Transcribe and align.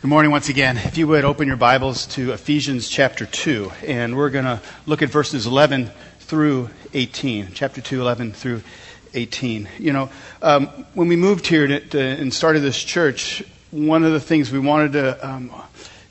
Good 0.00 0.08
morning 0.08 0.30
once 0.30 0.48
again. 0.48 0.78
If 0.78 0.96
you 0.96 1.06
would 1.08 1.26
open 1.26 1.46
your 1.46 1.58
Bibles 1.58 2.06
to 2.14 2.32
Ephesians 2.32 2.88
chapter 2.88 3.26
2, 3.26 3.70
and 3.86 4.16
we're 4.16 4.30
going 4.30 4.46
to 4.46 4.58
look 4.86 5.02
at 5.02 5.10
verses 5.10 5.44
11 5.44 5.90
through 6.20 6.70
18. 6.94 7.50
Chapter 7.52 7.82
2, 7.82 8.00
11 8.00 8.32
through 8.32 8.62
18. 9.12 9.68
You 9.78 9.92
know, 9.92 10.10
um, 10.40 10.68
when 10.94 11.08
we 11.08 11.16
moved 11.16 11.46
here 11.46 11.66
to, 11.66 11.80
to, 11.80 12.00
and 12.00 12.32
started 12.32 12.60
this 12.60 12.82
church, 12.82 13.42
one 13.72 14.02
of 14.02 14.12
the 14.12 14.20
things 14.20 14.50
we 14.50 14.58
wanted 14.58 14.92
to 14.92 15.28
um, 15.28 15.52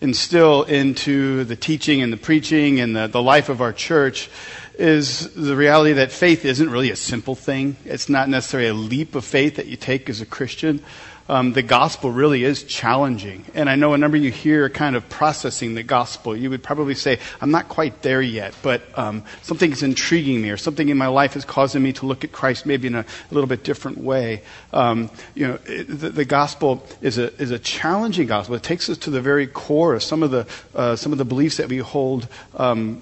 instill 0.02 0.66
into 0.66 1.44
the 1.46 1.56
teaching 1.56 2.04
and 2.04 2.14
the 2.14 2.18
preaching 2.18 2.80
and 2.80 2.96
the, 2.96 3.08
the 3.08 3.24
life 3.24 3.50
of 3.50 3.60
our 3.60 3.74
church 3.74 4.30
is 4.78 5.34
the 5.34 5.56
reality 5.56 5.94
that 5.94 6.12
faith 6.12 6.46
isn't 6.46 6.70
really 6.70 6.92
a 6.92 6.96
simple 6.96 7.34
thing. 7.34 7.76
It's 7.86 8.08
not 8.08 8.30
necessarily 8.30 8.70
a 8.70 8.74
leap 8.76 9.16
of 9.16 9.26
faith 9.26 9.56
that 9.56 9.66
you 9.66 9.78
take 9.78 10.12
as 10.12 10.22
a 10.22 10.28
Christian 10.28 10.84
um, 11.30 11.54
the 11.54 11.62
gospel 11.62 12.12
really 12.12 12.44
is 12.44 12.64
challenging. 12.64 13.46
And 13.54 13.70
I 13.70 13.76
know 13.76 13.94
a 13.94 13.98
number 13.98 14.18
of 14.18 14.24
you 14.24 14.32
here 14.32 14.66
are 14.66 14.70
kind 14.70 14.96
of 14.96 15.08
processing 15.10 15.76
the 15.76 15.84
gospel. 15.84 16.36
You 16.36 16.50
would 16.50 16.64
probably 16.64 16.96
say, 16.96 17.20
I'm 17.40 17.52
not 17.52 17.70
quite 17.70 18.02
there 18.02 18.22
yet, 18.22 18.56
but 18.64 18.82
um, 18.98 19.24
something 19.44 19.72
is 19.72 19.84
intriguing 19.84 20.42
me, 20.42 20.50
or 20.50 20.58
something 20.58 20.90
in 20.90 20.98
my 20.98 21.08
life 21.08 21.36
is 21.36 21.46
causing 21.46 21.84
me 21.84 21.94
to 21.94 22.08
look 22.08 22.24
at 22.24 22.32
Christ 22.32 22.66
maybe 22.66 22.88
in 22.88 22.96
a, 22.96 23.02
a 23.02 23.34
little 23.34 23.48
bit 23.48 23.64
different 23.64 24.00
way. 24.00 24.42
Um, 24.74 25.12
you 25.36 25.48
know, 25.48 25.60
it, 25.66 25.84
the, 25.88 26.10
the, 26.10 26.26
gospel 26.26 26.86
is 27.02 27.18
a, 27.18 27.34
is 27.42 27.52
a 27.52 27.60
challenging 27.60 28.28
gospel. 28.28 28.56
It 28.56 28.64
takes 28.64 28.90
us 28.90 28.98
to 29.00 29.12
the 29.12 29.22
very 29.22 29.46
core 29.46 29.94
of 29.94 30.04
some 30.04 30.24
of 30.24 30.32
the, 30.32 30.48
uh, 30.74 30.96
some 30.96 31.12
of 31.12 31.20
the 31.20 31.26
beliefs 31.26 31.58
that 31.58 31.70
we 31.70 31.78
hold 31.78 32.28
um, 32.56 33.02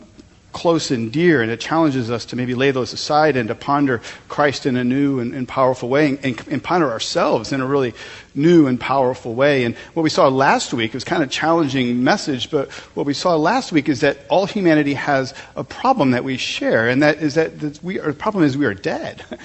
close 0.54 0.92
and 0.92 1.12
dear, 1.12 1.42
and 1.42 1.52
it 1.52 1.60
challenges 1.60 2.10
us 2.10 2.26
to 2.26 2.36
maybe 2.36 2.56
lay 2.56 2.72
those 2.72 2.94
aside 2.94 3.36
and 3.36 3.50
to 3.50 3.56
ponder 3.56 4.02
Christ 4.28 4.66
in 4.66 4.76
a 4.76 4.84
new 4.84 5.20
and, 5.20 5.34
and 5.34 5.48
powerful 5.48 5.90
way, 5.90 6.10
and, 6.10 6.20
and, 6.24 6.48
and, 6.48 6.64
ponder 6.64 6.90
ourselves 6.90 7.52
in 7.52 7.62
a 7.62 7.66
really 7.66 7.94
new 8.34 8.66
and 8.66 8.80
powerful 8.80 9.36
way. 9.36 9.66
And 9.66 9.76
what 9.94 10.04
we 10.04 10.10
saw 10.10 10.28
last 10.30 10.74
week 10.74 10.94
was 10.94 11.04
kind 11.04 11.22
of 11.22 11.30
challenging 11.30 12.04
message, 12.04 12.50
but 12.50 12.72
what 12.96 13.06
we 13.06 13.14
saw 13.14 13.36
last 13.36 13.72
week 13.72 13.88
is 13.90 14.02
that 14.02 14.18
all 14.30 14.46
humanity 14.46 14.96
has 14.96 15.34
a 15.56 15.64
problem 15.64 16.12
that 16.12 16.24
we 16.24 16.38
share, 16.38 16.90
and 16.90 17.04
that 17.04 17.18
is 17.18 17.36
that 17.36 17.80
we 17.84 18.00
are, 18.00 18.08
the 18.08 18.18
problem 18.18 18.44
is 18.44 18.58
we 18.58 18.66
are 18.66 18.74
dead. 18.74 19.24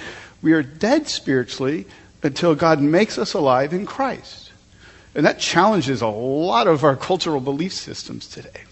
We 0.43 0.51
are 0.51 0.61
dead 0.61 1.07
spiritually 1.07 1.85
until 2.21 2.53
God 2.53 2.81
makes 2.81 3.17
us 3.17 3.33
alive 3.33 3.73
in 3.73 3.85
Christ. 3.85 4.51
And 5.15 5.25
that 5.25 5.39
challenges 5.39 6.01
a 6.01 6.07
lot 6.07 6.67
of 6.67 6.83
our 6.83 6.97
cultural 6.97 7.39
belief 7.39 7.71
systems 7.71 8.27
today. 8.27 8.63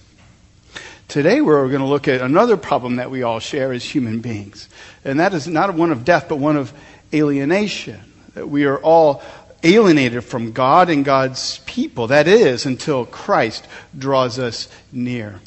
Today 1.12 1.42
we're 1.42 1.68
going 1.68 1.82
to 1.82 1.88
look 1.88 2.08
at 2.08 2.22
another 2.22 2.56
problem 2.56 2.96
that 2.96 3.12
we 3.12 3.22
all 3.22 3.42
share 3.42 3.74
as 3.74 3.84
human 3.84 4.22
beings. 4.22 4.70
And 5.04 5.20
that 5.20 5.34
is 5.34 5.46
not 5.46 5.74
one 5.74 5.92
of 5.92 6.06
death, 6.06 6.30
but 6.30 6.38
one 6.38 6.56
of 6.56 6.72
alienation. 7.14 8.00
That 8.34 8.48
we 8.48 8.64
are 8.64 8.78
all 8.78 9.22
alienated 9.62 10.24
from 10.24 10.54
God 10.54 10.90
and 10.90 11.04
God's 11.04 11.58
people. 11.66 12.08
That 12.08 12.30
is, 12.30 12.66
until 12.66 13.06
Christ 13.06 13.68
draws 13.98 14.40
us 14.40 14.70
near. 14.94 15.42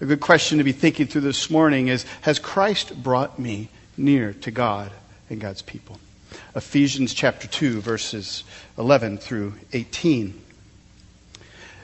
A 0.00 0.06
good 0.06 0.18
question 0.18 0.58
to 0.58 0.64
be 0.64 0.72
thinking 0.72 1.06
through 1.06 1.20
this 1.20 1.50
morning 1.50 1.86
is 1.86 2.04
Has 2.22 2.40
Christ 2.40 3.00
brought 3.00 3.38
me 3.38 3.68
near 3.96 4.32
to 4.40 4.50
God 4.50 4.90
and 5.30 5.40
God's 5.40 5.62
people? 5.62 6.00
Ephesians 6.56 7.14
chapter 7.14 7.46
2, 7.46 7.80
verses 7.80 8.42
11 8.76 9.18
through 9.18 9.54
18. 9.72 10.43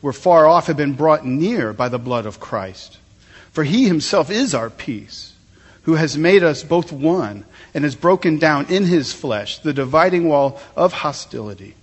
were 0.00 0.12
far 0.12 0.46
off 0.46 0.66
have 0.66 0.76
been 0.76 0.94
brought 0.94 1.26
near 1.26 1.72
by 1.72 1.88
the 1.88 1.98
blood 1.98 2.26
of 2.26 2.40
Christ. 2.40 2.98
For 3.52 3.64
he 3.64 3.86
himself 3.86 4.30
is 4.30 4.54
our 4.54 4.70
peace, 4.70 5.32
who 5.82 5.94
has 5.94 6.16
made 6.16 6.44
us 6.44 6.62
both 6.62 6.92
one 6.92 7.44
and 7.74 7.84
has 7.84 7.94
broken 7.94 8.38
down 8.38 8.66
in 8.66 8.84
his 8.84 9.12
flesh 9.12 9.58
the 9.58 9.72
dividing 9.72 10.28
wall 10.28 10.60
of 10.76 10.92
hostility 10.92 11.74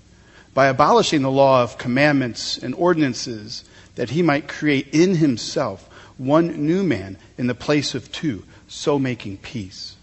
by 0.54 0.68
abolishing 0.68 1.22
the 1.22 1.30
law 1.32 1.62
of 1.62 1.78
commandments 1.78 2.58
and 2.58 2.74
ordinances 2.76 3.66
that 3.96 4.10
he 4.10 4.22
might 4.22 4.48
create 4.48 4.88
in 4.94 5.16
himself 5.16 5.88
one 6.18 6.66
new 6.66 6.82
man 6.84 7.18
in 7.38 7.48
the 7.48 7.54
place 7.54 7.94
of 7.94 8.12
two, 8.12 8.44
so 8.68 8.98
making 8.98 9.38
peace, 9.38 9.96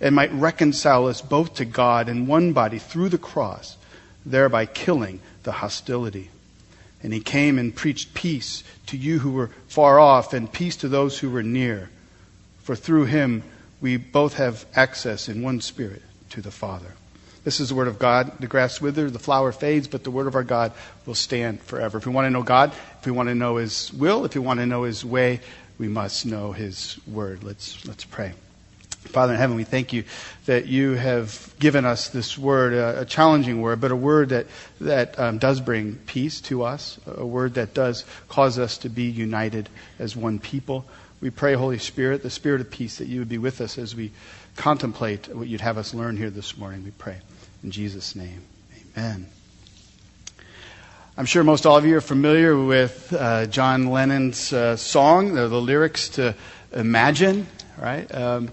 and 0.00 0.14
might 0.14 0.32
reconcile 0.32 1.06
us 1.06 1.22
both 1.22 1.54
to 1.54 1.64
God 1.64 2.08
in 2.08 2.26
one 2.26 2.52
body 2.52 2.78
through 2.78 3.08
the 3.08 3.18
cross, 3.18 3.76
thereby 4.26 4.66
killing 4.66 5.20
the 5.44 5.52
hostility. 5.52 6.28
And 7.02 7.12
he 7.12 7.20
came 7.20 7.58
and 7.58 7.74
preached 7.74 8.14
peace 8.14 8.62
to 8.86 8.96
you 8.96 9.18
who 9.18 9.32
were 9.32 9.50
far 9.68 9.98
off 9.98 10.32
and 10.32 10.52
peace 10.52 10.76
to 10.76 10.88
those 10.88 11.18
who 11.18 11.30
were 11.30 11.42
near. 11.42 11.90
For 12.62 12.76
through 12.76 13.06
him 13.06 13.42
we 13.80 13.96
both 13.96 14.34
have 14.34 14.66
access 14.74 15.28
in 15.28 15.42
one 15.42 15.60
spirit 15.60 16.02
to 16.30 16.42
the 16.42 16.50
Father. 16.50 16.94
This 17.42 17.58
is 17.58 17.70
the 17.70 17.74
word 17.74 17.88
of 17.88 17.98
God. 17.98 18.38
The 18.38 18.46
grass 18.46 18.80
withers, 18.80 19.12
the 19.12 19.18
flower 19.18 19.50
fades, 19.50 19.88
but 19.88 20.04
the 20.04 20.10
word 20.10 20.26
of 20.26 20.34
our 20.34 20.44
God 20.44 20.72
will 21.06 21.14
stand 21.14 21.62
forever. 21.62 21.96
If 21.98 22.06
we 22.06 22.12
want 22.12 22.26
to 22.26 22.30
know 22.30 22.42
God, 22.42 22.72
if 22.98 23.06
we 23.06 23.12
want 23.12 23.30
to 23.30 23.34
know 23.34 23.56
his 23.56 23.92
will, 23.94 24.26
if 24.26 24.34
we 24.34 24.40
want 24.40 24.60
to 24.60 24.66
know 24.66 24.82
his 24.82 25.04
way, 25.04 25.40
we 25.78 25.88
must 25.88 26.26
know 26.26 26.52
his 26.52 26.98
word. 27.06 27.42
Let's, 27.42 27.86
let's 27.86 28.04
pray. 28.04 28.34
Father 29.08 29.32
in 29.32 29.38
heaven, 29.38 29.56
we 29.56 29.64
thank 29.64 29.92
you 29.92 30.04
that 30.46 30.66
you 30.66 30.92
have 30.94 31.52
given 31.58 31.84
us 31.84 32.08
this 32.08 32.38
word, 32.38 32.74
a, 32.74 33.00
a 33.00 33.04
challenging 33.04 33.60
word, 33.60 33.80
but 33.80 33.90
a 33.90 33.96
word 33.96 34.28
that, 34.28 34.46
that 34.80 35.18
um, 35.18 35.38
does 35.38 35.60
bring 35.60 35.96
peace 36.06 36.40
to 36.42 36.62
us, 36.62 36.98
a 37.06 37.26
word 37.26 37.54
that 37.54 37.74
does 37.74 38.04
cause 38.28 38.58
us 38.58 38.78
to 38.78 38.88
be 38.88 39.04
united 39.04 39.68
as 39.98 40.14
one 40.14 40.38
people. 40.38 40.84
We 41.20 41.30
pray, 41.30 41.54
Holy 41.54 41.78
Spirit, 41.78 42.22
the 42.22 42.30
Spirit 42.30 42.60
of 42.60 42.70
peace, 42.70 42.98
that 42.98 43.08
you 43.08 43.18
would 43.18 43.28
be 43.28 43.38
with 43.38 43.60
us 43.60 43.78
as 43.78 43.96
we 43.96 44.12
contemplate 44.56 45.34
what 45.34 45.48
you'd 45.48 45.60
have 45.60 45.78
us 45.78 45.92
learn 45.94 46.16
here 46.16 46.30
this 46.30 46.56
morning. 46.56 46.84
We 46.84 46.92
pray. 46.92 47.18
In 47.64 47.70
Jesus' 47.70 48.14
name, 48.14 48.42
amen. 48.96 49.26
I'm 51.16 51.26
sure 51.26 51.44
most 51.44 51.66
all 51.66 51.76
of 51.76 51.84
you 51.84 51.96
are 51.96 52.00
familiar 52.00 52.56
with 52.56 53.12
uh, 53.12 53.46
John 53.46 53.88
Lennon's 53.88 54.52
uh, 54.52 54.76
song, 54.76 55.34
the, 55.34 55.48
the, 55.48 55.60
lyrics 55.60 56.10
to 56.10 56.34
Imagine, 56.72 57.46
right? 57.78 58.12
Um, 58.14 58.50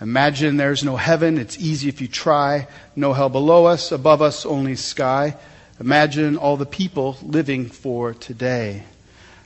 Imagine 0.00 0.56
there's 0.56 0.84
no 0.84 0.96
heaven. 0.96 1.38
It's 1.38 1.58
easy 1.58 1.88
if 1.88 2.00
you 2.00 2.08
try. 2.08 2.68
No 2.94 3.12
hell 3.14 3.30
below 3.30 3.64
us, 3.64 3.92
above 3.92 4.20
us, 4.20 4.44
only 4.44 4.76
sky. 4.76 5.36
Imagine 5.80 6.36
all 6.36 6.56
the 6.56 6.66
people 6.66 7.16
living 7.22 7.66
for 7.66 8.12
today. 8.12 8.82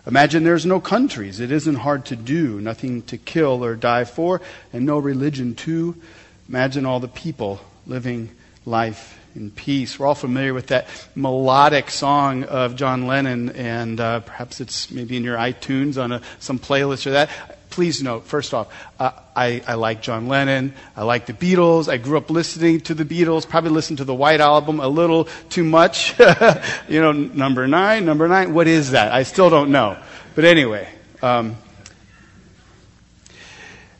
Imagine 0.06 0.42
there's 0.42 0.66
no 0.66 0.80
countries. 0.80 1.38
It 1.38 1.52
isn't 1.52 1.76
hard 1.76 2.06
to 2.06 2.16
do. 2.16 2.60
Nothing 2.60 3.02
to 3.02 3.16
kill 3.16 3.64
or 3.64 3.76
die 3.76 4.04
for, 4.04 4.40
and 4.72 4.84
no 4.84 4.98
religion 4.98 5.54
too. 5.54 5.94
Imagine 6.48 6.84
all 6.84 6.98
the 6.98 7.08
people 7.08 7.60
living 7.86 8.30
life 8.66 9.20
in 9.36 9.52
peace. 9.52 9.98
We're 9.98 10.08
all 10.08 10.16
familiar 10.16 10.52
with 10.52 10.68
that 10.68 10.88
melodic 11.14 11.90
song 11.90 12.42
of 12.44 12.74
John 12.74 13.06
Lennon, 13.06 13.50
and 13.50 14.00
uh, 14.00 14.20
perhaps 14.20 14.60
it's 14.60 14.90
maybe 14.90 15.16
in 15.16 15.22
your 15.22 15.36
iTunes 15.36 16.02
on 16.02 16.10
a, 16.10 16.22
some 16.40 16.58
playlist 16.58 17.06
or 17.06 17.10
that 17.10 17.30
please 17.70 18.02
note, 18.02 18.26
first 18.26 18.52
off, 18.52 18.68
uh, 18.98 19.12
I, 19.34 19.62
I, 19.66 19.74
like 19.74 20.02
John 20.02 20.26
Lennon. 20.26 20.74
I 20.96 21.04
like 21.04 21.26
the 21.26 21.32
Beatles. 21.32 21.88
I 21.88 21.96
grew 21.96 22.18
up 22.18 22.30
listening 22.30 22.80
to 22.82 22.94
the 22.94 23.04
Beatles. 23.04 23.48
Probably 23.48 23.70
listened 23.70 23.98
to 23.98 24.04
the 24.04 24.14
White 24.14 24.40
Album 24.40 24.80
a 24.80 24.88
little 24.88 25.28
too 25.48 25.64
much. 25.64 26.18
you 26.88 27.00
know, 27.00 27.12
number 27.12 27.66
nine, 27.66 28.04
number 28.04 28.28
nine. 28.28 28.52
What 28.52 28.66
is 28.66 28.90
that? 28.90 29.12
I 29.12 29.22
still 29.22 29.48
don't 29.48 29.70
know. 29.70 29.96
But 30.34 30.44
anyway, 30.44 30.88
um, 31.22 31.56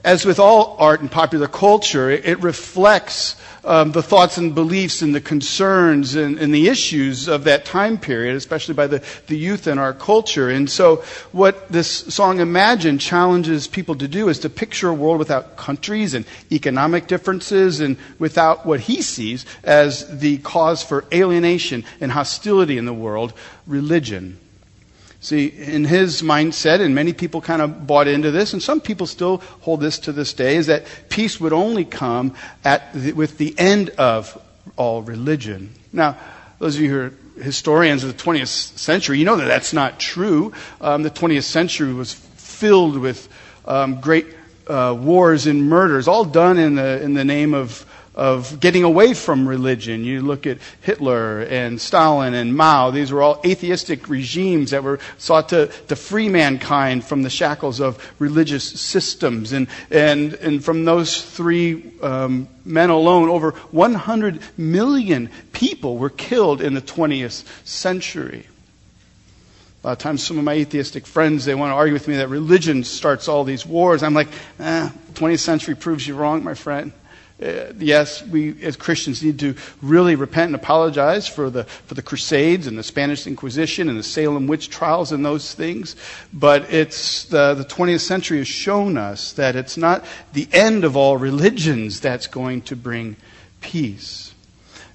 as 0.04 0.24
with 0.24 0.38
all 0.38 0.76
art 0.78 1.00
and 1.00 1.10
popular 1.10 1.46
culture, 1.46 2.10
it, 2.10 2.40
reflects 2.40 3.36
um, 3.64 3.92
the 3.92 4.02
thoughts 4.02 4.38
and 4.38 4.54
beliefs 4.54 5.02
and 5.02 5.14
the 5.14 5.20
concerns 5.20 6.14
and, 6.14 6.38
and, 6.38 6.54
the 6.54 6.68
issues 6.68 7.28
of 7.28 7.44
that 7.44 7.66
time 7.66 7.98
period, 7.98 8.34
especially 8.34 8.72
by 8.72 8.86
the, 8.86 9.04
the 9.26 9.36
youth 9.36 9.66
in 9.66 9.78
our 9.78 9.92
culture. 9.92 10.48
And 10.48 10.70
so, 10.70 11.04
what 11.32 11.68
this 11.68 11.88
song 11.90 12.40
Imagine 12.40 12.98
challenges 12.98 13.66
people 13.66 13.94
to 13.96 14.08
do 14.08 14.30
is 14.30 14.38
to 14.40 14.48
picture 14.48 14.88
a 14.88 14.94
world 14.94 15.18
without 15.18 15.58
countries 15.58 16.14
and 16.14 16.24
economic 16.50 17.06
differences 17.06 17.80
and 17.80 17.98
without 18.18 18.64
what 18.64 18.80
he 18.80 19.02
sees 19.02 19.44
as 19.62 20.20
the 20.20 20.38
cause 20.38 20.82
for 20.82 21.04
alienation 21.12 21.84
and 22.00 22.10
hostility 22.10 22.78
in 22.78 22.86
the 22.86 22.94
world 22.94 23.34
religion. 23.66 24.39
See, 25.22 25.48
in 25.48 25.84
his 25.84 26.22
mindset, 26.22 26.80
and 26.80 26.94
many 26.94 27.12
people 27.12 27.42
kind 27.42 27.60
of 27.60 27.86
bought 27.86 28.08
into 28.08 28.30
this, 28.30 28.54
and 28.54 28.62
some 28.62 28.80
people 28.80 29.06
still 29.06 29.38
hold 29.60 29.82
this 29.82 29.98
to 30.00 30.12
this 30.12 30.32
day, 30.32 30.56
is 30.56 30.66
that 30.68 30.86
peace 31.10 31.38
would 31.38 31.52
only 31.52 31.84
come 31.84 32.34
at 32.64 32.90
the, 32.94 33.12
with 33.12 33.36
the 33.36 33.54
end 33.58 33.90
of 33.90 34.40
all 34.76 35.02
religion. 35.02 35.74
Now, 35.92 36.16
those 36.58 36.76
of 36.76 36.82
you 36.82 36.90
who 36.90 37.00
are 37.00 37.12
historians 37.42 38.02
of 38.02 38.16
the 38.16 38.22
20th 38.22 38.78
century, 38.78 39.18
you 39.18 39.26
know 39.26 39.36
that 39.36 39.44
that's 39.44 39.74
not 39.74 40.00
true. 40.00 40.54
Um, 40.80 41.02
the 41.02 41.10
20th 41.10 41.42
century 41.42 41.92
was 41.92 42.14
filled 42.14 42.96
with 42.96 43.28
um, 43.66 44.00
great 44.00 44.26
uh, 44.68 44.96
wars 44.98 45.46
and 45.46 45.68
murders, 45.68 46.08
all 46.08 46.24
done 46.24 46.56
in 46.56 46.76
the, 46.76 47.02
in 47.02 47.12
the 47.12 47.24
name 47.24 47.52
of 47.52 47.84
of 48.14 48.58
getting 48.58 48.82
away 48.82 49.14
from 49.14 49.48
religion. 49.48 50.04
You 50.04 50.22
look 50.22 50.46
at 50.46 50.58
Hitler 50.80 51.42
and 51.42 51.80
Stalin 51.80 52.34
and 52.34 52.56
Mao. 52.56 52.90
These 52.90 53.12
were 53.12 53.22
all 53.22 53.40
atheistic 53.44 54.08
regimes 54.08 54.72
that 54.72 54.82
were 54.82 54.98
sought 55.18 55.50
to, 55.50 55.68
to 55.88 55.96
free 55.96 56.28
mankind 56.28 57.04
from 57.04 57.22
the 57.22 57.30
shackles 57.30 57.80
of 57.80 58.12
religious 58.18 58.64
systems. 58.64 59.52
And, 59.52 59.68
and, 59.90 60.34
and 60.34 60.64
from 60.64 60.84
those 60.84 61.22
three 61.22 61.92
um, 62.02 62.48
men 62.64 62.90
alone, 62.90 63.28
over 63.28 63.52
100 63.52 64.40
million 64.58 65.30
people 65.52 65.96
were 65.96 66.10
killed 66.10 66.60
in 66.60 66.74
the 66.74 66.82
20th 66.82 67.44
century. 67.64 68.46
A 69.82 69.86
lot 69.86 69.92
of 69.92 69.98
times, 69.98 70.22
some 70.22 70.36
of 70.36 70.44
my 70.44 70.52
atheistic 70.54 71.06
friends, 71.06 71.46
they 71.46 71.54
want 71.54 71.70
to 71.70 71.74
argue 71.74 71.94
with 71.94 72.06
me 72.06 72.16
that 72.16 72.28
religion 72.28 72.84
starts 72.84 73.28
all 73.28 73.44
these 73.44 73.64
wars. 73.64 74.02
I'm 74.02 74.12
like, 74.12 74.28
eh, 74.58 74.90
20th 75.14 75.38
century 75.38 75.74
proves 75.74 76.06
you 76.06 76.14
wrong, 76.16 76.44
my 76.44 76.52
friend. 76.52 76.92
Uh, 77.40 77.72
yes, 77.78 78.22
we 78.26 78.62
as 78.62 78.76
Christians 78.76 79.22
need 79.22 79.38
to 79.38 79.54
really 79.80 80.14
repent 80.14 80.46
and 80.48 80.54
apologize 80.54 81.26
for 81.26 81.48
the, 81.48 81.64
for 81.64 81.94
the 81.94 82.02
Crusades 82.02 82.66
and 82.66 82.76
the 82.76 82.82
Spanish 82.82 83.26
Inquisition 83.26 83.88
and 83.88 83.98
the 83.98 84.02
Salem 84.02 84.46
witch 84.46 84.68
trials 84.68 85.10
and 85.12 85.24
those 85.24 85.54
things. 85.54 85.96
But 86.34 86.70
it's 86.72 87.24
the, 87.24 87.54
the 87.54 87.64
20th 87.64 88.00
century 88.00 88.38
has 88.38 88.48
shown 88.48 88.98
us 88.98 89.32
that 89.32 89.56
it's 89.56 89.78
not 89.78 90.04
the 90.34 90.48
end 90.52 90.84
of 90.84 90.96
all 90.96 91.16
religions 91.16 92.00
that's 92.00 92.26
going 92.26 92.62
to 92.62 92.76
bring 92.76 93.16
peace. 93.62 94.29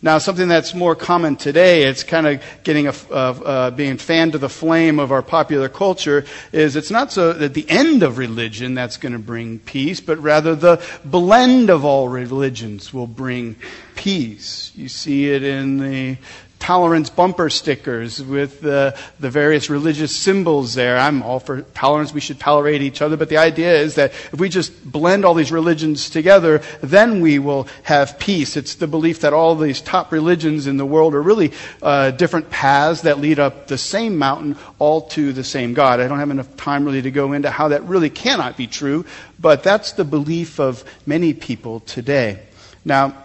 Now, 0.02 0.18
something 0.18 0.48
that's 0.48 0.74
more 0.74 0.96
common 0.96 1.36
today, 1.36 1.84
it's 1.84 2.04
kind 2.04 2.28
of 2.28 2.44
getting 2.64 2.88
a, 2.88 2.92
uh, 3.12 3.72
being 3.72 3.98
fanned 3.98 4.34
to 4.34 4.38
the 4.38 4.50
flame 4.50 5.00
of 5.00 5.12
our 5.12 5.22
popular 5.22 5.70
culture, 5.70 6.26
is 6.52 6.76
it's 6.76 6.92
not 6.92 7.12
so 7.12 7.34
that 7.34 7.54
the 7.54 7.70
end 7.70 8.04
of 8.04 8.18
religion 8.18 8.74
that's 8.74 8.98
going 8.98 9.14
to 9.14 9.20
bring 9.20 9.60
peace, 9.60 10.02
but 10.02 10.18
rather 10.20 10.56
the 10.56 10.84
blend 11.06 11.70
of 11.70 11.86
all 11.86 12.10
religions 12.10 12.94
will 12.94 13.08
bring 13.08 13.56
peace. 13.96 14.72
You 14.76 14.90
see 14.90 15.30
it 15.30 15.44
in 15.44 15.80
the 15.80 16.18
tolerance 16.66 17.12
bumper 17.12 17.48
stickers 17.48 18.24
with 18.24 18.60
the, 18.60 18.98
the 19.20 19.30
various 19.30 19.70
religious 19.70 20.16
symbols 20.16 20.74
there. 20.74 20.98
I'm 20.98 21.22
all 21.22 21.40
for 21.40 21.62
tolerance. 21.62 22.12
We 22.12 22.22
should 22.22 22.40
tolerate 22.40 22.82
each 22.82 23.04
other. 23.04 23.18
But 23.18 23.30
the 23.30 23.38
idea 23.38 23.78
is 23.78 23.94
that 23.96 24.14
if 24.34 24.40
we 24.40 24.50
just 24.50 24.74
blend 24.84 25.26
all 25.26 25.36
these 25.36 25.52
religions 25.52 26.10
together, 26.10 26.64
then 26.82 27.22
we 27.22 27.38
will 27.38 27.68
have 27.84 28.18
peace. 28.18 28.58
It's 28.58 28.74
the 28.74 28.88
belief 28.88 29.20
that 29.20 29.32
all 29.32 29.56
these 29.56 29.80
top 29.80 30.12
religions 30.12 30.66
in 30.66 30.78
the 30.78 30.88
world 30.88 31.14
are 31.14 31.22
really 31.22 31.54
uh, 31.84 32.10
different 32.10 32.50
paths 32.50 33.02
that 33.02 33.20
lead 33.20 33.38
up 33.38 33.68
the 33.68 33.78
same 33.78 34.18
mountain, 34.18 34.58
all 34.80 35.02
to 35.10 35.34
the 35.34 35.44
same 35.44 35.76
God. 35.76 36.00
I 36.00 36.08
don't 36.08 36.18
have 36.18 36.32
enough 36.32 36.58
time 36.58 36.84
really 36.84 37.04
to 37.04 37.12
go 37.12 37.34
into 37.34 37.52
how 37.52 37.68
that 37.68 37.84
really 37.84 38.10
cannot 38.10 38.58
be 38.58 38.66
true, 38.66 39.06
but 39.40 39.62
that's 39.62 39.92
the 39.92 40.04
belief 40.04 40.60
of 40.60 40.84
many 41.06 41.36
people 41.36 41.82
today. 41.82 42.40
Now, 42.84 43.25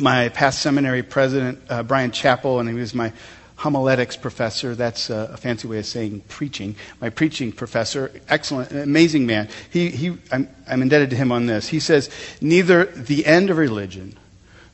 my 0.00 0.28
past 0.30 0.62
seminary 0.62 1.02
president, 1.02 1.60
uh, 1.68 1.82
Bryan 1.82 2.10
Chapell, 2.10 2.60
and 2.60 2.68
he 2.68 2.74
was 2.74 2.94
my 2.94 3.12
homiletics 3.56 4.16
professor. 4.16 4.74
That's 4.74 5.10
a, 5.10 5.30
a, 5.34 5.36
fancy 5.36 5.68
way 5.68 5.78
of 5.78 5.86
saying 5.86 6.22
preaching. 6.28 6.76
My 7.00 7.10
preaching 7.10 7.52
professor, 7.52 8.10
excellent, 8.28 8.72
amazing 8.72 9.26
man. 9.26 9.48
He, 9.70 9.90
he, 9.90 10.16
I'm, 10.32 10.48
I'm 10.66 10.80
indebted 10.80 11.10
to 11.10 11.16
him 11.16 11.30
on 11.30 11.46
this. 11.46 11.68
He 11.68 11.78
says, 11.78 12.08
neither 12.40 12.86
the 12.86 13.26
end 13.26 13.50
of 13.50 13.58
religion 13.58 14.16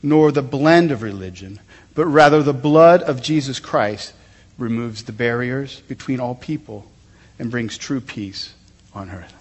nor 0.03 0.31
the 0.31 0.43
blend 0.43 0.93
of 0.93 1.03
religion, 1.03 1.59
but 1.95 2.07
rather 2.07 2.43
the 2.43 2.53
blood 2.53 3.03
of 3.03 3.23
Jesus 3.23 3.59
Christ 3.59 4.13
removes 4.57 5.03
the 5.03 5.13
barriers 5.13 5.81
between 5.89 6.21
all 6.21 6.37
people 6.37 6.87
and 7.39 7.51
brings 7.51 7.77
true 7.77 8.01
peace 8.01 8.55
on 8.95 9.11
earth. 9.11 9.36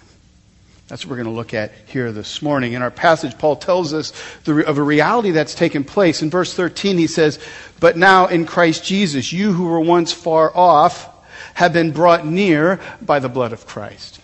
That's 0.87 1.03
what 1.03 1.11
we're 1.11 1.23
going 1.23 1.33
to 1.33 1.39
look 1.39 1.53
at 1.53 1.71
here 1.87 2.11
this 2.11 2.41
morning. 2.43 2.73
In 2.73 2.83
our 2.83 2.91
passage, 2.91 3.37
Paul 3.37 3.55
tells 3.55 3.93
us 3.93 4.13
of 4.45 4.77
a 4.77 4.83
reality 4.83 5.31
that's 5.31 5.55
taken 5.55 5.83
place. 5.83 6.21
In 6.21 6.29
verse 6.29 6.53
13, 6.53 6.97
he 6.97 7.07
says, 7.07 7.39
But 7.79 7.97
now 7.97 8.27
in 8.27 8.45
Christ 8.45 8.83
Jesus, 8.83 9.33
you 9.33 9.51
who 9.51 9.65
were 9.65 9.79
once 9.79 10.11
far 10.11 10.55
off 10.55 11.09
have 11.55 11.73
been 11.73 11.91
brought 11.91 12.25
near 12.25 12.79
by 13.01 13.19
the 13.19 13.29
blood 13.29 13.51
of 13.51 13.65
Christ. 13.65 14.19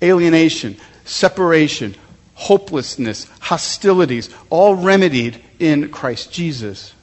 Alienation, 0.00 0.76
separation, 1.04 1.96
hopelessness, 2.34 3.26
hostilities, 3.40 4.30
all 4.48 4.76
remedied 4.76 5.42
in 5.58 5.90
Christ 5.90 6.32
Jesus. 6.32 6.94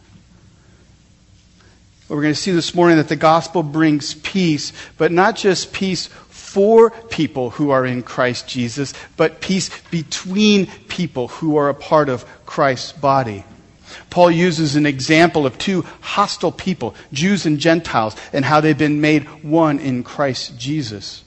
We're 2.07 2.21
going 2.21 2.35
to 2.35 2.39
see 2.39 2.51
this 2.51 2.75
morning 2.75 2.97
that 2.97 3.09
the 3.09 3.15
gospel 3.15 3.63
brings 3.63 4.13
peace, 4.13 4.71
but 4.97 5.11
not 5.11 5.35
just 5.35 5.73
peace 5.73 6.07
for 6.55 6.89
people 7.09 7.49
who 7.49 7.71
are 7.71 7.85
in 7.85 8.01
Christ 8.01 8.47
Jesus, 8.47 8.93
but 9.17 9.41
peace 9.41 9.69
between 9.91 10.67
people 10.87 11.27
who 11.27 11.57
are 11.57 11.67
a 11.67 11.73
part 11.73 12.07
of 12.07 12.23
Christ's 12.45 12.93
body. 12.93 13.43
Paul 14.09 14.31
uses 14.31 14.77
an 14.77 14.85
example 14.85 15.45
of 15.45 15.57
two 15.57 15.81
hostile 15.99 16.53
people, 16.53 16.95
Jews 17.11 17.45
and 17.45 17.59
Gentiles, 17.59 18.15
and 18.31 18.45
how 18.45 18.61
they've 18.61 18.77
been 18.77 19.01
made 19.01 19.25
one 19.43 19.79
in 19.79 20.01
Christ 20.01 20.57
Jesus. 20.57 21.25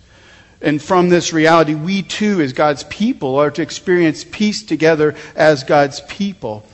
And 0.62 0.80
from 0.80 1.10
this 1.10 1.34
reality, 1.34 1.74
we 1.74 2.00
too, 2.00 2.40
as 2.40 2.54
God's 2.54 2.84
people, 2.84 3.36
are 3.36 3.50
to 3.50 3.60
experience 3.60 4.24
peace 4.24 4.62
together 4.62 5.14
as 5.36 5.62
God's 5.62 6.00
people. 6.08 6.64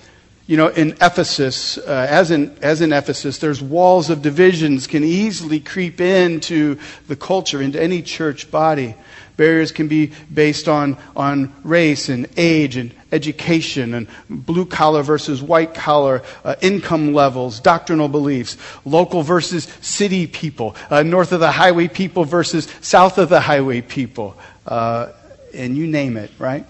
You 0.47 0.59
know, 0.59 0.69
in 0.69 0.91
Ephesus, 1.01 1.79
uh, 1.79 2.07
as, 2.11 2.31
in, 2.31 2.55
as 2.61 2.83
in 2.83 2.93
Ephesus, 2.93 3.39
there's 3.39 3.63
walls 3.63 4.11
of 4.11 4.21
divisions 4.21 4.87
can 4.87 5.03
easily 5.03 5.59
creep 5.59 6.03
into 6.03 6.79
the 7.09 7.17
culture, 7.17 7.63
into 7.63 7.83
any 7.83 8.03
church 8.03 8.51
body. 8.51 8.95
Barriers 9.39 9.73
can 9.73 9.89
be 9.89 10.13
based 10.33 10.69
on, 10.69 10.99
on 11.17 11.53
race 11.65 12.11
and 12.11 12.29
age 12.37 12.77
and 12.77 12.95
education 13.11 13.95
and 13.95 14.07
blue 14.29 14.67
collar 14.67 15.03
versus 15.03 15.41
white 15.41 15.75
collar, 15.75 16.23
uh, 16.45 16.57
income 16.61 17.15
levels, 17.15 17.59
doctrinal 17.59 18.09
beliefs, 18.09 18.59
local 18.85 19.23
versus 19.23 19.65
city 19.81 20.27
people, 20.27 20.77
uh, 20.91 21.03
north 21.03 21.33
of 21.33 21.41
the 21.41 21.51
highway 21.51 21.89
people 21.89 22.25
versus 22.25 22.69
south 22.83 23.17
of 23.17 23.31
the 23.31 23.41
highway 23.41 23.81
people, 23.81 24.37
uh, 24.67 25.09
and 25.55 25.77
you 25.77 25.87
name 25.87 26.19
it, 26.19 26.31
right? 26.39 26.67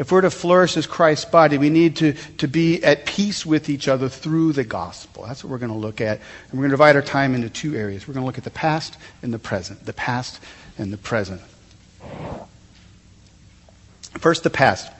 If 0.00 0.10
we're 0.10 0.22
to 0.22 0.30
flourish 0.30 0.78
as 0.78 0.86
Christ's 0.86 1.26
body, 1.26 1.58
we 1.58 1.68
need 1.68 1.96
to, 1.96 2.14
to 2.38 2.48
be 2.48 2.82
at 2.82 3.04
peace 3.04 3.44
with 3.44 3.68
each 3.68 3.86
other 3.86 4.08
through 4.08 4.54
the 4.54 4.64
gospel. 4.64 5.24
That's 5.26 5.44
what 5.44 5.50
we're 5.50 5.58
going 5.58 5.72
to 5.72 5.76
look 5.76 6.00
at. 6.00 6.20
And 6.50 6.52
we're 6.54 6.62
going 6.62 6.70
to 6.70 6.76
divide 6.78 6.96
our 6.96 7.02
time 7.02 7.34
into 7.34 7.50
two 7.50 7.76
areas. 7.76 8.08
We're 8.08 8.14
going 8.14 8.22
to 8.22 8.26
look 8.26 8.38
at 8.38 8.44
the 8.44 8.50
past 8.50 8.96
and 9.20 9.30
the 9.30 9.38
present. 9.38 9.84
The 9.84 9.92
past 9.92 10.40
and 10.78 10.90
the 10.90 10.96
present. 10.96 11.42
First, 14.18 14.42
the 14.42 14.48
past. 14.48 14.90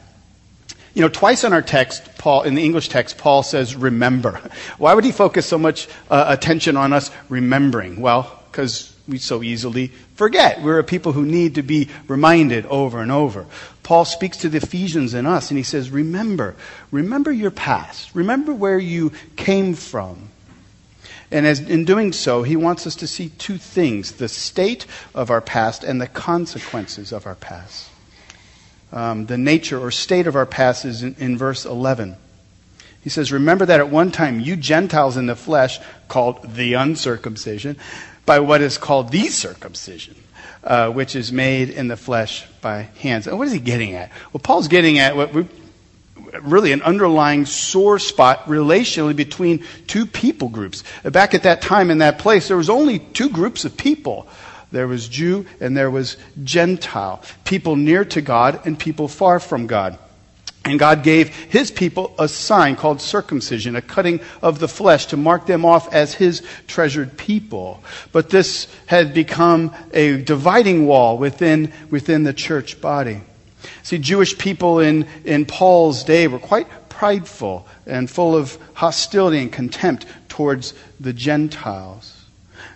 You 0.92 1.00
know, 1.00 1.08
twice 1.08 1.44
in 1.44 1.54
our 1.54 1.62
text, 1.62 2.18
Paul, 2.18 2.42
in 2.42 2.54
the 2.54 2.62
English 2.62 2.90
text, 2.90 3.16
Paul 3.16 3.42
says, 3.42 3.74
remember. 3.74 4.32
Why 4.76 4.92
would 4.92 5.04
he 5.04 5.12
focus 5.12 5.46
so 5.46 5.56
much 5.56 5.88
uh, 6.10 6.26
attention 6.28 6.76
on 6.76 6.92
us 6.92 7.10
remembering? 7.30 8.02
Well, 8.02 8.38
because 8.52 8.94
we 9.08 9.16
so 9.16 9.42
easily 9.42 9.92
forget. 10.20 10.60
We're 10.60 10.78
a 10.78 10.84
people 10.84 11.12
who 11.12 11.24
need 11.24 11.54
to 11.54 11.62
be 11.62 11.88
reminded 12.06 12.66
over 12.66 13.00
and 13.00 13.10
over. 13.10 13.46
Paul 13.82 14.04
speaks 14.04 14.36
to 14.38 14.50
the 14.50 14.58
Ephesians 14.58 15.14
and 15.14 15.26
us, 15.26 15.50
and 15.50 15.56
he 15.56 15.64
says, 15.64 15.88
Remember, 15.88 16.56
remember 16.90 17.32
your 17.32 17.50
past. 17.50 18.14
Remember 18.14 18.52
where 18.52 18.78
you 18.78 19.12
came 19.36 19.72
from. 19.72 20.28
And 21.30 21.46
as, 21.46 21.60
in 21.60 21.86
doing 21.86 22.12
so, 22.12 22.42
he 22.42 22.54
wants 22.54 22.86
us 22.86 22.96
to 22.96 23.06
see 23.06 23.30
two 23.30 23.56
things 23.56 24.12
the 24.12 24.28
state 24.28 24.84
of 25.14 25.30
our 25.30 25.40
past 25.40 25.84
and 25.84 25.98
the 25.98 26.06
consequences 26.06 27.12
of 27.12 27.26
our 27.26 27.36
past. 27.36 27.88
Um, 28.92 29.24
the 29.24 29.38
nature 29.38 29.80
or 29.80 29.90
state 29.90 30.26
of 30.26 30.36
our 30.36 30.44
past 30.44 30.84
is 30.84 31.02
in, 31.02 31.16
in 31.18 31.38
verse 31.38 31.64
11. 31.64 32.14
He 33.02 33.08
says, 33.08 33.32
Remember 33.32 33.64
that 33.64 33.80
at 33.80 33.88
one 33.88 34.10
time 34.10 34.38
you 34.38 34.54
Gentiles 34.56 35.16
in 35.16 35.24
the 35.24 35.34
flesh, 35.34 35.78
called 36.08 36.56
the 36.56 36.74
uncircumcision, 36.74 37.78
by 38.26 38.40
what 38.40 38.60
is 38.60 38.78
called 38.78 39.10
the 39.10 39.28
circumcision, 39.28 40.16
uh, 40.62 40.90
which 40.90 41.16
is 41.16 41.32
made 41.32 41.70
in 41.70 41.88
the 41.88 41.96
flesh 41.96 42.46
by 42.60 42.82
hands. 43.00 43.26
And 43.26 43.38
what 43.38 43.46
is 43.46 43.52
he 43.52 43.60
getting 43.60 43.94
at? 43.94 44.10
Well, 44.32 44.40
Paul's 44.42 44.68
getting 44.68 44.98
at 44.98 45.16
what 45.16 45.32
we, 45.32 45.46
really 46.42 46.72
an 46.72 46.82
underlying 46.82 47.46
sore 47.46 47.98
spot 47.98 48.44
relationally 48.46 49.16
between 49.16 49.64
two 49.86 50.06
people 50.06 50.48
groups. 50.48 50.84
Back 51.04 51.34
at 51.34 51.42
that 51.44 51.62
time 51.62 51.90
in 51.90 51.98
that 51.98 52.18
place, 52.18 52.48
there 52.48 52.56
was 52.56 52.70
only 52.70 52.98
two 52.98 53.30
groups 53.30 53.64
of 53.64 53.76
people. 53.76 54.28
There 54.72 54.86
was 54.86 55.08
Jew 55.08 55.46
and 55.60 55.76
there 55.76 55.90
was 55.90 56.16
Gentile. 56.44 57.22
People 57.44 57.76
near 57.76 58.04
to 58.06 58.20
God 58.20 58.64
and 58.66 58.78
people 58.78 59.08
far 59.08 59.40
from 59.40 59.66
God. 59.66 59.98
And 60.64 60.78
God 60.78 61.02
gave 61.02 61.34
his 61.34 61.70
people 61.70 62.14
a 62.18 62.28
sign 62.28 62.76
called 62.76 63.00
circumcision, 63.00 63.76
a 63.76 63.82
cutting 63.82 64.20
of 64.42 64.58
the 64.58 64.68
flesh 64.68 65.06
to 65.06 65.16
mark 65.16 65.46
them 65.46 65.64
off 65.64 65.92
as 65.92 66.12
his 66.12 66.42
treasured 66.66 67.16
people. 67.16 67.82
But 68.12 68.28
this 68.28 68.68
had 68.86 69.14
become 69.14 69.74
a 69.92 70.20
dividing 70.22 70.86
wall 70.86 71.16
within, 71.16 71.72
within 71.90 72.24
the 72.24 72.34
church 72.34 72.80
body. 72.80 73.22
See, 73.82 73.98
Jewish 73.98 74.36
people 74.36 74.80
in, 74.80 75.06
in 75.24 75.46
Paul's 75.46 76.04
day 76.04 76.26
were 76.28 76.38
quite 76.38 76.66
prideful 76.88 77.66
and 77.86 78.10
full 78.10 78.36
of 78.36 78.58
hostility 78.74 79.38
and 79.38 79.50
contempt 79.50 80.06
towards 80.28 80.74
the 80.98 81.14
Gentiles. 81.14 82.16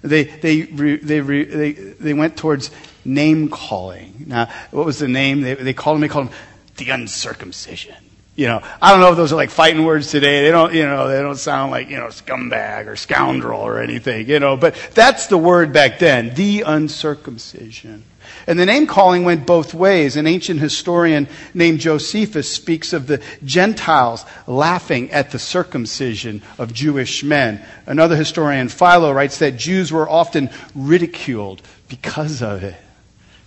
They, 0.01 0.25
they, 0.25 0.63
they, 0.63 1.21
they, 1.21 1.73
they 1.73 2.15
went 2.15 2.37
towards 2.37 2.71
name 3.05 3.51
calling. 3.51 4.25
Now, 4.27 4.51
what 4.71 4.87
was 4.87 4.99
the 4.99 5.09
name? 5.09 5.43
They, 5.43 5.55
they 5.55 5.75
called 5.75 5.97
him, 5.97 6.01
they 6.01 6.09
called 6.09 6.29
him 6.29 6.35
the 6.77 6.91
uncircumcision. 6.91 7.95
You 8.37 8.49
know, 8.49 8.63
I 8.83 8.91
don't 8.91 9.01
know 9.01 9.11
if 9.11 9.17
those 9.17 9.33
are 9.33 9.37
like 9.37 9.51
fighting 9.51 9.85
words 9.85 10.11
today. 10.11 10.43
They 10.43 10.51
don't, 10.51 10.75
you 10.75 10.85
know, 10.85 11.07
they 11.07 11.23
don't 11.23 11.37
sound 11.37 11.71
like, 11.71 11.89
you 11.89 11.97
know, 11.97 12.09
scumbag 12.09 12.89
or 12.89 12.97
scoundrel 12.97 13.61
or 13.61 13.81
anything, 13.81 14.29
you 14.29 14.41
know, 14.41 14.57
but 14.57 14.75
that's 14.93 15.29
the 15.29 15.39
word 15.39 15.73
back 15.73 16.01
then, 16.01 16.35
the 16.35 16.63
uncircumcision. 16.63 18.03
And 18.47 18.59
the 18.59 18.67
name 18.67 18.87
calling 18.87 19.25
went 19.25 19.47
both 19.47 19.73
ways. 19.73 20.17
An 20.17 20.27
ancient 20.27 20.61
historian 20.61 21.29
named 21.55 21.81
Josephus 21.81 22.51
speaks 22.51 22.93
of 22.93 23.07
the 23.07 23.23
Gentiles 23.45 24.25
laughing 24.47 25.11
at 25.13 25.31
the 25.31 25.39
circumcision 25.39 26.43
of 26.59 26.75
Jewish 26.75 27.23
men. 27.23 27.65
Another 27.87 28.17
historian, 28.17 28.69
Philo, 28.69 29.13
writes 29.13 29.39
that 29.39 29.57
Jews 29.57 29.93
were 29.93 30.09
often 30.09 30.51
ridiculed 30.75 31.63
because 31.89 32.43
of 32.43 32.65
it. 32.65 32.77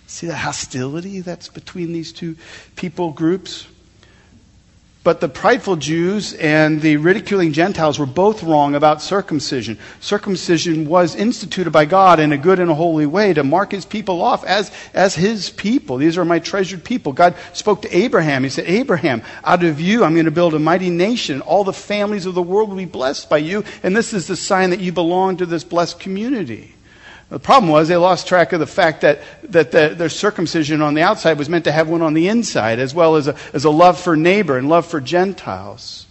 See 0.08 0.26
the 0.26 0.34
hostility 0.34 1.20
that's 1.20 1.48
between 1.48 1.92
these 1.92 2.12
two 2.12 2.36
people 2.76 3.12
groups? 3.12 3.66
But 5.04 5.20
the 5.20 5.28
prideful 5.28 5.76
Jews 5.76 6.32
and 6.34 6.80
the 6.80 6.96
ridiculing 6.96 7.52
Gentiles 7.52 7.98
were 7.98 8.06
both 8.06 8.42
wrong 8.42 8.74
about 8.74 9.00
circumcision. 9.00 9.78
Circumcision 10.00 10.88
was 10.88 11.14
instituted 11.14 11.70
by 11.70 11.84
God 11.84 12.20
in 12.20 12.32
a 12.32 12.38
good 12.38 12.58
and 12.58 12.70
a 12.70 12.74
holy 12.74 13.06
way 13.06 13.34
to 13.34 13.44
mark 13.44 13.70
his 13.70 13.84
people 13.84 14.22
off 14.22 14.44
as, 14.44 14.72
as 14.94 15.14
his 15.14 15.50
people. 15.50 15.98
These 15.98 16.18
are 16.18 16.24
my 16.24 16.38
treasured 16.38 16.84
people. 16.84 17.12
God 17.12 17.36
spoke 17.52 17.82
to 17.82 17.96
Abraham. 17.96 18.44
He 18.44 18.50
said, 18.50 18.66
Abraham, 18.66 19.22
out 19.44 19.62
of 19.62 19.78
you 19.78 20.04
I'm 20.04 20.14
going 20.14 20.24
to 20.24 20.30
build 20.30 20.54
a 20.54 20.58
mighty 20.58 20.90
nation. 20.90 21.42
All 21.42 21.64
the 21.64 21.72
families 21.72 22.26
of 22.26 22.34
the 22.34 22.42
world 22.42 22.70
will 22.70 22.76
be 22.76 22.86
blessed 22.86 23.28
by 23.28 23.38
you. 23.38 23.62
And 23.82 23.94
this 23.94 24.14
is 24.14 24.26
the 24.26 24.36
sign 24.36 24.70
that 24.70 24.80
you 24.80 24.90
belong 24.90 25.36
to 25.36 25.46
this 25.46 25.64
blessed 25.64 26.00
community. 26.00 26.74
The 27.30 27.38
problem 27.38 27.70
was 27.70 27.88
they 27.88 27.96
lost 27.96 28.26
track 28.26 28.52
of 28.52 28.60
the 28.60 28.66
fact 28.66 29.02
that, 29.02 29.20
that 29.44 29.70
the, 29.70 29.94
their 29.94 30.08
circumcision 30.08 30.80
on 30.80 30.94
the 30.94 31.02
outside 31.02 31.36
was 31.36 31.48
meant 31.48 31.64
to 31.64 31.72
have 31.72 31.88
one 31.88 32.00
on 32.00 32.14
the 32.14 32.28
inside, 32.28 32.78
as 32.78 32.94
well 32.94 33.16
as 33.16 33.28
a, 33.28 33.36
as 33.52 33.64
a 33.64 33.70
love 33.70 34.00
for 34.00 34.16
neighbor 34.16 34.56
and 34.56 34.68
love 34.68 34.86
for 34.86 35.00
Gentiles. 35.00 36.06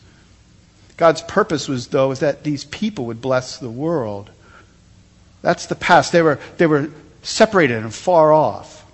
God's 0.95 1.21
purpose 1.23 1.67
was, 1.67 1.87
though, 1.87 2.11
is 2.11 2.19
that 2.19 2.43
these 2.43 2.65
people 2.65 3.05
would 3.05 3.21
bless 3.21 3.57
the 3.57 3.69
world. 3.69 4.29
That's 5.41 5.65
the 5.65 5.75
past. 5.75 6.11
They 6.11 6.21
were, 6.21 6.39
they 6.57 6.67
were 6.67 6.91
separated 7.23 7.77
and 7.77 7.93
far 7.93 8.31
off. 8.31 8.85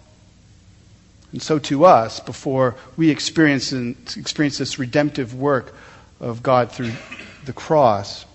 And 1.34 1.42
so 1.42 1.60
to 1.60 1.86
us, 1.86 2.20
before 2.20 2.76
we 2.96 3.10
experience, 3.10 3.74
experience 3.74 4.58
this 4.60 4.80
redemptive 4.80 5.34
work 5.34 5.76
of 6.20 6.44
God 6.44 6.72
through 6.72 6.92
the 7.46 7.54
cross, 7.54 8.26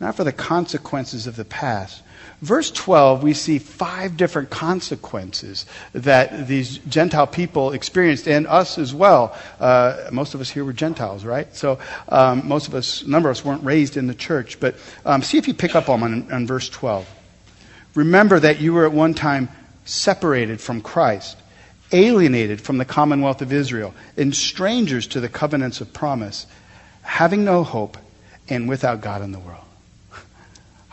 not 0.00 0.16
for 0.16 0.24
the 0.24 0.32
consequences 0.32 1.26
of 1.26 1.36
the 1.36 1.44
past, 1.44 2.02
Verse 2.40 2.70
12, 2.70 3.22
we 3.22 3.34
see 3.34 3.58
five 3.58 4.16
different 4.16 4.48
consequences 4.48 5.66
that 5.92 6.48
these 6.48 6.78
Gentile 6.78 7.26
people 7.26 7.72
experienced, 7.72 8.26
and 8.26 8.46
us 8.46 8.78
as 8.78 8.94
well. 8.94 9.36
Uh, 9.58 10.08
most 10.10 10.32
of 10.32 10.40
us 10.40 10.48
here 10.48 10.64
were 10.64 10.72
Gentiles, 10.72 11.22
right? 11.22 11.54
So 11.54 11.78
um, 12.08 12.48
most 12.48 12.66
of 12.66 12.74
us, 12.74 13.02
a 13.02 13.10
number 13.10 13.28
of 13.28 13.36
us 13.36 13.44
weren't 13.44 13.62
raised 13.62 13.98
in 13.98 14.06
the 14.06 14.14
church. 14.14 14.58
But 14.58 14.76
um, 15.04 15.22
see 15.22 15.36
if 15.36 15.48
you 15.48 15.54
pick 15.54 15.74
up 15.74 15.90
on, 15.90 16.32
on 16.32 16.46
verse 16.46 16.70
12. 16.70 17.06
Remember 17.94 18.40
that 18.40 18.58
you 18.58 18.72
were 18.72 18.86
at 18.86 18.92
one 18.92 19.12
time 19.12 19.50
separated 19.84 20.62
from 20.62 20.80
Christ, 20.80 21.36
alienated 21.92 22.62
from 22.62 22.78
the 22.78 22.86
commonwealth 22.86 23.42
of 23.42 23.52
Israel, 23.52 23.94
and 24.16 24.34
strangers 24.34 25.08
to 25.08 25.20
the 25.20 25.28
covenants 25.28 25.82
of 25.82 25.92
promise, 25.92 26.46
having 27.02 27.44
no 27.44 27.64
hope, 27.64 27.98
and 28.48 28.66
without 28.66 29.02
God 29.02 29.20
in 29.20 29.32
the 29.32 29.38
world. 29.38 29.64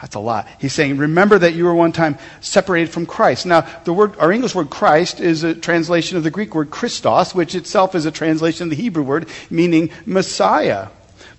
That's 0.02 0.16
a 0.16 0.20
lot. 0.20 0.48
He's 0.60 0.74
saying, 0.74 0.98
remember 0.98 1.40
that 1.40 1.54
you 1.54 1.66
were 1.66 1.74
one 1.74 1.92
time 1.92 2.18
separated 2.40 2.92
from 2.92 3.08
Christ. 3.08 3.48
Now, 3.48 3.62
the 3.84 3.94
word, 3.94 4.18
our 4.20 4.32
English 4.32 4.54
word 4.54 4.70
Christ 4.70 5.20
is 5.20 5.44
a 5.44 5.56
translation 5.56 6.18
of 6.18 6.24
the 6.24 6.30
Greek 6.30 6.54
word 6.54 6.70
Christos, 6.70 7.34
which 7.34 7.56
itself 7.56 7.96
is 7.96 8.06
a 8.06 8.12
translation 8.12 8.66
of 8.66 8.70
the 8.70 8.76
Hebrew 8.76 9.04
word 9.04 9.28
meaning 9.50 9.90
Messiah. 10.06 10.90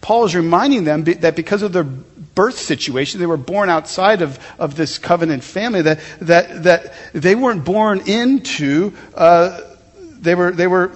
Paul 0.00 0.24
is 0.24 0.34
reminding 0.34 0.84
them 0.84 1.04
that 1.04 1.36
because 1.36 1.62
of 1.62 1.72
their 1.72 1.84
birth 1.84 2.58
situation, 2.58 3.20
they 3.20 3.26
were 3.26 3.36
born 3.36 3.68
outside 3.68 4.22
of, 4.22 4.38
of 4.58 4.76
this 4.76 4.98
covenant 4.98 5.44
family, 5.44 5.82
that, 5.82 6.00
that, 6.20 6.62
that 6.64 6.94
they 7.12 7.34
weren't 7.34 7.64
born 7.64 8.00
into, 8.06 8.92
uh, 9.14 9.60
they 9.98 10.34
were, 10.34 10.52
they 10.52 10.66
were 10.68 10.92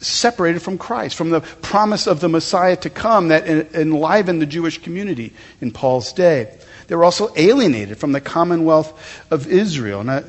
separated 0.00 0.62
from 0.62 0.78
Christ, 0.78 1.16
from 1.16 1.30
the 1.30 1.40
promise 1.40 2.06
of 2.06 2.20
the 2.20 2.28
Messiah 2.28 2.76
to 2.76 2.90
come 2.90 3.28
that 3.28 3.46
enlivened 3.74 4.40
the 4.40 4.46
Jewish 4.46 4.78
community 4.78 5.32
in 5.60 5.70
Paul's 5.70 6.12
day. 6.12 6.56
They 6.90 6.96
were 6.96 7.04
also 7.04 7.32
alienated 7.36 7.98
from 7.98 8.10
the 8.10 8.20
commonwealth 8.20 9.22
of 9.30 9.46
Israel. 9.46 10.02
Now, 10.02 10.24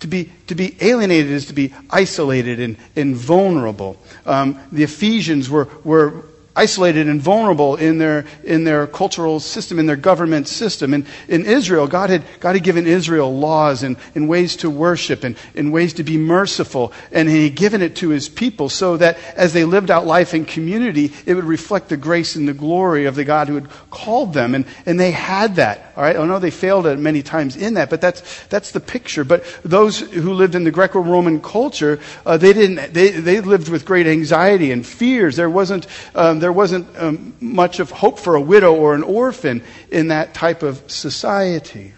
to 0.00 0.06
be, 0.06 0.32
to 0.46 0.54
be 0.54 0.74
alienated 0.80 1.30
is 1.30 1.44
to 1.48 1.52
be 1.52 1.74
isolated 1.90 2.58
and, 2.58 2.78
and 2.96 3.14
vulnerable. 3.14 3.98
Um, 4.24 4.58
the 4.72 4.82
Ephesians 4.82 5.50
were, 5.50 5.68
were 5.84 6.24
isolated 6.56 7.06
and 7.06 7.20
vulnerable 7.20 7.76
in 7.76 7.98
their, 7.98 8.24
in 8.44 8.64
their 8.64 8.86
cultural 8.86 9.40
system, 9.40 9.78
in 9.78 9.84
their 9.84 9.94
government 9.94 10.48
system. 10.48 10.94
And 10.94 11.06
in 11.28 11.44
Israel, 11.44 11.86
God 11.86 12.08
had, 12.08 12.24
God 12.40 12.54
had 12.54 12.64
given 12.64 12.86
Israel 12.86 13.38
laws 13.38 13.82
and, 13.82 13.98
and 14.14 14.26
ways 14.26 14.56
to 14.56 14.70
worship 14.70 15.22
and, 15.22 15.36
and 15.54 15.70
ways 15.70 15.92
to 15.94 16.02
be 16.02 16.16
merciful. 16.16 16.94
And 17.12 17.28
He 17.28 17.44
had 17.44 17.56
given 17.56 17.82
it 17.82 17.96
to 17.96 18.08
His 18.08 18.30
people 18.30 18.70
so 18.70 18.96
that 18.96 19.18
as 19.36 19.52
they 19.52 19.64
lived 19.64 19.90
out 19.90 20.06
life 20.06 20.32
in 20.32 20.46
community, 20.46 21.12
it 21.26 21.34
would 21.34 21.44
reflect 21.44 21.90
the 21.90 21.98
grace 21.98 22.36
and 22.36 22.48
the 22.48 22.54
glory 22.54 23.04
of 23.04 23.16
the 23.16 23.24
God 23.24 23.48
who 23.48 23.56
had 23.56 23.68
called 23.90 24.32
them. 24.32 24.54
And, 24.54 24.64
and 24.86 24.98
they 24.98 25.10
had 25.10 25.56
that. 25.56 25.85
All 25.96 26.02
right? 26.02 26.14
I 26.14 26.26
know 26.26 26.38
they 26.38 26.50
failed 26.50 26.86
at 26.86 26.98
many 26.98 27.22
times 27.22 27.56
in 27.56 27.74
that, 27.74 27.88
but 27.88 28.02
that's, 28.02 28.44
that's 28.48 28.72
the 28.72 28.80
picture. 28.80 29.24
But 29.24 29.44
those 29.64 29.98
who 29.98 30.34
lived 30.34 30.54
in 30.54 30.64
the 30.64 30.70
Greco-Roman 30.70 31.40
culture, 31.40 31.98
uh, 32.26 32.36
they 32.36 32.52
didn't, 32.52 32.92
they, 32.92 33.10
they 33.10 33.40
lived 33.40 33.70
with 33.70 33.86
great 33.86 34.06
anxiety 34.06 34.72
and 34.72 34.86
fears. 34.86 35.36
There 35.36 35.48
wasn't, 35.48 35.86
um, 36.14 36.38
there 36.38 36.52
wasn't 36.52 36.86
um, 36.98 37.34
much 37.40 37.80
of 37.80 37.90
hope 37.90 38.18
for 38.18 38.34
a 38.34 38.40
widow 38.40 38.74
or 38.74 38.94
an 38.94 39.02
orphan 39.02 39.62
in 39.90 40.08
that 40.08 40.34
type 40.34 40.62
of 40.62 40.82
society. 40.90 41.94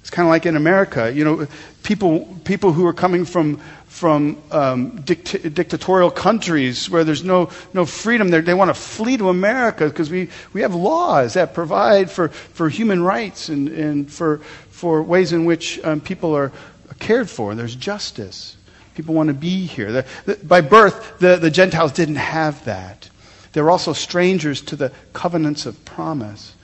It's 0.00 0.10
kind 0.10 0.26
of 0.26 0.30
like 0.30 0.46
in 0.46 0.56
America, 0.56 1.12
you 1.12 1.24
know, 1.24 1.46
people, 1.82 2.38
people 2.44 2.72
who 2.72 2.86
are 2.86 2.92
coming 2.94 3.24
from, 3.24 3.60
from 3.86 4.42
um, 4.50 5.00
dict- 5.02 5.54
dictatorial 5.54 6.10
countries 6.10 6.90
where 6.90 7.04
there's 7.04 7.24
no, 7.24 7.50
no 7.72 7.86
freedom, 7.86 8.28
They're, 8.28 8.42
they 8.42 8.54
want 8.54 8.68
to 8.68 8.74
flee 8.74 9.16
to 9.16 9.30
America 9.30 9.88
because 9.88 10.10
we, 10.10 10.28
we 10.52 10.60
have 10.60 10.74
laws 10.74 11.34
that 11.34 11.54
provide 11.54 12.10
for, 12.10 12.28
for 12.28 12.68
human 12.68 13.02
rights 13.02 13.48
and, 13.48 13.68
and 13.68 14.12
for, 14.12 14.38
for 14.70 15.02
ways 15.02 15.32
in 15.32 15.44
which 15.44 15.82
um, 15.84 16.00
people 16.00 16.36
are 16.36 16.52
cared 16.98 17.30
for. 17.30 17.54
There's 17.54 17.76
justice. 17.76 18.56
People 18.94 19.14
want 19.14 19.28
to 19.28 19.34
be 19.34 19.66
here. 19.66 19.92
The, 19.92 20.06
the, 20.24 20.34
by 20.36 20.60
birth, 20.60 21.18
the, 21.18 21.36
the 21.36 21.50
Gentiles 21.50 21.92
didn't 21.92 22.16
have 22.16 22.64
that. 22.64 23.08
They 23.52 23.62
were 23.62 23.70
also 23.70 23.92
strangers 23.92 24.60
to 24.62 24.76
the 24.76 24.92
covenants 25.12 25.64
of 25.64 25.82
promise. 25.84 26.54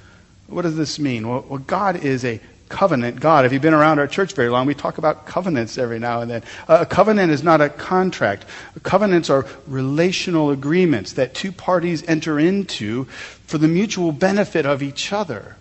What 0.49 0.63
does 0.63 0.77
this 0.77 0.99
mean? 0.99 1.29
Well, 1.29 1.45
well, 1.49 1.59
God 1.61 2.05
is 2.05 2.25
a 2.25 2.41
covenant 2.73 3.21
God. 3.21 3.45
If 3.45 3.53
you've 3.53 3.63
been 3.63 3.75
around 3.75 3.99
our 3.99 4.07
church 4.07 4.33
very 4.33 4.49
long, 4.49 4.67
we 4.67 4.75
talk 4.75 4.97
about 4.97 5.27
covenants 5.27 5.77
every 5.77 5.99
now 5.99 6.23
and 6.23 6.31
then. 6.31 6.43
Uh, 6.67 6.79
a 6.81 6.87
covenant 6.87 7.31
is 7.31 7.43
not 7.43 7.61
a 7.61 7.69
contract. 7.69 8.47
Covenants 8.83 9.29
are 9.29 9.47
relational 9.67 10.51
agreements 10.51 11.13
that 11.13 11.35
two 11.35 11.53
parties 11.53 12.03
enter 12.09 12.39
into 12.39 13.05
for 13.47 13.59
the 13.59 13.69
mutual 13.69 14.11
benefit 14.11 14.65
of 14.65 14.83
each 14.83 15.13
other. 15.13 15.57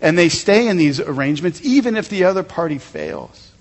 And 0.00 0.18
they 0.18 0.28
stay 0.28 0.66
in 0.66 0.76
these 0.76 0.98
arrangements 0.98 1.60
even 1.62 1.96
if 1.96 2.08
the 2.08 2.24
other 2.24 2.42
party 2.42 2.78
fails. 2.78 3.52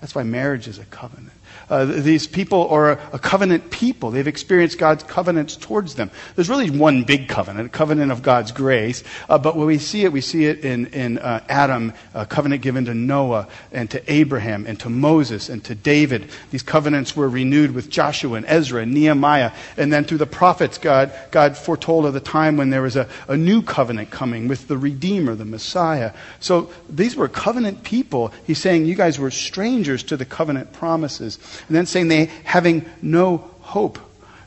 That's 0.00 0.14
why 0.14 0.24
marriage 0.24 0.66
is 0.66 0.78
a 0.80 0.84
covenant. 0.84 1.32
Uh, 1.68 1.84
these 1.84 2.26
people 2.26 2.68
are 2.68 2.92
a, 2.92 3.18
covenant 3.18 3.70
people. 3.70 4.10
They've 4.10 4.26
experienced 4.26 4.78
God's 4.78 5.02
covenants 5.02 5.56
towards 5.56 5.96
them. 5.96 6.10
There's 6.36 6.48
really 6.48 6.70
one 6.70 7.02
big 7.02 7.28
covenant, 7.28 7.66
a 7.66 7.70
covenant 7.70 8.12
of 8.12 8.22
God's 8.22 8.52
grace. 8.52 9.02
Uh, 9.28 9.38
but 9.38 9.56
when 9.56 9.66
we 9.66 9.78
see 9.78 10.04
it, 10.04 10.12
we 10.12 10.20
see 10.20 10.44
it 10.44 10.64
in, 10.64 10.86
in 10.86 11.18
uh, 11.18 11.42
Adam, 11.48 11.92
a 12.14 12.24
covenant 12.24 12.62
given 12.62 12.84
to 12.84 12.94
Noah 12.94 13.48
and 13.72 13.90
to 13.90 14.12
Abraham 14.12 14.64
and 14.66 14.78
to 14.80 14.88
Moses 14.88 15.48
and 15.48 15.64
to 15.64 15.74
David. 15.74 16.30
These 16.50 16.62
covenants 16.62 17.16
were 17.16 17.28
renewed 17.28 17.72
with 17.74 17.90
Joshua 17.90 18.36
and 18.36 18.46
Ezra 18.46 18.82
and 18.82 18.94
Nehemiah. 18.94 19.50
And 19.76 19.92
then 19.92 20.04
through 20.04 20.18
the 20.18 20.26
prophets, 20.26 20.78
God, 20.78 21.12
God 21.32 21.56
foretold 21.56 22.06
of 22.06 22.14
the 22.14 22.20
time 22.20 22.56
when 22.56 22.70
there 22.70 22.82
was 22.82 22.96
a, 22.96 23.08
a 23.28 23.36
new 23.36 23.62
covenant 23.62 24.10
coming 24.10 24.46
with 24.46 24.68
the 24.68 24.78
Redeemer, 24.78 25.34
the 25.34 25.44
Messiah. 25.44 26.12
So 26.38 26.70
these 26.88 27.16
were 27.16 27.28
covenant 27.28 27.82
people. 27.82 28.32
He's 28.46 28.58
saying 28.58 28.86
you 28.86 28.94
guys 28.94 29.18
were 29.18 29.30
strangers 29.30 30.02
to 30.04 30.16
the 30.16 30.24
covenant 30.24 30.72
promises. 30.72 31.38
And 31.68 31.76
then 31.76 31.86
saying 31.86 32.08
they 32.08 32.26
having 32.44 32.84
no 33.02 33.38
hope. 33.60 33.98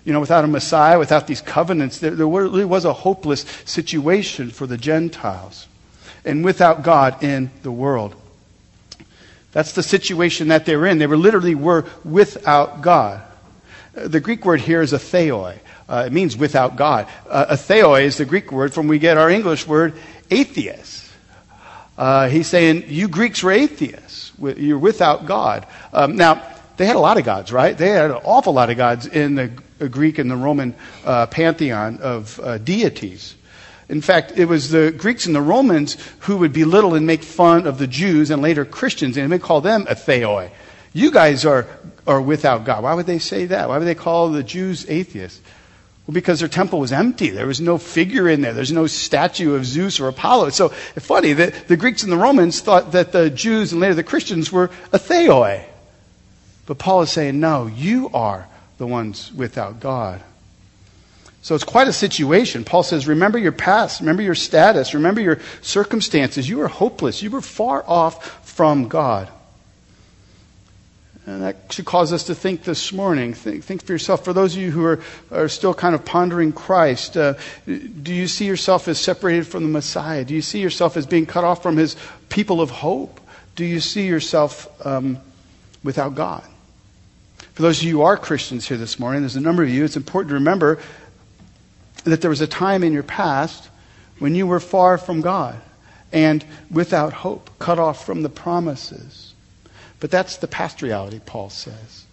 You 0.06 0.13
know, 0.13 0.20
without 0.20 0.44
a 0.44 0.48
Messiah, 0.48 0.98
without 0.98 1.27
these 1.27 1.41
covenants, 1.41 2.00
there, 2.00 2.12
there 2.12 2.27
really 2.27 2.65
was 2.65 2.86
a 2.86 2.94
hopeless 2.94 3.41
situation 3.65 4.50
for 4.50 4.65
the 4.65 4.77
Gentiles. 4.77 5.68
And 6.25 6.44
without 6.44 6.84
God 6.84 7.24
in 7.24 7.51
the 7.63 7.72
world. 7.72 8.15
That's 9.51 9.74
the 9.74 9.84
situation 9.84 10.50
that 10.50 10.65
they're 10.65 10.86
in. 10.86 11.00
They 11.00 11.08
were 11.08 11.18
literally 11.18 11.56
were 11.56 11.86
without 12.03 12.82
God. 12.82 13.22
The 13.94 14.20
Greek 14.20 14.46
word 14.46 14.62
here 14.62 14.82
is 14.82 14.94
atheoi. 14.94 15.60
Uh, 15.88 16.03
it 16.06 16.13
means 16.13 16.38
without 16.38 16.75
God. 16.75 17.08
Uh, 17.27 17.48
atheoi 17.50 18.03
is 18.03 18.18
the 18.18 18.25
Greek 18.25 18.51
word 18.51 18.74
from 18.74 18.88
we 18.88 19.00
get 19.00 19.18
our 19.18 19.29
English 19.29 19.65
word 19.65 19.96
atheist. 20.29 21.12
Uh, 21.98 22.29
he's 22.29 22.48
saying, 22.48 22.86
you 22.88 23.08
Greeks 23.08 23.44
are 23.44 23.51
atheists. 23.51 24.32
You're 24.39 24.77
without 24.77 25.25
God. 25.25 25.65
Um, 25.91 26.15
now, 26.15 26.41
they 26.79 26.86
had 26.86 26.95
a 26.95 27.00
lot 27.00 27.17
of 27.17 27.25
gods, 27.25 27.51
right? 27.51 27.77
They 27.77 27.89
had 27.89 28.09
an 28.09 28.21
awful 28.24 28.53
lot 28.53 28.69
of 28.69 28.77
gods 28.77 29.05
in 29.05 29.36
the 29.36 29.48
Greek 29.89 30.17
and 30.17 30.31
the 30.31 30.38
Roman 30.38 30.74
uh, 31.03 31.25
pantheon 31.25 31.98
of 32.01 32.39
uh, 32.39 32.57
deities. 32.57 33.36
In 33.89 34.00
fact, 34.00 34.38
it 34.38 34.45
was 34.45 34.69
the 34.69 34.95
Greeks 34.98 35.25
and 35.25 35.36
the 35.36 35.41
Romans 35.41 35.98
who 36.19 36.38
would 36.38 36.53
belittle 36.53 36.95
and 36.95 37.05
make 37.05 37.21
fun 37.21 37.67
of 37.67 37.79
the 37.79 37.88
Jews 37.88 38.31
and 38.31 38.41
later 38.41 38.63
Christians, 38.63 39.17
and 39.17 39.29
they 39.29 39.39
call 39.39 39.59
them 39.59 39.88
atheoi. 39.88 40.51
You 40.93 41.12
guys 41.12 41.43
are, 41.43 41.67
are 42.07 42.21
without 42.21 42.63
God. 42.63 42.83
Why 42.83 42.93
would 42.93 43.07
they 43.07 43.19
say 43.19 43.48
that? 43.48 43.67
Why 43.67 43.77
would 43.77 43.86
they 43.86 43.93
call 43.93 44.29
the 44.29 44.41
Jews 44.41 44.89
atheists? 44.89 45.41
Well, 46.07 46.13
because 46.13 46.39
their 46.39 46.48
temple 46.48 46.79
was 46.79 46.93
empty. 46.93 47.29
There 47.29 47.45
was 47.45 47.59
no 47.59 47.77
figure 47.77 48.29
in 48.29 48.39
there. 48.39 48.53
There's 48.53 48.71
no 48.71 48.88
statue 48.88 49.55
of 49.55 49.65
Zeus 49.65 50.00
or 50.00 50.07
Apollo. 50.07 50.51
So 50.51 50.71
it's 50.95 51.05
funny 51.05 51.33
that 51.33 51.67
the 51.67 51.75
Greeks 51.75 52.03
and 52.03 52.12
the 52.12 52.17
Romans 52.17 52.62
thought 52.62 52.93
that 52.93 53.12
the 53.12 53.29
Jews 53.29 53.74
and 53.74 53.81
later 53.81 53.95
the 53.95 54.03
Christians 54.03 54.50
were 54.50 54.69
atheoi. 54.93 55.65
But 56.69 56.77
Paul 56.77 57.01
is 57.01 57.09
saying, 57.09 57.39
no, 57.39 57.65
you 57.65 58.11
are 58.13 58.47
the 58.77 58.85
ones 58.85 59.33
without 59.33 59.79
God. 59.79 60.21
So 61.41 61.55
it's 61.55 61.63
quite 61.63 61.88
a 61.88 61.93
situation. 61.93 62.63
Paul 62.63 62.83
says, 62.83 63.07
remember 63.07 63.39
your 63.39 63.51
past, 63.51 64.01
remember 64.01 64.21
your 64.21 64.35
status, 64.35 64.93
remember 64.93 65.19
your 65.19 65.39
circumstances. 65.63 66.47
You 66.47 66.59
were 66.59 66.67
hopeless. 66.67 67.23
You 67.23 67.31
were 67.31 67.41
far 67.41 67.83
off 67.88 68.47
from 68.47 68.88
God. 68.88 69.29
And 71.25 71.41
that 71.41 71.55
should 71.71 71.85
cause 71.85 72.13
us 72.13 72.25
to 72.25 72.35
think 72.35 72.65
this 72.65 72.93
morning. 72.93 73.33
Think, 73.33 73.63
think 73.63 73.83
for 73.83 73.93
yourself. 73.93 74.23
For 74.23 74.31
those 74.31 74.55
of 74.55 74.61
you 74.61 74.69
who 74.69 74.85
are, 74.85 74.99
are 75.31 75.49
still 75.49 75.73
kind 75.73 75.95
of 75.95 76.05
pondering 76.05 76.53
Christ, 76.53 77.17
uh, 77.17 77.33
do 77.65 78.13
you 78.13 78.27
see 78.27 78.45
yourself 78.45 78.88
as 78.88 78.99
separated 78.99 79.47
from 79.47 79.63
the 79.63 79.69
Messiah? 79.69 80.23
Do 80.23 80.35
you 80.35 80.43
see 80.43 80.61
yourself 80.61 80.97
as 80.97 81.07
being 81.07 81.25
cut 81.25 81.43
off 81.43 81.63
from 81.63 81.77
his 81.77 81.95
people 82.29 82.61
of 82.61 82.69
hope? 82.69 83.19
Do 83.55 83.65
you 83.65 83.79
see 83.79 84.05
yourself 84.05 84.67
um, 84.85 85.17
without 85.83 86.13
God? 86.13 86.43
For 87.60 87.63
those 87.63 87.80
of 87.80 87.84
you 87.84 87.98
who 87.98 88.04
are 88.04 88.16
Christians 88.16 88.66
here 88.70 88.78
this 88.78 89.00
morning, 89.00 89.22
there's 89.22 89.36
a 89.36 89.42
number 89.42 89.63
of 89.63 89.70
you, 89.70 89.84
it's 89.84 89.98
important 89.98 90.30
to 90.30 90.36
remember 90.36 90.80
that 92.06 92.22
there 92.22 92.30
was 92.30 92.39
a 92.39 92.48
time 92.48 92.86
in 92.86 92.94
your 92.94 93.04
past 93.04 93.68
when 94.18 94.34
you 94.34 94.48
were 94.48 94.62
far 94.62 94.98
from 94.98 95.20
God 95.20 95.60
and 96.13 96.46
without 96.72 97.12
hope, 97.12 97.50
cut 97.60 97.78
off 97.78 98.06
from 98.06 98.24
the 98.24 98.30
promises. 98.30 99.34
But 100.00 100.10
that's 100.10 100.38
the 100.38 100.48
past 100.48 100.82
reality, 100.82 101.20
Paul 101.25 101.50
says. 101.50 102.06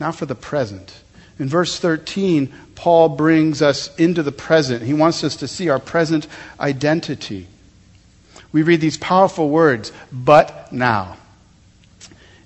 Now 0.00 0.10
for 0.10 0.26
the 0.26 0.34
present. 0.34 1.04
In 1.38 1.48
verse 1.48 1.78
13, 1.78 2.52
Paul 2.74 3.10
brings 3.10 3.62
us 3.62 3.94
into 3.94 4.24
the 4.24 4.32
present. 4.32 4.82
He 4.82 4.92
wants 4.92 5.22
us 5.22 5.36
to 5.36 5.46
see 5.46 5.68
our 5.68 5.78
present 5.78 6.26
identity. 6.58 7.46
We 8.50 8.62
read 8.62 8.80
these 8.80 8.98
powerful 8.98 9.50
words, 9.50 9.92
but 10.10 10.72
now. 10.72 11.16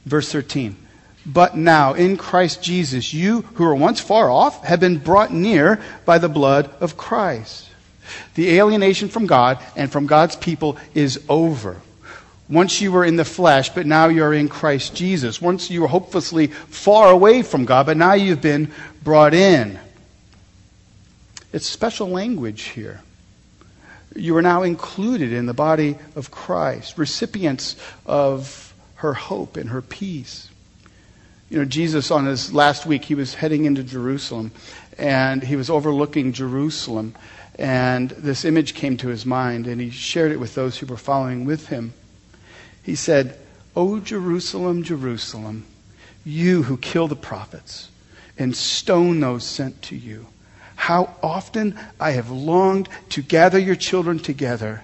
Verse 0.05 0.31
13. 0.31 0.84
But 1.27 1.57
now, 1.57 1.95
in 1.95 2.17
Christ 2.17 2.63
Jesus, 2.63 3.15
you 3.15 3.43
who 3.55 3.65
were 3.65 3.75
once 3.75 4.01
far 4.01 4.31
off 4.31 4.65
have 4.65 4.81
been 4.81 4.99
brought 4.99 5.33
near 5.33 5.81
by 6.05 6.19
the 6.19 6.29
blood 6.29 6.71
of 6.81 6.97
Christ. 6.97 7.71
The 8.35 8.59
alienation 8.59 9.09
from 9.09 9.27
God 9.27 9.59
and 9.77 9.91
from 9.91 10.07
God's 10.07 10.37
people 10.37 10.77
is 10.93 11.25
over. 11.29 11.81
Once 12.49 12.83
you 12.83 12.93
were 12.93 13.07
in 13.07 13.17
the 13.17 13.25
flesh, 13.25 13.71
but 13.71 13.87
now 13.87 14.09
you're 14.09 14.35
in 14.35 14.49
Christ 14.49 14.95
Jesus. 14.95 15.41
Once 15.41 15.71
you 15.71 15.81
were 15.81 15.89
hopelessly 15.89 16.49
far 16.49 17.11
away 17.11 17.43
from 17.43 17.65
God, 17.65 17.87
but 17.87 17.97
now 17.97 18.13
you've 18.13 18.43
been 18.43 18.71
brought 19.03 19.33
in. 19.33 19.79
It's 21.55 21.67
special 21.67 22.09
language 22.09 22.63
here. 22.65 23.01
You 24.15 24.37
are 24.37 24.43
now 24.43 24.63
included 24.63 25.33
in 25.33 25.47
the 25.47 25.55
body 25.55 25.97
of 26.15 26.31
Christ, 26.31 26.99
recipients 26.99 27.77
of 28.05 28.75
her 28.97 29.15
hope 29.15 29.57
and 29.57 29.71
her 29.71 29.81
peace. 29.81 30.51
You 31.55 31.61
know, 31.61 31.67
Jesus, 31.67 32.11
on 32.11 32.27
his 32.27 32.53
last 32.53 32.85
week, 32.85 33.05
he 33.05 33.15
was 33.15 33.35
heading 33.35 33.65
into 33.65 33.85
Jerusalem, 33.85 34.51
and 34.99 35.41
he 35.41 35.55
was 35.55 35.71
overlooking 35.71 36.33
Jerusalem, 36.33 37.15
and 37.57 38.11
this 38.11 38.45
image 38.45 38.75
came 38.75 38.97
to 38.97 39.07
his 39.07 39.25
mind, 39.25 39.69
and 39.69 39.81
he 39.81 39.91
shared 39.91 40.33
it 40.33 40.41
with 40.41 40.57
those 40.57 40.77
who 40.77 40.87
were 40.87 40.97
following 40.97 41.45
with 41.45 41.69
him. 41.69 41.93
He 42.83 42.97
said, 42.97 43.39
O 43.77 44.01
Jerusalem, 44.01 44.83
Jerusalem, 44.83 45.65
you 46.25 46.65
who 46.65 46.77
kill 46.77 47.07
the 47.07 47.15
prophets 47.15 47.89
and 48.37 48.57
stone 48.57 49.21
those 49.21 49.45
sent 49.45 49.81
to 49.83 49.97
you, 49.97 50.27
how 50.75 51.15
often 51.23 51.79
I 52.01 52.11
have 52.11 52.33
longed 52.33 52.89
to 53.11 53.23
gather 53.23 53.61
your 53.61 53.77
children 53.77 54.19
together 54.19 54.83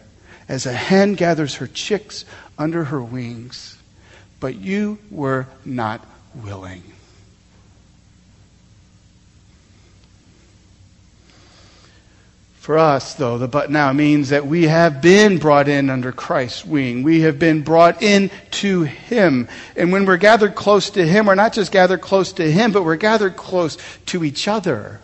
as 0.48 0.66
a 0.66 0.72
hen 0.72 1.14
gathers 1.14 1.56
her 1.56 1.66
chicks 1.66 2.24
under 2.56 2.84
her 2.84 3.02
wings, 3.02 3.76
but 4.38 4.54
you 4.54 5.00
were 5.10 5.48
not 5.64 6.06
willing. 6.34 6.82
For 12.60 12.76
us, 12.76 13.14
though, 13.14 13.38
the 13.38 13.48
but 13.48 13.70
now 13.70 13.92
means 13.92 14.28
that 14.28 14.46
we 14.46 14.64
have 14.64 15.00
been 15.00 15.38
brought 15.38 15.66
in 15.66 15.88
under 15.88 16.12
Christ's 16.12 16.64
wing. 16.64 17.02
We 17.02 17.22
have 17.22 17.38
been 17.38 17.62
brought 17.62 18.02
in 18.02 18.30
to 18.50 18.82
Him. 18.82 19.48
And 19.76 19.90
when 19.90 20.04
we're 20.04 20.18
gathered 20.18 20.54
close 20.54 20.90
to 20.90 21.06
Him, 21.06 21.26
we're 21.26 21.34
not 21.34 21.54
just 21.54 21.72
gathered 21.72 22.02
close 22.02 22.34
to 22.34 22.52
Him, 22.52 22.70
but 22.70 22.84
we're 22.84 22.96
gathered 22.96 23.34
close 23.34 23.78
to 24.06 24.22
each 24.24 24.46
other. 24.46 25.00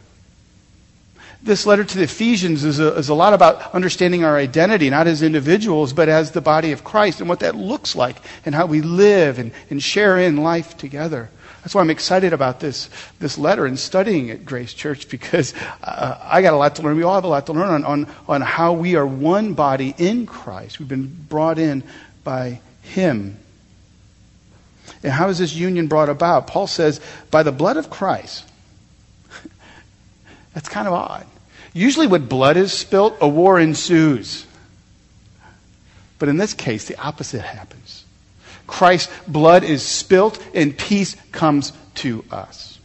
This 1.46 1.64
letter 1.64 1.84
to 1.84 1.96
the 1.96 2.02
Ephesians 2.02 2.64
is 2.64 2.80
a, 2.80 2.96
is 2.96 3.08
a 3.08 3.14
lot 3.14 3.32
about 3.32 3.72
understanding 3.72 4.24
our 4.24 4.36
identity, 4.36 4.90
not 4.90 5.06
as 5.06 5.22
individuals, 5.22 5.92
but 5.92 6.08
as 6.08 6.32
the 6.32 6.40
body 6.40 6.72
of 6.72 6.82
Christ 6.82 7.20
and 7.20 7.28
what 7.28 7.38
that 7.38 7.54
looks 7.54 7.94
like 7.94 8.16
and 8.44 8.52
how 8.52 8.66
we 8.66 8.80
live 8.82 9.38
and, 9.38 9.52
and 9.70 9.80
share 9.80 10.18
in 10.18 10.38
life 10.38 10.76
together. 10.76 11.30
That's 11.62 11.72
why 11.72 11.82
I'm 11.82 11.90
excited 11.90 12.32
about 12.32 12.58
this, 12.58 12.90
this 13.20 13.38
letter 13.38 13.64
and 13.64 13.78
studying 13.78 14.30
at 14.30 14.44
Grace 14.44 14.74
Church 14.74 15.08
because 15.08 15.54
uh, 15.84 16.18
I 16.20 16.42
got 16.42 16.52
a 16.52 16.56
lot 16.56 16.74
to 16.76 16.82
learn. 16.82 16.96
We 16.96 17.04
all 17.04 17.14
have 17.14 17.22
a 17.22 17.28
lot 17.28 17.46
to 17.46 17.52
learn 17.52 17.70
on, 17.70 17.84
on, 17.84 18.14
on 18.26 18.40
how 18.40 18.72
we 18.72 18.96
are 18.96 19.06
one 19.06 19.54
body 19.54 19.94
in 19.98 20.26
Christ. 20.26 20.80
We've 20.80 20.88
been 20.88 21.06
brought 21.28 21.60
in 21.60 21.84
by 22.24 22.60
Him. 22.82 23.38
And 25.04 25.12
how 25.12 25.28
is 25.28 25.38
this 25.38 25.54
union 25.54 25.86
brought 25.86 26.08
about? 26.08 26.48
Paul 26.48 26.66
says, 26.66 27.00
by 27.30 27.44
the 27.44 27.52
blood 27.52 27.76
of 27.76 27.88
Christ. 27.88 28.44
That's 30.54 30.68
kind 30.68 30.88
of 30.88 30.94
odd. 30.94 31.26
Usually, 31.76 32.06
when 32.06 32.24
blood 32.24 32.56
is 32.56 32.72
spilt, 32.72 33.18
a 33.20 33.28
war 33.28 33.60
ensues. 33.60 34.46
But 36.18 36.30
in 36.30 36.38
this 36.38 36.54
case, 36.54 36.88
the 36.88 36.98
opposite 36.98 37.42
happens. 37.42 38.06
Christ's 38.66 39.12
blood 39.28 39.62
is 39.62 39.82
spilt 39.82 40.42
and 40.54 40.76
peace 40.76 41.16
comes 41.32 41.74
to 41.96 42.24
us. 42.30 42.78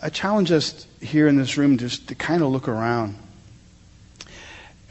I 0.00 0.10
challenge 0.10 0.52
us 0.52 0.86
here 1.00 1.26
in 1.26 1.34
this 1.34 1.56
room 1.56 1.76
just 1.78 2.06
to 2.06 2.14
kind 2.14 2.40
of 2.40 2.52
look 2.52 2.68
around. 2.68 3.18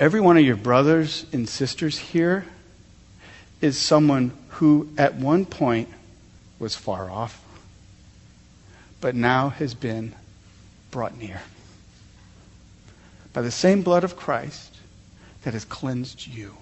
Every 0.01 0.19
one 0.19 0.35
of 0.35 0.43
your 0.43 0.57
brothers 0.57 1.25
and 1.31 1.47
sisters 1.47 1.97
here 1.97 2.43
is 3.61 3.77
someone 3.77 4.33
who 4.57 4.89
at 4.97 5.13
one 5.13 5.45
point 5.45 5.87
was 6.57 6.75
far 6.75 7.11
off, 7.11 7.43
but 8.99 9.13
now 9.13 9.49
has 9.49 9.75
been 9.75 10.13
brought 10.89 11.15
near 11.15 11.41
by 13.33 13.43
the 13.43 13.51
same 13.51 13.83
blood 13.83 14.03
of 14.03 14.15
Christ 14.15 14.73
that 15.43 15.53
has 15.53 15.63
cleansed 15.63 16.25
you. 16.25 16.57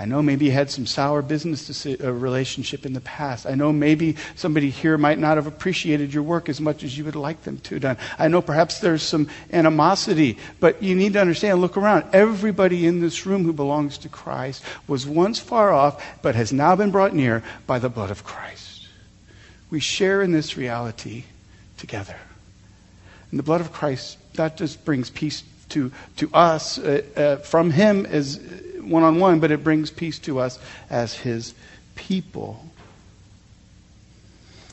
I 0.00 0.04
know 0.04 0.22
maybe 0.22 0.44
you 0.44 0.52
had 0.52 0.70
some 0.70 0.86
sour 0.86 1.22
business 1.22 1.84
uh, 1.84 2.12
relationship 2.12 2.86
in 2.86 2.92
the 2.92 3.00
past. 3.00 3.46
I 3.46 3.56
know 3.56 3.72
maybe 3.72 4.16
somebody 4.36 4.70
here 4.70 4.96
might 4.96 5.18
not 5.18 5.36
have 5.36 5.48
appreciated 5.48 6.14
your 6.14 6.22
work 6.22 6.48
as 6.48 6.60
much 6.60 6.84
as 6.84 6.96
you 6.96 7.04
would 7.04 7.16
like 7.16 7.42
them 7.42 7.58
to 7.58 7.80
done. 7.80 7.96
I 8.16 8.28
know 8.28 8.40
perhaps 8.40 8.78
there's 8.78 9.02
some 9.02 9.28
animosity, 9.52 10.38
but 10.60 10.82
you 10.82 10.94
need 10.94 11.14
to 11.14 11.20
understand, 11.20 11.60
look 11.60 11.76
around. 11.76 12.04
Everybody 12.12 12.86
in 12.86 13.00
this 13.00 13.26
room 13.26 13.44
who 13.44 13.52
belongs 13.52 13.98
to 13.98 14.08
Christ 14.08 14.62
was 14.86 15.04
once 15.04 15.40
far 15.40 15.72
off, 15.72 16.04
but 16.22 16.36
has 16.36 16.52
now 16.52 16.76
been 16.76 16.92
brought 16.92 17.14
near 17.14 17.42
by 17.66 17.80
the 17.80 17.88
blood 17.88 18.12
of 18.12 18.22
Christ. 18.22 18.86
We 19.68 19.80
share 19.80 20.22
in 20.22 20.30
this 20.30 20.56
reality 20.56 21.24
together. 21.76 22.16
And 23.30 23.38
the 23.38 23.44
blood 23.44 23.60
of 23.60 23.72
Christ 23.72 24.16
that 24.34 24.56
just 24.56 24.84
brings 24.84 25.10
peace 25.10 25.42
to, 25.70 25.92
to 26.16 26.30
us 26.32 26.78
uh, 26.78 27.02
uh, 27.14 27.36
from 27.42 27.70
Him 27.70 28.06
as 28.06 28.40
one 28.88 29.02
on 29.02 29.18
one, 29.18 29.40
but 29.40 29.50
it 29.50 29.64
brings 29.64 29.90
peace 29.90 30.18
to 30.20 30.38
us 30.38 30.58
as 30.90 31.14
His 31.14 31.54
people. 31.94 32.64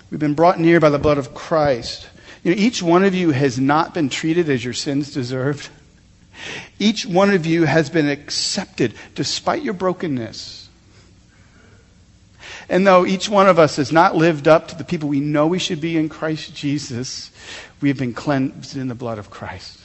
We've 0.09 0.19
been 0.19 0.33
brought 0.33 0.59
near 0.59 0.79
by 0.79 0.89
the 0.89 0.99
blood 0.99 1.17
of 1.17 1.33
Christ. 1.33 2.07
You 2.43 2.51
know, 2.53 2.61
each 2.61 2.81
one 2.81 3.03
of 3.03 3.15
you 3.15 3.31
has 3.31 3.59
not 3.59 3.93
been 3.93 4.09
treated 4.09 4.49
as 4.49 4.63
your 4.63 4.73
sins 4.73 5.13
deserved. 5.13 5.69
Each 6.79 7.05
one 7.05 7.31
of 7.31 7.45
you 7.45 7.63
has 7.63 7.89
been 7.89 8.09
accepted 8.09 8.93
despite 9.15 9.63
your 9.63 9.73
brokenness. 9.73 10.69
And 12.67 12.85
though 12.85 13.05
each 13.05 13.29
one 13.29 13.47
of 13.47 13.59
us 13.59 13.75
has 13.75 13.91
not 13.91 14.15
lived 14.15 14.47
up 14.47 14.69
to 14.69 14.75
the 14.75 14.83
people 14.83 15.09
we 15.09 15.19
know 15.19 15.47
we 15.47 15.59
should 15.59 15.81
be 15.81 15.97
in 15.97 16.09
Christ 16.09 16.55
Jesus, 16.55 17.31
we 17.81 17.89
have 17.89 17.97
been 17.97 18.13
cleansed 18.13 18.75
in 18.75 18.87
the 18.87 18.95
blood 18.95 19.17
of 19.17 19.29
Christ. 19.29 19.79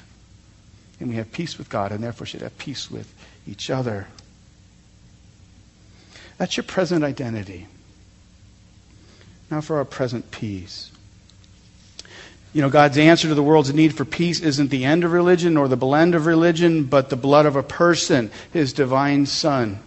And 0.99 1.09
we 1.09 1.17
have 1.17 1.33
peace 1.33 1.59
with 1.59 1.69
God 1.69 1.93
and 1.93 2.03
therefore 2.03 2.27
should 2.27 2.43
have 2.43 2.57
peace 2.59 2.91
with 2.91 3.13
each 3.47 3.71
other. 3.71 4.07
That's 6.41 6.57
your 6.57 6.65
present 6.65 7.05
identity. 7.05 7.67
Now 9.51 9.61
for 9.61 9.77
our 9.77 9.85
present 9.85 10.31
peace. 10.31 10.91
You 12.55 12.63
know, 12.63 12.71
God's 12.71 12.97
answer 12.97 13.29
to 13.29 13.35
the 13.35 13.43
world's 13.43 13.75
need 13.75 13.95
for 13.95 14.07
peace 14.07 14.41
isn't 14.41 14.71
the 14.71 14.87
end 14.87 15.05
of 15.05 15.13
religion 15.13 15.59
or 15.59 15.69
the 15.69 15.77
blend 15.77 16.15
of 16.15 16.25
religion, 16.25 16.85
but 16.85 17.11
the 17.11 17.17
blood 17.17 17.45
of 17.45 17.57
a 17.57 17.63
person, 17.63 18.31
his 18.55 18.73
divine 18.73 19.27
Son. 19.27 19.81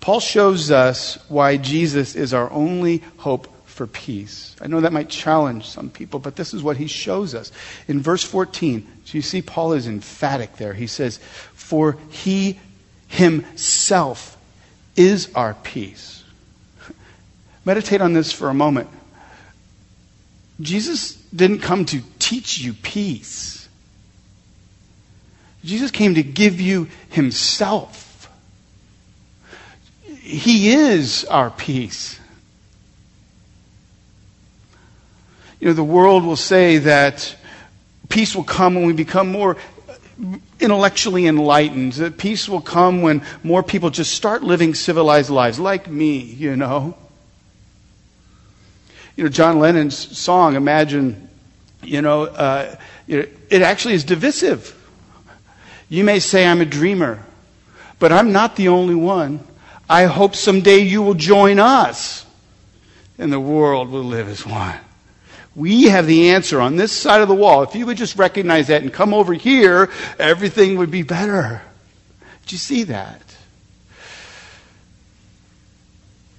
Paul 0.00 0.18
shows 0.18 0.72
us 0.72 1.16
why 1.28 1.58
Jesus 1.58 2.16
is 2.16 2.34
our 2.34 2.50
only 2.50 3.04
hope 3.18 3.46
for 3.64 3.86
peace. 3.86 4.56
I 4.60 4.66
know 4.66 4.80
that 4.80 4.92
might 4.92 5.10
challenge 5.10 5.68
some 5.68 5.90
people, 5.90 6.18
but 6.18 6.34
this 6.34 6.52
is 6.52 6.64
what 6.64 6.76
he 6.76 6.88
shows 6.88 7.36
us. 7.36 7.52
In 7.86 8.00
verse 8.00 8.24
14, 8.24 8.84
so 9.04 9.16
you 9.16 9.22
see 9.22 9.42
Paul 9.42 9.74
is 9.74 9.86
emphatic 9.86 10.56
there. 10.56 10.74
He 10.74 10.88
says, 10.88 11.18
For 11.54 11.98
he 12.10 12.58
himself 13.06 14.36
is 14.96 15.30
our 15.34 15.54
peace. 15.54 16.22
Meditate 17.64 18.00
on 18.00 18.12
this 18.12 18.32
for 18.32 18.48
a 18.48 18.54
moment. 18.54 18.88
Jesus 20.60 21.14
didn't 21.34 21.60
come 21.60 21.84
to 21.86 22.02
teach 22.18 22.58
you 22.58 22.74
peace. 22.74 23.68
Jesus 25.64 25.90
came 25.90 26.14
to 26.14 26.22
give 26.22 26.60
you 26.60 26.88
himself. 27.10 28.30
He 30.04 30.72
is 30.72 31.24
our 31.24 31.50
peace. 31.50 32.18
You 35.60 35.68
know, 35.68 35.74
the 35.74 35.84
world 35.84 36.24
will 36.24 36.36
say 36.36 36.78
that 36.78 37.36
peace 38.08 38.34
will 38.34 38.44
come 38.44 38.74
when 38.74 38.86
we 38.86 38.92
become 38.92 39.30
more 39.30 39.56
intellectually 40.60 41.26
enlightened. 41.26 41.94
That 41.94 42.16
peace 42.18 42.48
will 42.48 42.60
come 42.60 43.02
when 43.02 43.22
more 43.42 43.62
people 43.62 43.90
just 43.90 44.12
start 44.12 44.42
living 44.42 44.74
civilized 44.74 45.30
lives, 45.30 45.58
like 45.58 45.88
me, 45.88 46.18
you 46.18 46.56
know. 46.56 46.96
You 49.16 49.24
know, 49.24 49.30
John 49.30 49.58
Lennon's 49.58 50.16
song, 50.16 50.54
Imagine, 50.54 51.28
you 51.82 52.00
know, 52.00 52.24
uh, 52.24 52.76
it 53.06 53.62
actually 53.62 53.94
is 53.94 54.04
divisive. 54.04 54.78
You 55.88 56.04
may 56.04 56.20
say 56.20 56.46
I'm 56.46 56.60
a 56.60 56.66
dreamer, 56.66 57.22
but 57.98 58.12
I'm 58.12 58.32
not 58.32 58.56
the 58.56 58.68
only 58.68 58.94
one. 58.94 59.40
I 59.90 60.04
hope 60.04 60.34
someday 60.34 60.78
you 60.78 61.02
will 61.02 61.14
join 61.14 61.58
us 61.58 62.24
and 63.18 63.30
the 63.30 63.40
world 63.40 63.90
will 63.90 64.04
live 64.04 64.28
as 64.28 64.46
one. 64.46 64.78
We 65.54 65.84
have 65.84 66.06
the 66.06 66.30
answer 66.30 66.60
on 66.60 66.76
this 66.76 66.92
side 66.92 67.20
of 67.20 67.28
the 67.28 67.34
wall. 67.34 67.62
If 67.62 67.74
you 67.74 67.86
would 67.86 67.98
just 67.98 68.16
recognize 68.16 68.68
that 68.68 68.82
and 68.82 68.92
come 68.92 69.12
over 69.12 69.34
here, 69.34 69.90
everything 70.18 70.78
would 70.78 70.90
be 70.90 71.02
better. 71.02 71.60
Did 72.42 72.52
you 72.52 72.58
see 72.58 72.84
that? 72.84 73.20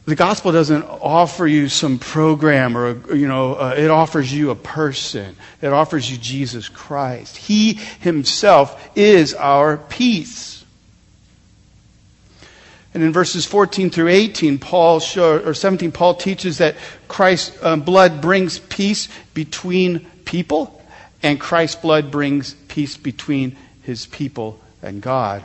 The 0.06 0.16
gospel 0.16 0.52
doesn't 0.52 0.84
offer 0.84 1.48
you 1.48 1.70
some 1.70 1.98
program 1.98 2.76
or, 2.76 3.16
you 3.16 3.28
know, 3.28 3.56
uh, 3.56 3.76
it 3.78 3.90
offers 3.90 4.34
you 4.34 4.50
a 4.50 4.56
person. 4.56 5.38
It 5.62 5.72
offers 5.72 6.12
you 6.12 6.18
Jesus 6.18 6.68
Christ. 6.68 7.38
He 7.38 7.76
himself 8.02 8.90
is 8.98 9.34
our 9.34 9.78
peace. 9.78 10.53
And 12.94 13.02
in 13.02 13.12
verses 13.12 13.46
14 13.46 13.90
through 13.90 14.10
18, 14.10 14.60
Paul 14.60 15.00
show, 15.00 15.40
or 15.40 15.54
17, 15.54 15.92
Paul 15.92 16.16
teaches 16.16 16.60
that 16.60 16.76
Christ's 17.08 17.62
um, 17.64 17.82
blood 17.82 18.22
brings 18.22 18.60
peace 18.60 19.10
between 19.34 20.06
people, 20.26 20.82
and 21.24 21.40
Christ's 21.40 21.82
blood 21.82 22.12
brings 22.12 22.54
peace 22.68 22.96
between 22.98 23.56
his 23.82 24.06
people 24.06 24.60
and 24.82 25.02
God. 25.02 25.44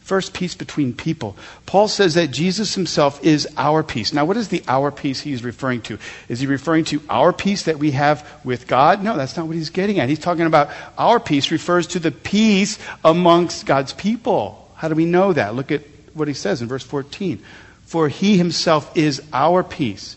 First, 0.00 0.32
peace 0.32 0.56
between 0.56 0.92
people. 0.92 1.36
Paul 1.66 1.86
says 1.86 2.14
that 2.14 2.32
Jesus 2.32 2.74
himself 2.74 3.24
is 3.24 3.46
our 3.56 3.84
peace. 3.84 4.12
Now, 4.12 4.24
what 4.24 4.36
is 4.36 4.48
the 4.48 4.62
our 4.66 4.90
peace 4.90 5.20
he's 5.20 5.44
referring 5.44 5.82
to? 5.82 6.00
Is 6.28 6.40
he 6.40 6.48
referring 6.48 6.84
to 6.86 7.00
our 7.08 7.32
peace 7.32 7.64
that 7.64 7.78
we 7.78 7.92
have 7.92 8.28
with 8.42 8.66
God? 8.66 9.04
No, 9.04 9.16
that's 9.16 9.36
not 9.36 9.46
what 9.46 9.54
he's 9.54 9.70
getting 9.70 10.00
at. 10.00 10.08
He's 10.08 10.18
talking 10.18 10.46
about 10.46 10.70
our 10.98 11.20
peace 11.20 11.52
refers 11.52 11.86
to 11.88 12.00
the 12.00 12.10
peace 12.10 12.76
amongst 13.04 13.66
God's 13.66 13.92
people. 13.92 14.68
How 14.74 14.88
do 14.88 14.96
we 14.96 15.04
know 15.04 15.32
that? 15.32 15.54
Look 15.54 15.70
at 15.70 15.82
what 16.14 16.28
he 16.28 16.34
says 16.34 16.62
in 16.62 16.68
verse 16.68 16.82
14. 16.82 17.42
For 17.84 18.08
he 18.08 18.38
himself 18.38 18.96
is 18.96 19.22
our 19.32 19.62
peace, 19.62 20.16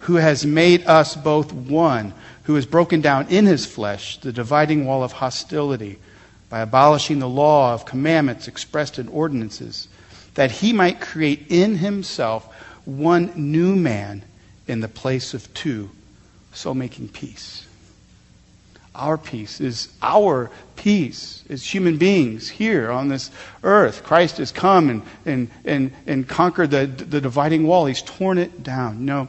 who 0.00 0.14
has 0.14 0.46
made 0.46 0.86
us 0.86 1.16
both 1.16 1.52
one, 1.52 2.14
who 2.44 2.54
has 2.54 2.66
broken 2.66 3.00
down 3.00 3.28
in 3.28 3.46
his 3.46 3.66
flesh 3.66 4.18
the 4.20 4.32
dividing 4.32 4.86
wall 4.86 5.02
of 5.02 5.12
hostility 5.12 5.98
by 6.48 6.60
abolishing 6.60 7.18
the 7.18 7.28
law 7.28 7.74
of 7.74 7.84
commandments 7.84 8.48
expressed 8.48 8.98
in 8.98 9.08
ordinances, 9.08 9.88
that 10.34 10.50
he 10.50 10.72
might 10.72 11.00
create 11.00 11.46
in 11.50 11.76
himself 11.76 12.46
one 12.84 13.32
new 13.36 13.76
man 13.76 14.22
in 14.66 14.80
the 14.80 14.88
place 14.88 15.34
of 15.34 15.52
two, 15.52 15.90
so 16.52 16.72
making 16.72 17.08
peace. 17.08 17.67
Our 18.98 19.16
peace 19.16 19.60
is 19.60 19.88
our 20.02 20.50
peace 20.76 21.44
as 21.48 21.64
human 21.64 21.96
beings 21.96 22.48
here 22.48 22.90
on 22.90 23.08
this 23.08 23.30
earth. 23.62 24.02
Christ 24.04 24.38
has 24.38 24.52
come 24.52 24.90
and, 24.90 25.02
and, 25.24 25.50
and, 25.64 25.92
and 26.06 26.28
conquered 26.28 26.70
the, 26.70 26.86
the 26.86 27.20
dividing 27.20 27.66
wall. 27.66 27.86
He's 27.86 28.02
torn 28.02 28.38
it 28.38 28.62
down. 28.62 29.04
No, 29.04 29.28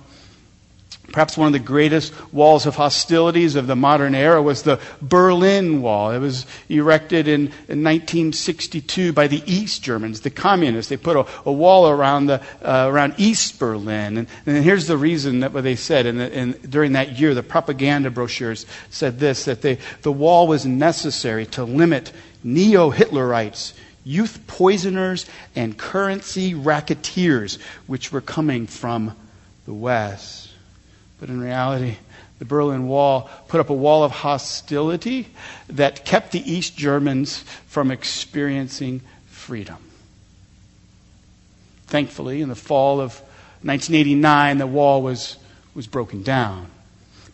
Perhaps 1.11 1.37
one 1.37 1.47
of 1.47 1.53
the 1.53 1.59
greatest 1.59 2.13
walls 2.33 2.65
of 2.65 2.75
hostilities 2.75 3.55
of 3.55 3.67
the 3.67 3.75
modern 3.75 4.15
era 4.15 4.41
was 4.41 4.63
the 4.63 4.79
Berlin 5.01 5.81
Wall. 5.81 6.11
It 6.11 6.19
was 6.19 6.45
erected 6.69 7.27
in, 7.27 7.41
in 7.67 7.83
1962 7.83 9.13
by 9.13 9.27
the 9.27 9.43
East 9.45 9.83
Germans, 9.83 10.21
the 10.21 10.29
communists. 10.29 10.89
They 10.89 10.97
put 10.97 11.17
a, 11.17 11.25
a 11.45 11.51
wall 11.51 11.89
around, 11.89 12.27
the, 12.27 12.41
uh, 12.63 12.87
around 12.89 13.15
East 13.17 13.59
Berlin. 13.59 14.17
And, 14.17 14.27
and, 14.45 14.63
here's 14.63 14.87
the 14.87 14.97
reason 14.97 15.41
that 15.41 15.53
what 15.53 15.63
they 15.63 15.75
said. 15.75 16.05
And, 16.05 16.69
during 16.69 16.93
that 16.93 17.19
year, 17.19 17.33
the 17.33 17.43
propaganda 17.43 18.09
brochures 18.09 18.65
said 18.89 19.19
this 19.19 19.45
that 19.45 19.61
they, 19.61 19.79
the 20.01 20.11
wall 20.11 20.47
was 20.47 20.65
necessary 20.65 21.45
to 21.47 21.63
limit 21.63 22.11
neo 22.43 22.91
Hitlerites, 22.91 23.73
youth 24.03 24.39
poisoners, 24.47 25.25
and 25.55 25.77
currency 25.77 26.53
racketeers, 26.53 27.59
which 27.87 28.11
were 28.11 28.21
coming 28.21 28.67
from 28.67 29.15
the 29.65 29.73
West. 29.73 30.48
But 31.19 31.29
in 31.29 31.41
reality, 31.41 31.97
the 32.39 32.45
Berlin 32.45 32.87
Wall 32.87 33.29
put 33.47 33.59
up 33.59 33.69
a 33.69 33.73
wall 33.73 34.03
of 34.03 34.11
hostility 34.11 35.27
that 35.67 36.05
kept 36.05 36.31
the 36.31 36.51
East 36.51 36.77
Germans 36.77 37.39
from 37.67 37.91
experiencing 37.91 39.01
freedom. 39.27 39.77
Thankfully, 41.87 42.41
in 42.41 42.49
the 42.49 42.55
fall 42.55 43.01
of 43.01 43.19
1989, 43.63 44.57
the 44.59 44.67
wall 44.67 45.01
was, 45.01 45.37
was 45.73 45.87
broken 45.87 46.23
down. 46.23 46.67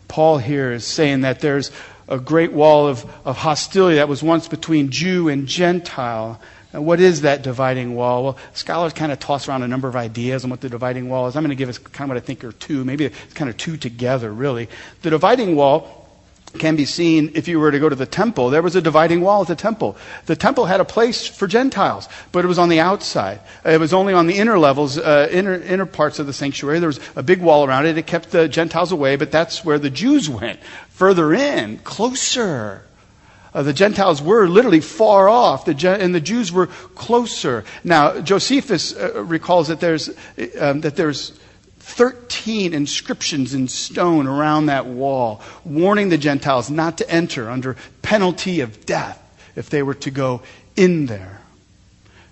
Paul 0.08 0.38
here 0.38 0.72
is 0.72 0.84
saying 0.84 1.20
that 1.20 1.40
there's 1.40 1.70
a 2.08 2.18
great 2.18 2.52
wall 2.52 2.88
of, 2.88 3.04
of 3.24 3.36
hostility 3.36 3.96
that 3.96 4.08
was 4.08 4.22
once 4.22 4.48
between 4.48 4.90
Jew 4.90 5.28
and 5.28 5.46
Gentile 5.46 6.40
what 6.84 7.00
is 7.00 7.22
that 7.22 7.42
dividing 7.42 7.94
wall? 7.94 8.24
Well, 8.24 8.38
scholars 8.54 8.92
kind 8.92 9.12
of 9.12 9.18
toss 9.18 9.48
around 9.48 9.62
a 9.62 9.68
number 9.68 9.88
of 9.88 9.96
ideas 9.96 10.44
on 10.44 10.50
what 10.50 10.60
the 10.60 10.68
dividing 10.68 11.08
wall 11.08 11.26
is. 11.26 11.36
I'm 11.36 11.42
going 11.42 11.50
to 11.50 11.56
give 11.56 11.68
us 11.68 11.78
kind 11.78 12.10
of 12.10 12.14
what 12.14 12.22
I 12.22 12.24
think 12.24 12.44
are 12.44 12.52
two. 12.52 12.84
Maybe 12.84 13.06
it's 13.06 13.34
kind 13.34 13.50
of 13.50 13.56
two 13.56 13.76
together, 13.76 14.32
really. 14.32 14.68
The 15.02 15.10
dividing 15.10 15.56
wall 15.56 16.06
can 16.58 16.76
be 16.76 16.84
seen 16.84 17.32
if 17.34 17.48
you 17.48 17.60
were 17.60 17.70
to 17.70 17.78
go 17.78 17.88
to 17.88 17.94
the 17.94 18.06
temple. 18.06 18.50
There 18.50 18.62
was 18.62 18.76
a 18.76 18.80
dividing 18.80 19.20
wall 19.20 19.42
at 19.42 19.48
the 19.48 19.56
temple. 19.56 19.96
The 20.26 20.36
temple 20.36 20.66
had 20.66 20.80
a 20.80 20.84
place 20.84 21.26
for 21.26 21.46
Gentiles, 21.46 22.08
but 22.32 22.44
it 22.44 22.48
was 22.48 22.58
on 22.58 22.68
the 22.68 22.80
outside. 22.80 23.40
It 23.64 23.78
was 23.78 23.92
only 23.92 24.14
on 24.14 24.26
the 24.26 24.38
inner 24.38 24.58
levels, 24.58 24.98
uh, 24.98 25.28
inner, 25.30 25.54
inner 25.54 25.86
parts 25.86 26.18
of 26.18 26.26
the 26.26 26.32
sanctuary. 26.32 26.78
There 26.78 26.88
was 26.88 27.00
a 27.14 27.22
big 27.22 27.40
wall 27.40 27.64
around 27.66 27.86
it. 27.86 27.98
It 27.98 28.06
kept 28.06 28.30
the 28.30 28.48
Gentiles 28.48 28.92
away, 28.92 29.16
but 29.16 29.30
that's 29.30 29.64
where 29.64 29.78
the 29.78 29.90
Jews 29.90 30.28
went. 30.28 30.60
Further 30.90 31.34
in, 31.34 31.78
closer. 31.78 32.82
Uh, 33.56 33.62
the 33.62 33.72
Gentiles 33.72 34.20
were 34.20 34.46
literally 34.46 34.82
far 34.82 35.30
off, 35.30 35.64
the, 35.64 35.98
and 35.98 36.14
the 36.14 36.20
Jews 36.20 36.52
were 36.52 36.66
closer. 36.66 37.64
Now, 37.82 38.20
Josephus 38.20 38.94
uh, 38.94 39.24
recalls 39.24 39.68
that 39.68 39.80
there's, 39.80 40.10
um, 40.60 40.82
that 40.82 40.96
there's 40.96 41.30
13 41.78 42.74
inscriptions 42.74 43.54
in 43.54 43.66
stone 43.66 44.26
around 44.26 44.66
that 44.66 44.84
wall, 44.84 45.40
warning 45.64 46.10
the 46.10 46.18
Gentiles 46.18 46.68
not 46.68 46.98
to 46.98 47.10
enter 47.10 47.48
under 47.48 47.78
penalty 48.02 48.60
of 48.60 48.84
death 48.84 49.22
if 49.56 49.70
they 49.70 49.82
were 49.82 49.94
to 49.94 50.10
go 50.10 50.42
in 50.76 51.06
there. 51.06 51.40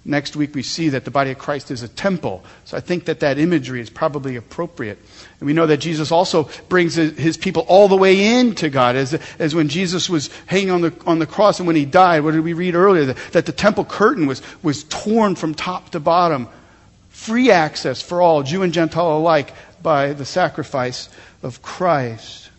Next 0.06 0.36
week, 0.36 0.54
we 0.54 0.62
see 0.62 0.90
that 0.90 1.06
the 1.06 1.10
body 1.10 1.30
of 1.30 1.38
Christ 1.38 1.70
is 1.70 1.82
a 1.82 1.88
temple. 1.88 2.44
So 2.66 2.76
I 2.76 2.80
think 2.80 3.06
that 3.06 3.20
that 3.20 3.38
imagery 3.38 3.80
is 3.80 3.88
probably 3.88 4.36
appropriate. 4.36 4.98
And 5.40 5.46
we 5.46 5.54
know 5.54 5.66
that 5.66 5.78
Jesus 5.78 6.12
also 6.12 6.50
brings 6.68 6.94
his 6.94 7.38
people 7.38 7.64
all 7.68 7.88
the 7.88 7.96
way 7.96 8.38
into 8.38 8.68
God, 8.68 8.96
as, 8.96 9.14
as 9.38 9.54
when 9.54 9.68
Jesus 9.68 10.10
was 10.10 10.28
hanging 10.44 10.70
on 10.70 10.82
the, 10.82 10.94
on 11.06 11.20
the 11.20 11.26
cross 11.26 11.58
and 11.58 11.66
when 11.66 11.76
he 11.76 11.86
died. 11.86 12.22
What 12.22 12.32
did 12.32 12.44
we 12.44 12.52
read 12.52 12.74
earlier? 12.74 13.06
That, 13.06 13.16
that 13.32 13.46
the 13.46 13.52
temple 13.52 13.86
curtain 13.86 14.26
was, 14.26 14.42
was 14.62 14.84
torn 14.84 15.36
from 15.36 15.54
top 15.54 15.90
to 15.90 16.00
bottom. 16.00 16.48
Free 17.08 17.50
access 17.50 18.02
for 18.02 18.20
all, 18.20 18.42
Jew 18.42 18.62
and 18.62 18.74
Gentile 18.74 19.16
alike, 19.16 19.54
by 19.82 20.12
the 20.12 20.26
sacrifice 20.26 21.08
of 21.42 21.62
Christ. 21.62 22.50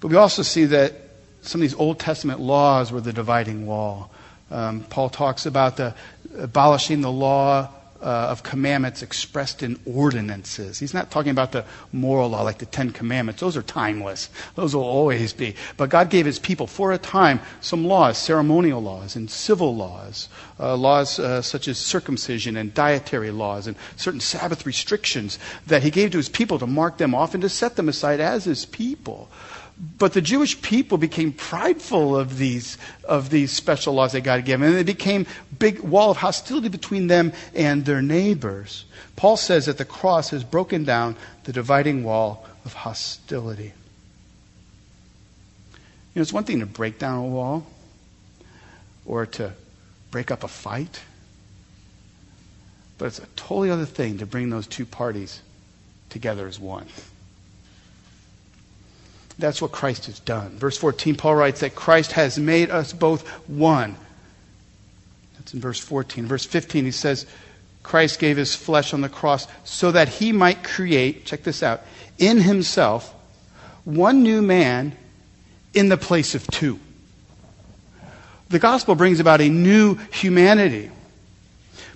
But 0.00 0.08
we 0.08 0.16
also 0.16 0.42
see 0.42 0.64
that 0.66 0.94
some 1.42 1.60
of 1.60 1.62
these 1.62 1.74
Old 1.74 1.98
Testament 1.98 2.40
laws 2.40 2.90
were 2.90 3.02
the 3.02 3.12
dividing 3.12 3.66
wall. 3.66 4.10
Um, 4.50 4.82
Paul 4.84 5.10
talks 5.10 5.46
about 5.46 5.76
the 5.76 5.94
abolishing 6.36 7.00
the 7.00 7.12
law 7.12 7.68
uh, 8.02 8.28
of 8.30 8.42
commandments 8.42 9.02
expressed 9.02 9.62
in 9.62 9.78
ordinances. 9.84 10.78
He's 10.78 10.94
not 10.94 11.10
talking 11.10 11.30
about 11.30 11.52
the 11.52 11.64
moral 11.92 12.30
law 12.30 12.42
like 12.42 12.58
the 12.58 12.66
Ten 12.66 12.90
Commandments. 12.90 13.40
Those 13.40 13.56
are 13.56 13.62
timeless. 13.62 14.30
Those 14.54 14.74
will 14.74 14.84
always 14.84 15.32
be. 15.32 15.54
But 15.76 15.90
God 15.90 16.08
gave 16.08 16.24
his 16.24 16.38
people 16.38 16.66
for 16.66 16.92
a 16.92 16.98
time 16.98 17.40
some 17.60 17.84
laws, 17.84 18.16
ceremonial 18.16 18.82
laws 18.82 19.16
and 19.16 19.30
civil 19.30 19.76
laws, 19.76 20.28
uh, 20.58 20.76
laws 20.76 21.18
uh, 21.18 21.42
such 21.42 21.68
as 21.68 21.78
circumcision 21.78 22.56
and 22.56 22.72
dietary 22.72 23.30
laws 23.30 23.66
and 23.66 23.76
certain 23.96 24.20
Sabbath 24.20 24.64
restrictions 24.64 25.38
that 25.66 25.82
he 25.82 25.90
gave 25.90 26.12
to 26.12 26.16
his 26.16 26.28
people 26.28 26.58
to 26.58 26.66
mark 26.66 26.96
them 26.96 27.14
off 27.14 27.34
and 27.34 27.42
to 27.42 27.48
set 27.48 27.76
them 27.76 27.88
aside 27.88 28.20
as 28.20 28.44
his 28.44 28.64
people. 28.64 29.28
But 29.80 30.12
the 30.12 30.20
Jewish 30.20 30.60
people 30.60 30.98
became 30.98 31.32
prideful 31.32 32.14
of 32.14 32.36
these, 32.36 32.76
of 33.04 33.30
these 33.30 33.50
special 33.50 33.94
laws 33.94 34.12
that 34.12 34.20
God 34.20 34.36
had 34.36 34.44
given, 34.44 34.68
and 34.68 34.76
it 34.76 34.84
became 34.84 35.26
big 35.58 35.80
wall 35.80 36.10
of 36.10 36.18
hostility 36.18 36.68
between 36.68 37.06
them 37.06 37.32
and 37.54 37.86
their 37.86 38.02
neighbors. 38.02 38.84
Paul 39.16 39.38
says 39.38 39.66
that 39.66 39.78
the 39.78 39.86
cross 39.86 40.30
has 40.30 40.44
broken 40.44 40.84
down 40.84 41.16
the 41.44 41.52
dividing 41.52 42.04
wall 42.04 42.46
of 42.66 42.74
hostility. 42.74 43.72
You 45.72 46.16
know, 46.16 46.22
it's 46.22 46.32
one 46.32 46.44
thing 46.44 46.60
to 46.60 46.66
break 46.66 46.98
down 46.98 47.16
a 47.18 47.26
wall 47.26 47.66
or 49.06 49.24
to 49.24 49.52
break 50.10 50.30
up 50.30 50.44
a 50.44 50.48
fight, 50.48 51.00
but 52.98 53.06
it's 53.06 53.18
a 53.18 53.26
totally 53.34 53.70
other 53.70 53.86
thing 53.86 54.18
to 54.18 54.26
bring 54.26 54.50
those 54.50 54.66
two 54.66 54.84
parties 54.84 55.40
together 56.10 56.46
as 56.46 56.58
one. 56.58 56.86
That's 59.40 59.62
what 59.62 59.72
Christ 59.72 60.06
has 60.06 60.20
done. 60.20 60.50
Verse 60.58 60.76
14, 60.76 61.16
Paul 61.16 61.34
writes 61.34 61.60
that 61.60 61.74
Christ 61.74 62.12
has 62.12 62.38
made 62.38 62.70
us 62.70 62.92
both 62.92 63.26
one. 63.48 63.96
That's 65.36 65.54
in 65.54 65.60
verse 65.60 65.80
14. 65.80 66.26
Verse 66.26 66.44
15, 66.44 66.84
he 66.84 66.90
says, 66.90 67.26
Christ 67.82 68.20
gave 68.20 68.36
his 68.36 68.54
flesh 68.54 68.92
on 68.92 69.00
the 69.00 69.08
cross 69.08 69.46
so 69.64 69.90
that 69.92 70.08
he 70.08 70.32
might 70.32 70.62
create, 70.62 71.24
check 71.24 71.42
this 71.42 71.62
out, 71.62 71.82
in 72.18 72.38
himself 72.38 73.14
one 73.84 74.22
new 74.22 74.42
man 74.42 74.94
in 75.72 75.88
the 75.88 75.96
place 75.96 76.34
of 76.34 76.46
two. 76.48 76.78
The 78.50 78.58
gospel 78.58 78.94
brings 78.94 79.20
about 79.20 79.40
a 79.40 79.48
new 79.48 79.94
humanity. 80.12 80.90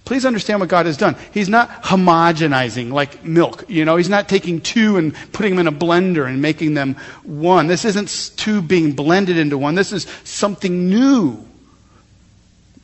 Please 0.05 0.27
understand 0.27 0.61
what 0.61 0.69
God 0.69 0.85
has 0.85 0.99
done. 0.99 1.17
He's 1.33 1.49
not 1.49 1.83
homogenizing 1.83 2.93
like 2.93 3.25
milk. 3.25 3.65
You 3.69 3.87
know, 3.87 3.97
He's 3.97 4.11
not 4.11 4.29
taking 4.29 4.61
two 4.61 4.99
and 4.99 5.15
putting 5.33 5.57
them 5.57 5.67
in 5.67 5.75
a 5.75 5.77
blender 5.77 6.29
and 6.29 6.43
making 6.43 6.75
them 6.75 6.97
one. 7.23 7.69
This 7.69 7.87
isn't 7.87 8.33
two 8.37 8.61
being 8.61 8.93
blended 8.93 9.39
into 9.39 9.57
one. 9.57 9.75
This 9.75 9.93
is 9.93 10.07
something 10.25 10.91
new. 10.91 11.43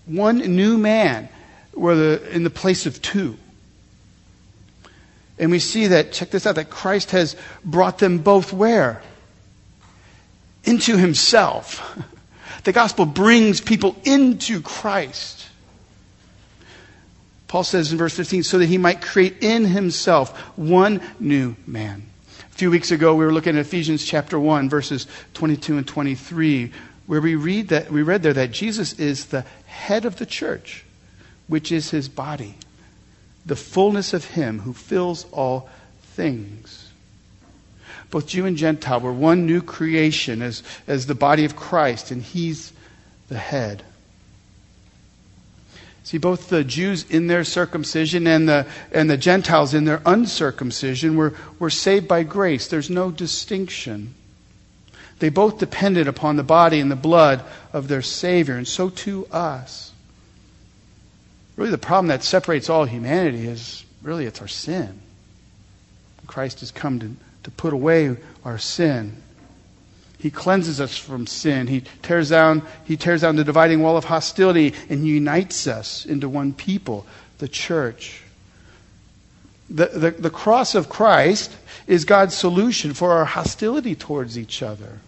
One 0.07 0.39
new 0.39 0.79
man 0.79 1.29
where 1.73 1.95
the, 1.95 2.31
in 2.35 2.43
the 2.43 2.51
place 2.51 2.87
of 2.87 3.03
two. 3.03 3.37
And 5.39 5.51
we 5.51 5.59
see 5.59 5.89
that, 5.89 6.13
check 6.13 6.31
this 6.31 6.47
out, 6.47 6.55
that 6.57 6.71
Christ 6.71 7.11
has 7.11 7.37
brought 7.65 7.99
them 7.99 8.19
both 8.19 8.53
where? 8.53 9.03
Into 10.65 10.97
Himself. 10.97 11.99
The 12.63 12.73
gospel 12.73 13.07
brings 13.07 13.63
people 13.63 13.97
into 14.05 14.61
Christ. 14.61 15.50
Paul 17.51 17.65
says 17.65 17.91
in 17.91 17.99
verse 17.99 18.15
15, 18.15 18.45
so 18.45 18.59
that 18.59 18.67
he 18.67 18.79
might 18.79 19.03
create 19.03 19.43
in 19.43 19.65
himself 19.65 20.39
one 20.57 21.01
new 21.19 21.57
man. 21.67 22.05
A 22.49 22.55
few 22.55 22.71
weeks 22.71 22.93
ago, 22.93 23.17
we 23.17 23.25
were 23.25 23.33
looking 23.33 23.57
at 23.57 23.67
Ephesians 23.67 24.05
chapter 24.05 24.39
1, 24.39 24.69
verses 24.69 25.09
22 25.35 25.79
and 25.79 25.85
23, 25.85 26.71
where 27.09 27.21
we 27.21 27.35
read 27.35 27.67
that 27.71 27.91
we 27.91 28.03
read 28.03 28.23
there 28.23 28.35
that 28.35 28.53
Jesus 28.53 28.93
is 29.01 29.27
the 29.27 29.41
head 29.67 30.05
of 30.05 30.15
the 30.15 30.27
church, 30.27 30.85
which 31.49 31.73
is 31.73 31.91
his 31.91 32.09
body, 32.09 32.55
the 33.45 33.57
fullness 33.57 34.13
of 34.13 34.27
him 34.27 34.61
who 34.61 34.73
fills 34.73 35.27
all 35.33 35.69
things. 36.03 36.89
Both 38.13 38.29
Jew 38.29 38.47
and 38.47 38.57
Gentile 38.57 39.01
were 39.01 39.13
one 39.13 39.45
new 39.45 39.61
creation 39.61 40.41
as, 40.41 40.63
as 40.87 41.07
the 41.07 41.17
body 41.17 41.45
of 41.45 41.57
Christ, 41.57 42.13
and 42.13 42.23
he's 42.23 42.73
the 43.29 43.39
head. 43.39 43.83
See, 46.11 46.19
both 46.19 46.49
the 46.49 46.65
Jews 46.65 47.09
in 47.09 47.29
their 47.29 47.45
circumcision 47.45 48.27
and 48.27 48.49
the, 48.49 48.67
and 48.91 49.09
the 49.09 49.17
Gentiles 49.17 49.75
in 49.75 49.85
their 49.85 50.03
uncircumcision 50.05 51.15
were, 51.15 51.35
were 51.61 51.71
saved 51.71 52.09
by 52.09 52.25
grace. 52.25 52.67
There's 52.67 52.91
no 52.91 53.13
distinction. 53.13 54.13
They 55.21 55.29
both 55.29 55.61
depended 55.61 56.09
upon 56.09 56.35
the 56.35 56.43
body 56.43 56.81
and 56.81 56.91
the 56.91 56.97
blood 56.97 57.45
of 57.73 57.87
their 57.87 58.03
Savior, 58.03 58.57
and 58.57 58.67
so 58.67 58.91
too 58.91 59.29
us. 59.31 59.93
Really, 61.55 61.71
the 61.71 61.79
problem 61.79 62.09
that 62.09 62.25
separates 62.25 62.69
all 62.69 62.87
humanity 62.87 63.47
is 63.47 63.85
really 64.03 64.27
it's 64.27 64.41
our 64.41 64.49
sin. 64.49 65.01
Christ 66.27 66.59
has 66.59 66.73
come 66.73 66.99
to, 66.99 67.15
to 67.45 67.53
put 67.53 67.73
away 67.73 68.17
our 68.45 68.59
sin. 68.59 69.23
He 70.21 70.31
cleanses 70.31 70.81
us 70.83 70.99
from 70.99 71.27
sin. 71.27 71.67
He 71.67 71.83
tears 72.03 72.29
down, 72.29 72.63
he 72.85 72.99
tears 72.99 73.23
down 73.23 73.37
the 73.37 73.45
dividing 73.45 73.81
wall 73.81 73.97
of 73.97 74.05
hostility 74.05 74.75
and 74.91 75.07
unites 75.07 75.67
us 75.67 76.05
into 76.05 76.29
one 76.29 76.53
people, 76.53 77.07
the 77.39 77.49
church. 77.49 78.23
The, 79.71 79.87
the, 79.87 80.11
the 80.11 80.31
cross 80.31 80.75
of 80.75 80.91
Christ 80.91 81.57
is 81.87 82.05
God's 82.05 82.35
solution 82.35 82.93
for 82.93 83.13
our 83.13 83.25
hostility 83.25 83.95
towards 83.95 84.37
each 84.37 84.63
other. 84.63 84.99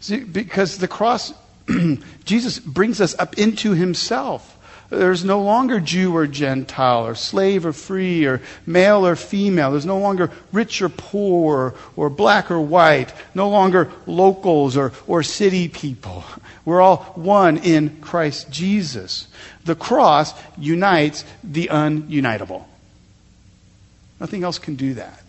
See, 0.00 0.20
because 0.20 0.78
the 0.78 0.88
cross, 0.88 1.34
Jesus 2.24 2.58
brings 2.58 3.00
us 3.00 3.14
up 3.18 3.36
into 3.36 3.72
himself. 3.72 4.58
There's 4.92 5.24
no 5.24 5.40
longer 5.40 5.80
Jew 5.80 6.14
or 6.14 6.26
Gentile, 6.26 7.06
or 7.06 7.14
slave 7.14 7.64
or 7.64 7.72
free, 7.72 8.26
or 8.26 8.42
male 8.66 9.06
or 9.06 9.16
female. 9.16 9.70
There's 9.70 9.86
no 9.86 9.98
longer 9.98 10.30
rich 10.52 10.82
or 10.82 10.90
poor, 10.90 11.74
or, 11.96 12.10
black 12.10 12.50
or 12.50 12.60
white. 12.60 13.14
No 13.34 13.48
longer 13.48 13.90
locals 14.06 14.76
or, 14.76 14.92
or 15.06 15.22
city 15.22 15.68
people. 15.68 16.24
We're 16.66 16.82
all 16.82 16.98
one 17.14 17.56
in 17.56 18.02
Christ 18.02 18.50
Jesus. 18.50 19.28
The 19.64 19.74
cross 19.74 20.34
unites 20.58 21.24
the 21.42 21.68
ununitable. 21.68 22.68
Nothing 24.20 24.44
else 24.44 24.58
can 24.58 24.74
do 24.74 24.92
that. 24.94 25.21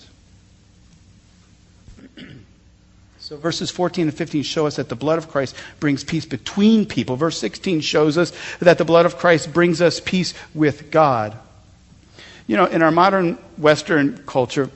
So 3.34 3.39
verses 3.39 3.72
14 3.72 4.10
and 4.10 4.15
15 4.15 4.43
show 4.43 4.67
us 4.67 4.76
that 4.76 4.89
the 4.89 4.96
blood 4.96 5.17
of 5.17 5.28
Christ 5.28 5.56
brings 5.80 6.04
peace 6.04 6.24
between 6.24 6.86
people. 6.86 7.15
Verse 7.15 7.36
16 7.39 7.82
shows 7.82 8.15
us 8.15 8.32
that 8.60 8.78
the 8.78 8.86
blood 8.86 9.08
of 9.08 9.17
Christ 9.17 9.52
brings 9.52 9.82
us 9.82 10.00
peace 10.00 10.36
with 10.54 10.91
God. 10.91 11.36
You 12.46 12.58
know, 12.58 12.65
in 12.65 12.84
our 12.84 12.91
modern 12.91 13.39
Western 13.58 14.19
culture, 14.28 14.69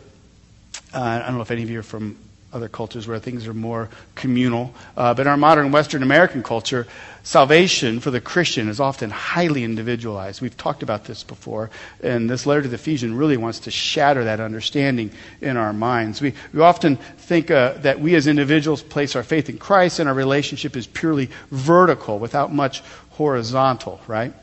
uh, 0.91 0.99
I 0.99 1.19
don't 1.19 1.35
know 1.35 1.41
if 1.41 1.51
any 1.51 1.61
of 1.61 1.69
you 1.69 1.81
are 1.81 1.83
from 1.83 2.17
other 2.53 2.69
cultures 2.69 3.07
where 3.07 3.19
things 3.19 3.47
are 3.47 3.53
more 3.53 3.89
communal. 4.15 4.73
Uh, 4.95 5.13
but 5.13 5.23
in 5.23 5.27
our 5.27 5.37
modern 5.37 5.71
Western 5.71 6.01
American 6.01 6.41
culture, 6.43 6.87
salvation 7.23 7.99
for 7.99 8.09
the 8.09 8.21
Christian 8.21 8.69
is 8.69 8.79
often 8.79 9.09
highly 9.09 9.63
individualized. 9.63 10.41
We've 10.41 10.55
talked 10.55 10.81
about 10.81 11.03
this 11.03 11.23
before, 11.23 11.69
and 12.01 12.29
this 12.29 12.45
letter 12.45 12.61
to 12.61 12.67
the 12.69 12.75
Ephesians 12.75 13.13
really 13.13 13.35
wants 13.35 13.59
to 13.61 13.71
shatter 13.71 14.23
that 14.23 14.39
understanding 14.39 15.11
in 15.41 15.57
our 15.57 15.73
minds. 15.73 16.21
We, 16.21 16.33
we 16.53 16.61
often 16.61 16.95
think 16.95 17.51
uh, 17.51 17.73
that 17.79 17.99
we 17.99 18.15
as 18.15 18.27
individuals 18.27 18.81
place 18.81 19.15
our 19.15 19.23
faith 19.23 19.49
in 19.49 19.57
Christ 19.57 19.99
and 19.99 20.07
our 20.07 20.15
relationship 20.15 20.77
is 20.77 20.87
purely 20.87 21.29
vertical 21.51 22.17
without 22.17 22.53
much 22.53 22.81
horizontal, 23.09 23.99
right? 24.07 24.33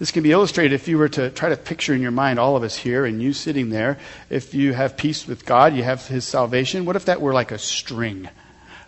This 0.00 0.10
can 0.10 0.22
be 0.22 0.32
illustrated 0.32 0.74
if 0.74 0.88
you 0.88 0.96
were 0.96 1.10
to 1.10 1.28
try 1.28 1.50
to 1.50 1.58
picture 1.58 1.92
in 1.92 2.00
your 2.00 2.10
mind 2.10 2.38
all 2.38 2.56
of 2.56 2.62
us 2.62 2.74
here 2.74 3.04
and 3.04 3.22
you 3.22 3.34
sitting 3.34 3.68
there. 3.68 3.98
If 4.30 4.54
you 4.54 4.72
have 4.72 4.96
peace 4.96 5.26
with 5.26 5.44
God, 5.44 5.74
you 5.74 5.82
have 5.82 6.06
His 6.06 6.24
salvation. 6.24 6.86
What 6.86 6.96
if 6.96 7.04
that 7.04 7.20
were 7.20 7.34
like 7.34 7.52
a 7.52 7.58
string? 7.58 8.26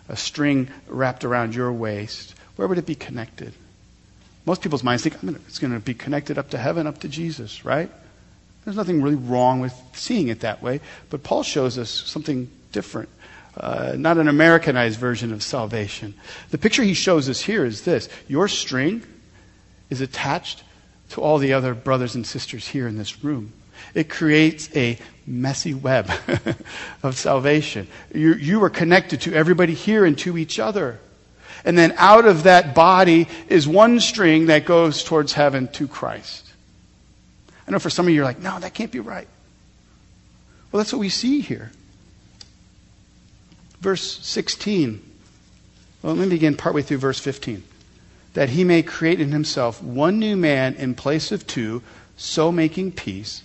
A 0.09 0.17
string 0.17 0.69
wrapped 0.87 1.23
around 1.23 1.53
your 1.53 1.71
waist. 1.71 2.33
Where 2.55 2.67
would 2.67 2.79
it 2.79 2.87
be 2.87 2.95
connected? 2.95 3.53
Most 4.47 4.63
people's 4.63 4.83
minds 4.83 5.03
think 5.03 5.15
it's 5.47 5.59
going 5.59 5.71
to 5.71 5.79
be 5.79 5.93
connected 5.93 6.39
up 6.39 6.49
to 6.49 6.57
heaven, 6.57 6.87
up 6.87 6.99
to 7.01 7.07
Jesus, 7.07 7.63
right? 7.63 7.91
There's 8.65 8.75
nothing 8.75 9.03
really 9.03 9.15
wrong 9.15 9.59
with 9.59 9.79
seeing 9.93 10.29
it 10.29 10.39
that 10.39 10.63
way, 10.63 10.81
but 11.11 11.21
Paul 11.21 11.43
shows 11.43 11.77
us 11.77 11.91
something 11.91 12.49
different. 12.71 13.09
Uh, 13.55 13.93
not 13.95 14.17
an 14.17 14.27
Americanized 14.27 14.99
version 14.99 15.31
of 15.31 15.43
salvation. 15.43 16.15
The 16.49 16.57
picture 16.57 16.81
he 16.81 16.95
shows 16.95 17.29
us 17.29 17.39
here 17.39 17.65
is 17.65 17.83
this 17.83 18.09
your 18.27 18.47
string 18.47 19.03
is 19.91 20.01
attached 20.01 20.63
to 21.13 21.21
all 21.21 21.37
the 21.37 21.53
other 21.53 21.75
brothers 21.75 22.15
and 22.15 22.25
sisters 22.25 22.67
here 22.67 22.87
in 22.87 22.97
this 22.97 23.23
room. 23.23 23.53
It 23.93 24.09
creates 24.09 24.75
a 24.75 24.97
messy 25.27 25.75
web 25.75 26.11
of 27.03 27.15
salvation. 27.15 27.87
You, 28.13 28.33
you 28.33 28.63
are 28.63 28.69
connected 28.71 29.21
to 29.21 29.33
everybody 29.33 29.75
here 29.75 30.05
and 30.05 30.17
to 30.19 30.39
each 30.39 30.57
other. 30.57 30.99
And 31.63 31.77
then 31.77 31.93
out 31.97 32.25
of 32.25 32.43
that 32.43 32.73
body 32.73 33.27
is 33.47 33.67
one 33.67 33.99
string 33.99 34.47
that 34.47 34.65
goes 34.65 35.03
towards 35.03 35.33
heaven 35.33 35.67
to 35.73 35.87
Christ. 35.87 36.49
I 37.67 37.71
know 37.71 37.79
for 37.79 37.91
some 37.91 38.07
of 38.07 38.09
you, 38.09 38.15
you're 38.15 38.25
like, 38.25 38.39
no, 38.39 38.59
that 38.59 38.73
can't 38.73 38.91
be 38.91 38.99
right. 38.99 39.27
Well, 40.71 40.79
that's 40.79 40.91
what 40.91 40.99
we 40.99 41.09
see 41.09 41.41
here. 41.41 41.71
Verse 43.81 44.19
16. 44.25 44.99
Well, 46.01 46.15
let 46.15 46.23
me 46.23 46.33
begin 46.33 46.57
partway 46.57 46.81
through 46.81 46.97
verse 46.97 47.19
15. 47.19 47.63
That 48.33 48.49
he 48.49 48.63
may 48.63 48.81
create 48.81 49.21
in 49.21 49.31
himself 49.31 49.81
one 49.81 50.19
new 50.19 50.35
man 50.35 50.75
in 50.75 50.95
place 50.95 51.31
of 51.31 51.45
two, 51.45 51.83
so 52.17 52.51
making 52.51 52.93
peace, 52.93 53.43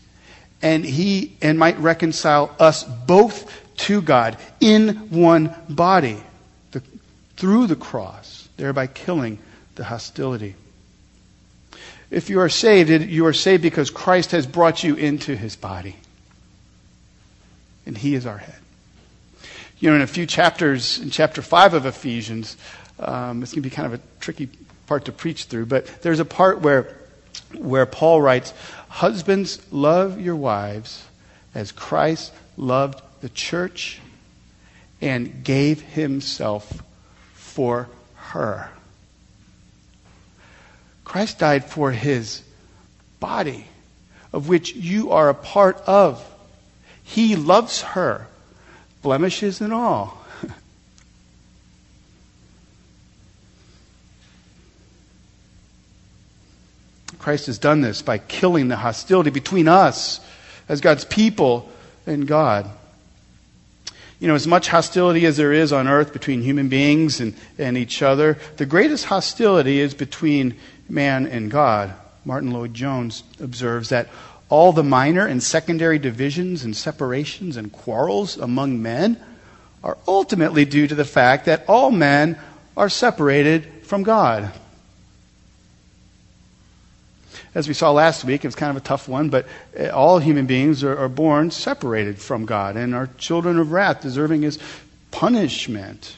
and 0.62 0.84
he 0.84 1.36
and 1.42 1.58
might 1.58 1.78
reconcile 1.78 2.54
us 2.58 2.84
both 2.84 3.52
to 3.78 4.02
God 4.02 4.36
in 4.60 5.10
one 5.10 5.54
body 5.68 6.18
the, 6.72 6.82
through 7.36 7.66
the 7.66 7.76
cross, 7.76 8.48
thereby 8.56 8.86
killing 8.86 9.38
the 9.76 9.84
hostility. 9.84 10.54
If 12.10 12.30
you 12.30 12.40
are 12.40 12.48
saved, 12.48 12.90
you 12.90 13.26
are 13.26 13.32
saved 13.32 13.62
because 13.62 13.90
Christ 13.90 14.32
has 14.32 14.46
brought 14.46 14.82
you 14.82 14.94
into 14.94 15.36
his 15.36 15.56
body. 15.56 15.96
And 17.86 17.96
he 17.96 18.14
is 18.14 18.26
our 18.26 18.38
head. 18.38 18.58
You 19.78 19.90
know, 19.90 19.96
in 19.96 20.02
a 20.02 20.06
few 20.06 20.26
chapters, 20.26 20.98
in 20.98 21.10
chapter 21.10 21.42
5 21.42 21.74
of 21.74 21.86
Ephesians, 21.86 22.56
um, 22.98 23.42
it's 23.42 23.52
going 23.52 23.62
to 23.62 23.68
be 23.68 23.74
kind 23.74 23.92
of 23.92 24.00
a 24.00 24.02
tricky 24.20 24.48
part 24.88 25.04
to 25.04 25.12
preach 25.12 25.44
through, 25.44 25.66
but 25.66 25.86
there's 26.02 26.18
a 26.18 26.24
part 26.24 26.62
where, 26.62 26.96
where 27.56 27.86
Paul 27.86 28.20
writes, 28.20 28.52
Husbands, 28.88 29.60
love 29.70 30.20
your 30.20 30.34
wives 30.34 31.04
as 31.54 31.70
Christ 31.70 32.32
loved 32.56 33.02
the 33.20 33.28
church 33.28 34.00
and 35.00 35.44
gave 35.44 35.80
himself 35.80 36.82
for 37.34 37.88
her. 38.16 38.70
Christ 41.04 41.38
died 41.38 41.64
for 41.64 41.90
his 41.90 42.42
body, 43.20 43.66
of 44.32 44.48
which 44.48 44.74
you 44.74 45.12
are 45.12 45.28
a 45.28 45.34
part 45.34 45.76
of. 45.86 46.24
He 47.02 47.36
loves 47.36 47.82
her, 47.82 48.26
blemishes 49.02 49.60
and 49.60 49.72
all. 49.72 50.17
Christ 57.18 57.46
has 57.46 57.58
done 57.58 57.80
this 57.80 58.02
by 58.02 58.18
killing 58.18 58.68
the 58.68 58.76
hostility 58.76 59.30
between 59.30 59.68
us 59.68 60.20
as 60.68 60.80
God's 60.80 61.04
people 61.04 61.68
and 62.06 62.26
God. 62.26 62.68
You 64.20 64.28
know, 64.28 64.34
as 64.34 64.46
much 64.46 64.68
hostility 64.68 65.26
as 65.26 65.36
there 65.36 65.52
is 65.52 65.72
on 65.72 65.86
earth 65.86 66.12
between 66.12 66.42
human 66.42 66.68
beings 66.68 67.20
and, 67.20 67.34
and 67.56 67.76
each 67.76 68.02
other, 68.02 68.38
the 68.56 68.66
greatest 68.66 69.04
hostility 69.04 69.80
is 69.80 69.94
between 69.94 70.56
man 70.88 71.26
and 71.26 71.50
God. 71.50 71.92
Martyn 72.24 72.50
Lloyd-Jones 72.50 73.22
observes 73.40 73.90
that 73.90 74.08
all 74.48 74.72
the 74.72 74.82
minor 74.82 75.26
and 75.26 75.42
secondary 75.42 75.98
divisions 75.98 76.64
and 76.64 76.76
separations 76.76 77.56
and 77.56 77.70
quarrels 77.70 78.36
among 78.36 78.82
men 78.82 79.20
are 79.84 79.98
ultimately 80.08 80.64
due 80.64 80.88
to 80.88 80.94
the 80.94 81.04
fact 81.04 81.44
that 81.44 81.64
all 81.68 81.90
men 81.90 82.38
are 82.76 82.88
separated 82.88 83.64
from 83.84 84.02
God 84.02 84.52
as 87.58 87.66
we 87.66 87.74
saw 87.74 87.90
last 87.90 88.22
week, 88.22 88.44
it's 88.44 88.54
kind 88.54 88.70
of 88.70 88.76
a 88.76 88.86
tough 88.86 89.08
one, 89.08 89.30
but 89.30 89.44
uh, 89.78 89.88
all 89.88 90.20
human 90.20 90.46
beings 90.46 90.84
are, 90.84 90.96
are 90.96 91.08
born 91.08 91.50
separated 91.50 92.16
from 92.16 92.46
God 92.46 92.76
and 92.76 92.94
are 92.94 93.08
children 93.18 93.58
of 93.58 93.72
wrath, 93.72 94.00
deserving 94.00 94.42
his 94.42 94.60
punishment. 95.10 96.16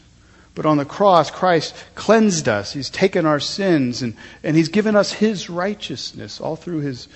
But 0.54 0.66
on 0.66 0.76
the 0.76 0.84
cross, 0.84 1.30
Christ 1.30 1.74
cleansed 1.94 2.46
us. 2.46 2.74
He's 2.74 2.90
taken 2.90 3.24
our 3.24 3.40
sins 3.40 4.02
and, 4.02 4.16
and 4.42 4.54
He's 4.54 4.68
given 4.68 4.94
us 4.96 5.14
His 5.14 5.48
righteousness 5.48 6.42
all 6.42 6.56
through 6.56 6.80
His 6.80 7.08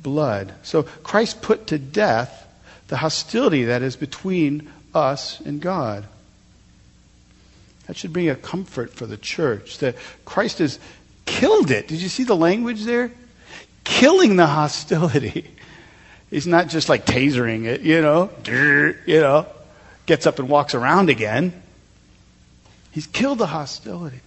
blood. 0.00 0.54
So 0.62 0.84
Christ 0.84 1.42
put 1.42 1.66
to 1.68 1.78
death 1.78 2.46
the 2.86 2.98
hostility 2.98 3.64
that 3.64 3.82
is 3.82 3.96
between 3.96 4.70
us 4.94 5.40
and 5.40 5.60
God. 5.60 6.04
That 7.88 7.96
should 7.96 8.12
bring 8.12 8.28
a 8.28 8.36
comfort 8.36 8.92
for 8.92 9.06
the 9.06 9.16
church 9.16 9.78
that 9.78 9.96
Christ 10.24 10.58
has 10.58 10.78
killed 11.24 11.72
it. 11.72 11.88
Did 11.88 12.00
you 12.00 12.08
see 12.08 12.22
the 12.22 12.36
language 12.36 12.84
there? 12.84 13.10
Killing 13.86 14.36
the 14.36 14.46
hostility. 14.46 15.46
He's 16.28 16.46
not 16.46 16.68
just 16.68 16.88
like 16.88 17.06
tasering 17.06 17.64
it, 17.64 17.80
you 17.82 18.02
know, 18.02 18.30
you 18.46 19.20
know, 19.20 19.46
gets 20.04 20.26
up 20.26 20.38
and 20.38 20.48
walks 20.48 20.74
around 20.74 21.08
again. 21.08 21.62
He's 22.90 23.06
killed 23.06 23.38
the 23.38 23.46
hostility. 23.46 24.20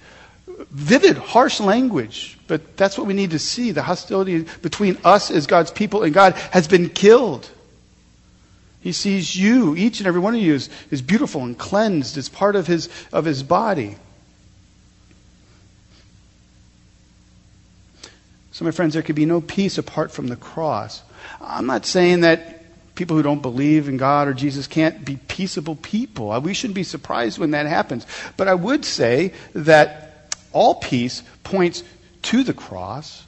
Vivid, 0.72 1.18
harsh 1.18 1.60
language, 1.60 2.40
but 2.48 2.78
that's 2.78 2.98
what 2.98 3.06
we 3.06 3.14
need 3.14 3.32
to 3.32 3.40
see. 3.40 3.72
The 3.72 3.82
hostility 3.82 4.46
between 4.62 4.98
us 5.04 5.30
as 5.30 5.46
God's 5.46 5.72
people 5.72 6.04
and 6.04 6.14
God 6.14 6.34
has 6.52 6.68
been 6.68 6.90
killed. 6.90 7.50
He 8.82 8.94
sees 8.94 9.36
you, 9.36 9.76
each 9.76 10.00
and 10.00 10.08
every 10.08 10.22
one 10.22 10.36
of 10.36 10.42
you, 10.42 10.54
is, 10.54 11.02
beautiful 11.02 11.44
and 11.44 11.58
cleansed 11.58 12.18
as 12.18 12.30
part 12.30 12.56
of 12.56 12.66
his, 12.66 12.88
of 13.12 13.26
his 13.26 13.44
body. 13.44 13.98
So, 18.60 18.66
my 18.66 18.72
friends, 18.72 18.94
there 18.94 19.04
could 19.04 19.16
be 19.16 19.26
no 19.26 19.40
peace 19.40 19.78
apart 19.78 20.12
from 20.12 20.28
the 20.28 20.36
cross. 20.36 21.02
I'm 21.40 21.66
not 21.66 21.86
saying 21.86 22.20
that 22.22 22.62
people 22.94 23.16
who 23.16 23.24
don't 23.24 23.42
believe 23.42 23.88
in 23.88 23.96
God 23.96 24.28
or 24.28 24.34
Jesus 24.34 24.68
can't 24.68 25.06
be 25.06 25.16
peaceable 25.16 25.78
people. 25.78 26.34
Uh, 26.34 26.42
we 26.42 26.54
shouldn't 26.54 26.76
be 26.76 26.84
surprised 26.84 27.40
when 27.40 27.52
that 27.52 27.68
happens. 27.68 28.06
But 28.36 28.50
I 28.50 28.56
would 28.56 28.84
say 28.84 29.32
that 29.54 30.36
all 30.52 30.76
peace 30.76 31.24
points 31.46 31.86
to 32.24 32.44
the 32.44 32.54
cross, 32.54 33.24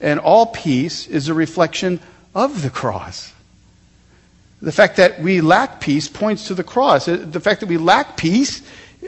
and 0.00 0.18
all 0.18 0.46
peace 0.46 1.06
is 1.06 1.28
a 1.28 1.34
reflection 1.34 2.00
of 2.34 2.62
the 2.62 2.70
cross. 2.70 3.34
The 4.62 4.72
fact 4.72 4.96
that 4.96 5.20
we 5.20 5.42
lack 5.42 5.82
peace 5.82 6.08
points 6.08 6.46
to 6.46 6.54
the 6.54 6.64
cross. 6.64 7.06
Uh, 7.06 7.16
the 7.16 7.40
fact 7.40 7.60
that 7.60 7.68
we 7.68 7.76
lack 7.76 8.16
peace 8.16 8.62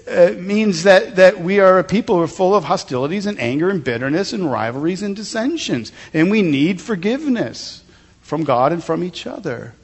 uh, 0.08 0.30
means 0.38 0.84
that, 0.84 1.16
that 1.16 1.40
we 1.40 1.60
are 1.60 1.78
a 1.78 1.84
people 1.84 2.16
who 2.16 2.22
are 2.22 2.28
full 2.28 2.54
of 2.54 2.64
hostilities 2.64 3.26
and 3.26 3.38
anger 3.38 3.68
and 3.68 3.84
bitterness 3.84 4.32
and 4.32 4.50
rivalries 4.50 5.02
and 5.02 5.14
dissensions. 5.14 5.92
And 6.14 6.30
we 6.30 6.42
need 6.42 6.80
forgiveness 6.80 7.84
from 8.22 8.44
God 8.44 8.72
and 8.72 8.82
from 8.82 9.04
each 9.04 9.26
other. 9.26 9.74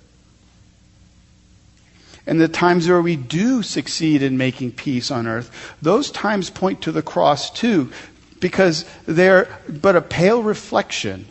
And 2.26 2.40
the 2.40 2.48
times 2.48 2.88
where 2.88 3.00
we 3.00 3.16
do 3.16 3.62
succeed 3.62 4.22
in 4.22 4.36
making 4.36 4.72
peace 4.72 5.10
on 5.10 5.26
earth, 5.26 5.50
those 5.80 6.10
times 6.10 6.50
point 6.50 6.82
to 6.82 6.92
the 6.92 7.02
cross 7.02 7.50
too, 7.50 7.90
because 8.40 8.84
they're 9.06 9.48
but 9.68 9.96
a 9.96 10.02
pale 10.02 10.42
reflection 10.42 11.26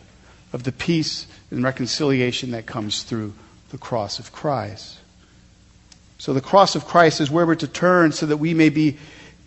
of 0.52 0.64
the 0.64 0.72
peace 0.72 1.26
and 1.50 1.62
reconciliation 1.62 2.50
that 2.50 2.66
comes 2.66 3.02
through 3.02 3.32
the 3.70 3.78
cross 3.78 4.18
of 4.18 4.32
Christ. 4.32 4.97
So 6.18 6.34
the 6.34 6.40
cross 6.40 6.74
of 6.74 6.84
Christ 6.84 7.20
is 7.20 7.30
where 7.30 7.46
we're 7.46 7.54
to 7.56 7.68
turn 7.68 8.12
so 8.12 8.26
that 8.26 8.36
we 8.36 8.52
may 8.52 8.68
be 8.68 8.98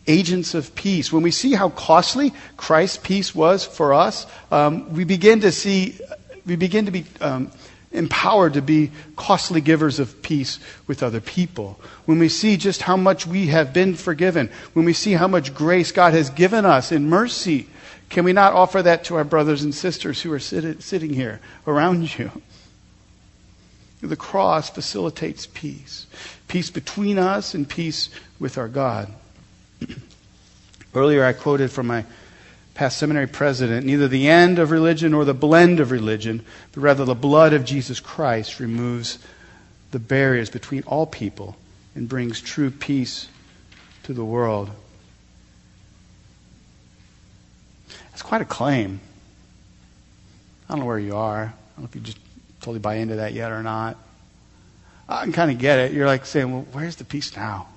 agents 0.08 0.54
of 0.54 0.74
peace. 0.74 1.12
When 1.12 1.22
we 1.22 1.32
see 1.32 1.54
how 1.54 1.70
costly 1.70 2.34
Christ's 2.58 2.98
peace 2.98 3.36
was 3.36 3.66
for 3.66 3.94
us, 3.94 4.26
um, 4.52 4.94
we 4.94 5.04
begin 5.04 5.42
to 5.42 5.52
see, 5.52 6.00
we 6.46 6.56
begin 6.56 6.86
to 6.86 6.92
be 6.92 7.06
um, 7.20 7.52
empowered 7.92 8.54
to 8.54 8.62
be 8.62 8.92
costly 9.18 9.60
givers 9.60 10.00
of 10.00 10.22
peace 10.22 10.60
with 10.88 11.04
other 11.04 11.20
people. 11.20 11.80
When 12.06 12.20
we 12.20 12.30
see 12.30 12.56
just 12.56 12.82
how 12.82 12.98
much 12.98 13.28
we 13.28 13.48
have 13.48 13.74
been 13.74 13.96
forgiven, 13.96 14.50
when 14.74 14.86
we 14.86 14.94
see 14.94 15.12
how 15.12 15.28
much 15.28 15.54
grace 15.54 15.92
God 15.92 16.14
has 16.14 16.30
given 16.30 16.66
us 16.66 16.92
in 16.92 17.10
mercy, 17.10 17.68
can 18.10 18.24
we 18.24 18.34
not 18.34 18.54
offer 18.54 18.82
that 18.82 19.04
to 19.06 19.16
our 19.16 19.24
brothers 19.24 19.62
and 19.62 19.76
sisters 19.76 20.22
who 20.22 20.32
are 20.32 20.40
sit- 20.40 20.82
sitting 20.82 21.14
here 21.14 21.42
around 21.68 22.18
you? 22.18 22.32
The 24.02 24.16
cross 24.16 24.70
facilitates 24.70 25.46
peace 25.46 26.08
peace 26.52 26.70
between 26.70 27.18
us 27.18 27.54
and 27.54 27.68
peace 27.70 28.10
with 28.38 28.58
our 28.58 28.68
God. 28.68 29.10
Earlier, 30.94 31.24
I 31.24 31.32
quoted 31.32 31.72
from 31.72 31.88
my 31.88 32.04
past 32.74 32.98
seminary 32.98 33.28
president 33.28 33.86
neither 33.86 34.10
the 34.10 34.28
end 34.28 34.60
of 34.60 34.70
religion 34.70 35.14
nor 35.14 35.24
the 35.24 35.34
blend 35.34 35.80
of 35.80 35.92
religion, 35.92 36.44
but 36.74 36.82
rather 36.82 37.06
the 37.06 37.16
blood 37.16 37.54
of 37.54 37.64
Jesus 37.64 38.02
Christ 38.02 38.60
removes 38.60 39.18
the 39.92 40.00
barriers 40.00 40.50
between 40.50 40.84
all 40.84 41.06
people 41.06 41.56
and 41.96 42.10
brings 42.10 42.42
true 42.42 42.70
peace 42.70 43.30
to 44.04 44.12
the 44.12 44.26
world. 44.26 44.70
That's 48.10 48.24
quite 48.24 48.42
a 48.42 48.46
claim. 48.46 49.00
I 50.68 50.74
don't 50.74 50.82
know 50.82 50.86
where 50.86 51.00
you 51.00 51.16
are. 51.16 51.44
I 51.44 51.46
don't 51.46 51.78
know 51.78 51.86
if 51.86 51.96
you 51.96 52.02
just 52.02 52.20
totally 52.60 52.80
buy 52.80 52.96
into 52.96 53.16
that 53.16 53.32
yet 53.32 53.54
or 53.54 53.64
not. 53.64 53.98
I 55.12 55.24
can 55.24 55.34
kind 55.34 55.52
of 55.52 55.58
get 55.58 55.78
it. 55.80 55.92
You're 55.92 56.08
like 56.08 56.26
saying, 56.26 56.52
well, 56.52 56.66
where's 56.72 56.96
the 56.96 57.04
peace 57.04 57.36
now? 57.36 57.68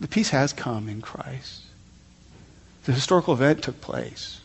The 0.00 0.06
peace 0.06 0.30
has 0.30 0.52
come 0.52 0.88
in 0.88 1.00
Christ. 1.00 1.62
The 2.84 2.92
historical 2.92 3.34
event 3.34 3.62
took 3.62 3.80
place. 3.80 4.40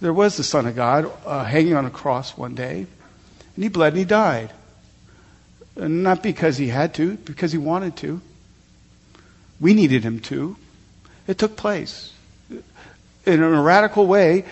There 0.00 0.12
was 0.12 0.36
the 0.36 0.44
Son 0.44 0.66
of 0.66 0.76
God 0.76 1.10
uh, 1.24 1.44
hanging 1.44 1.74
on 1.74 1.86
a 1.86 1.90
cross 1.90 2.36
one 2.36 2.54
day, 2.54 2.86
and 3.54 3.62
he 3.62 3.68
bled 3.68 3.94
and 3.94 3.98
he 3.98 4.04
died. 4.04 4.52
Not 5.76 6.22
because 6.22 6.58
he 6.58 6.68
had 6.68 6.92
to, 6.94 7.14
because 7.16 7.52
he 7.52 7.58
wanted 7.58 7.96
to. 7.98 8.20
We 9.60 9.72
needed 9.72 10.02
him 10.02 10.20
to. 10.20 10.56
It 11.26 11.38
took 11.38 11.56
place. 11.56 12.12
In 13.24 13.42
a 13.42 13.62
radical 13.62 14.06
way, 14.06 14.44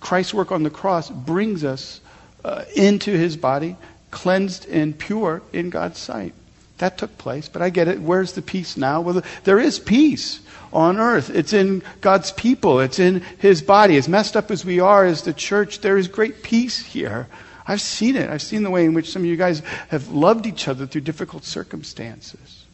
Christ's 0.00 0.34
work 0.34 0.50
on 0.50 0.64
the 0.64 0.70
cross 0.70 1.08
brings 1.08 1.62
us 1.64 2.00
uh, 2.44 2.64
into 2.74 3.12
his 3.12 3.36
body, 3.36 3.76
cleansed 4.10 4.68
and 4.68 4.98
pure 4.98 5.42
in 5.52 5.70
God's 5.70 5.98
sight. 5.98 6.34
That 6.78 6.98
took 6.98 7.16
place, 7.18 7.48
but 7.48 7.62
I 7.62 7.70
get 7.70 7.88
it. 7.88 8.00
Where's 8.00 8.32
the 8.32 8.42
peace 8.42 8.76
now? 8.76 9.00
Well, 9.00 9.22
there 9.44 9.60
is 9.60 9.78
peace 9.78 10.40
on 10.72 10.98
earth. 10.98 11.30
It's 11.30 11.52
in 11.52 11.82
God's 12.00 12.32
people. 12.32 12.80
It's 12.80 12.98
in 12.98 13.20
his 13.38 13.62
body. 13.62 13.96
As 13.96 14.08
messed 14.08 14.36
up 14.36 14.50
as 14.50 14.64
we 14.64 14.80
are 14.80 15.04
as 15.04 15.22
the 15.22 15.32
church, 15.32 15.80
there 15.80 15.96
is 15.96 16.08
great 16.08 16.42
peace 16.42 16.78
here. 16.84 17.28
I've 17.66 17.80
seen 17.80 18.16
it. 18.16 18.28
I've 18.28 18.42
seen 18.42 18.62
the 18.64 18.70
way 18.70 18.84
in 18.84 18.94
which 18.94 19.10
some 19.10 19.22
of 19.22 19.26
you 19.26 19.36
guys 19.36 19.60
have 19.88 20.08
loved 20.08 20.46
each 20.46 20.66
other 20.66 20.86
through 20.86 21.02
difficult 21.02 21.44
circumstances. 21.44 22.64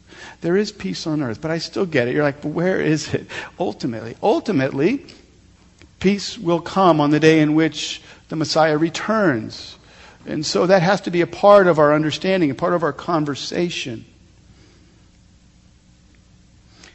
There 0.41 0.57
is 0.57 0.71
peace 0.71 1.05
on 1.05 1.21
earth, 1.21 1.41
but 1.41 1.51
I 1.51 1.57
still 1.57 1.85
get 1.85 2.07
it. 2.07 2.15
You're 2.15 2.23
like, 2.23 2.41
but 2.41 2.49
where 2.49 2.81
is 2.81 3.13
it 3.13 3.27
ultimately? 3.59 4.15
Ultimately, 4.23 5.05
peace 5.99 6.37
will 6.37 6.61
come 6.61 7.01
on 7.01 7.11
the 7.11 7.19
day 7.19 7.41
in 7.41 7.55
which 7.55 8.01
the 8.29 8.35
Messiah 8.35 8.77
returns. 8.77 9.75
And 10.25 10.45
so 10.45 10.67
that 10.67 10.81
has 10.81 11.01
to 11.01 11.11
be 11.11 11.21
a 11.21 11.27
part 11.27 11.67
of 11.67 11.79
our 11.79 11.93
understanding, 11.93 12.51
a 12.51 12.55
part 12.55 12.73
of 12.73 12.83
our 12.83 12.93
conversation. 12.93 14.05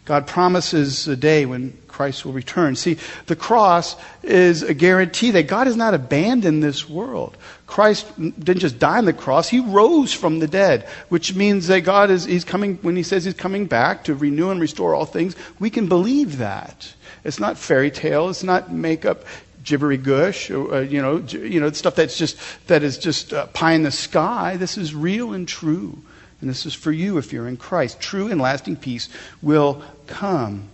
God 0.05 0.26
promises 0.26 1.09
a 1.09 1.16
day 1.16 1.47
when 1.47 1.76
Christ 1.89 2.24
will 2.24 2.32
return. 2.32 2.76
See, 2.76 2.99
the 3.26 3.37
cross 3.37 3.97
is 4.22 4.62
a 4.62 4.74
guarantee 4.74 5.30
that 5.32 5.45
God 5.45 5.66
has 5.66 5.76
not 5.76 5.95
abandoned 5.95 6.62
this 6.62 6.89
world. 6.89 7.37
Christ 7.66 8.07
didn't 8.18 8.59
just 8.59 8.78
die 8.78 8.99
on 8.99 9.07
the 9.07 9.12
cross, 9.12 9.49
he 9.49 9.61
rose 9.61 10.12
from 10.12 10.41
the 10.41 10.49
dead, 10.49 10.87
which 11.09 11.35
means 11.35 11.68
that 11.68 11.80
God 11.80 12.11
is 12.11 12.24
he's 12.24 12.45
coming 12.45 12.76
when 12.82 12.97
he 12.97 13.03
says 13.03 13.24
he's 13.24 13.35
coming 13.35 13.66
back 13.66 14.05
to 14.05 14.14
renew 14.14 14.51
and 14.51 14.61
restore 14.61 14.95
all 14.95 15.07
things, 15.07 15.35
we 15.59 15.70
can 15.70 15.89
believe 15.89 16.39
that. 16.39 16.93
It's 17.22 17.41
not 17.41 17.57
fairy 17.57 17.91
tale, 17.91 18.28
it's 18.28 18.43
not 18.43 18.70
make 18.70 19.07
up 19.07 19.24
gibbery 19.65 19.97
gush, 19.97 20.51
or, 20.51 20.75
uh, 20.75 20.81
you 20.81 21.03
know, 21.03 21.17
you 21.19 21.59
know, 21.59 21.71
stuff 21.73 21.97
that's 21.97 22.17
just 22.17 22.39
that 22.69 22.83
is 22.83 22.99
just 22.99 23.33
uh, 23.33 23.47
pie 23.47 23.73
in 23.73 23.83
the 23.83 23.91
sky. 23.91 24.57
This 24.57 24.79
is 24.79 24.95
real 24.95 25.33
and 25.33 25.49
true. 25.49 25.99
And 26.41 26.51
this 26.51 26.67
is 26.67 26.75
for 26.75 26.93
you 26.93 27.17
if 27.17 27.33
you're 27.33 27.49
in 27.49 27.57
Christ. 27.57 28.01
True 28.01 28.29
and 28.31 28.41
lasting 28.41 28.77
peace 28.77 29.09
will 29.41 29.83
come. 30.07 30.69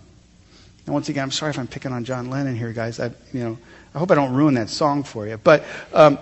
And 0.85 0.93
once 0.93 1.07
again, 1.07 1.23
I'm 1.23 1.31
sorry 1.31 1.51
if 1.51 1.57
I'm 1.57 1.67
picking 1.67 1.93
on 1.93 2.03
John 2.03 2.29
Lennon 2.29 2.57
here, 2.57 2.73
guys. 2.73 2.99
I, 2.99 3.11
you 3.31 3.43
know, 3.43 3.57
I 3.95 3.99
hope 3.99 4.11
I 4.11 4.15
don't 4.15 4.33
ruin 4.33 4.55
that 4.55 4.69
song 4.69 5.03
for 5.03 5.25
you. 5.25 5.37
But, 5.37 5.63
um, 5.93 6.19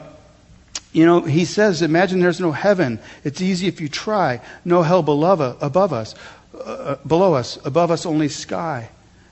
you 0.94 1.06
know, 1.06 1.22
he 1.22 1.46
says, 1.46 1.82
imagine 1.82 2.20
there's 2.20 2.40
no 2.40 2.52
heaven. 2.52 3.00
It's 3.24 3.42
easy 3.42 3.68
if 3.68 3.82
you 3.82 3.90
try. 3.90 4.42
No 4.64 4.84
hell 4.84 5.02
below, 5.02 5.58
above 5.62 5.94
us, 5.94 6.14
uh, 6.54 6.98
below 7.08 7.34
us, 7.34 7.58
above 7.66 7.90
us 7.90 8.06
only 8.06 8.30
sky. 8.30 8.90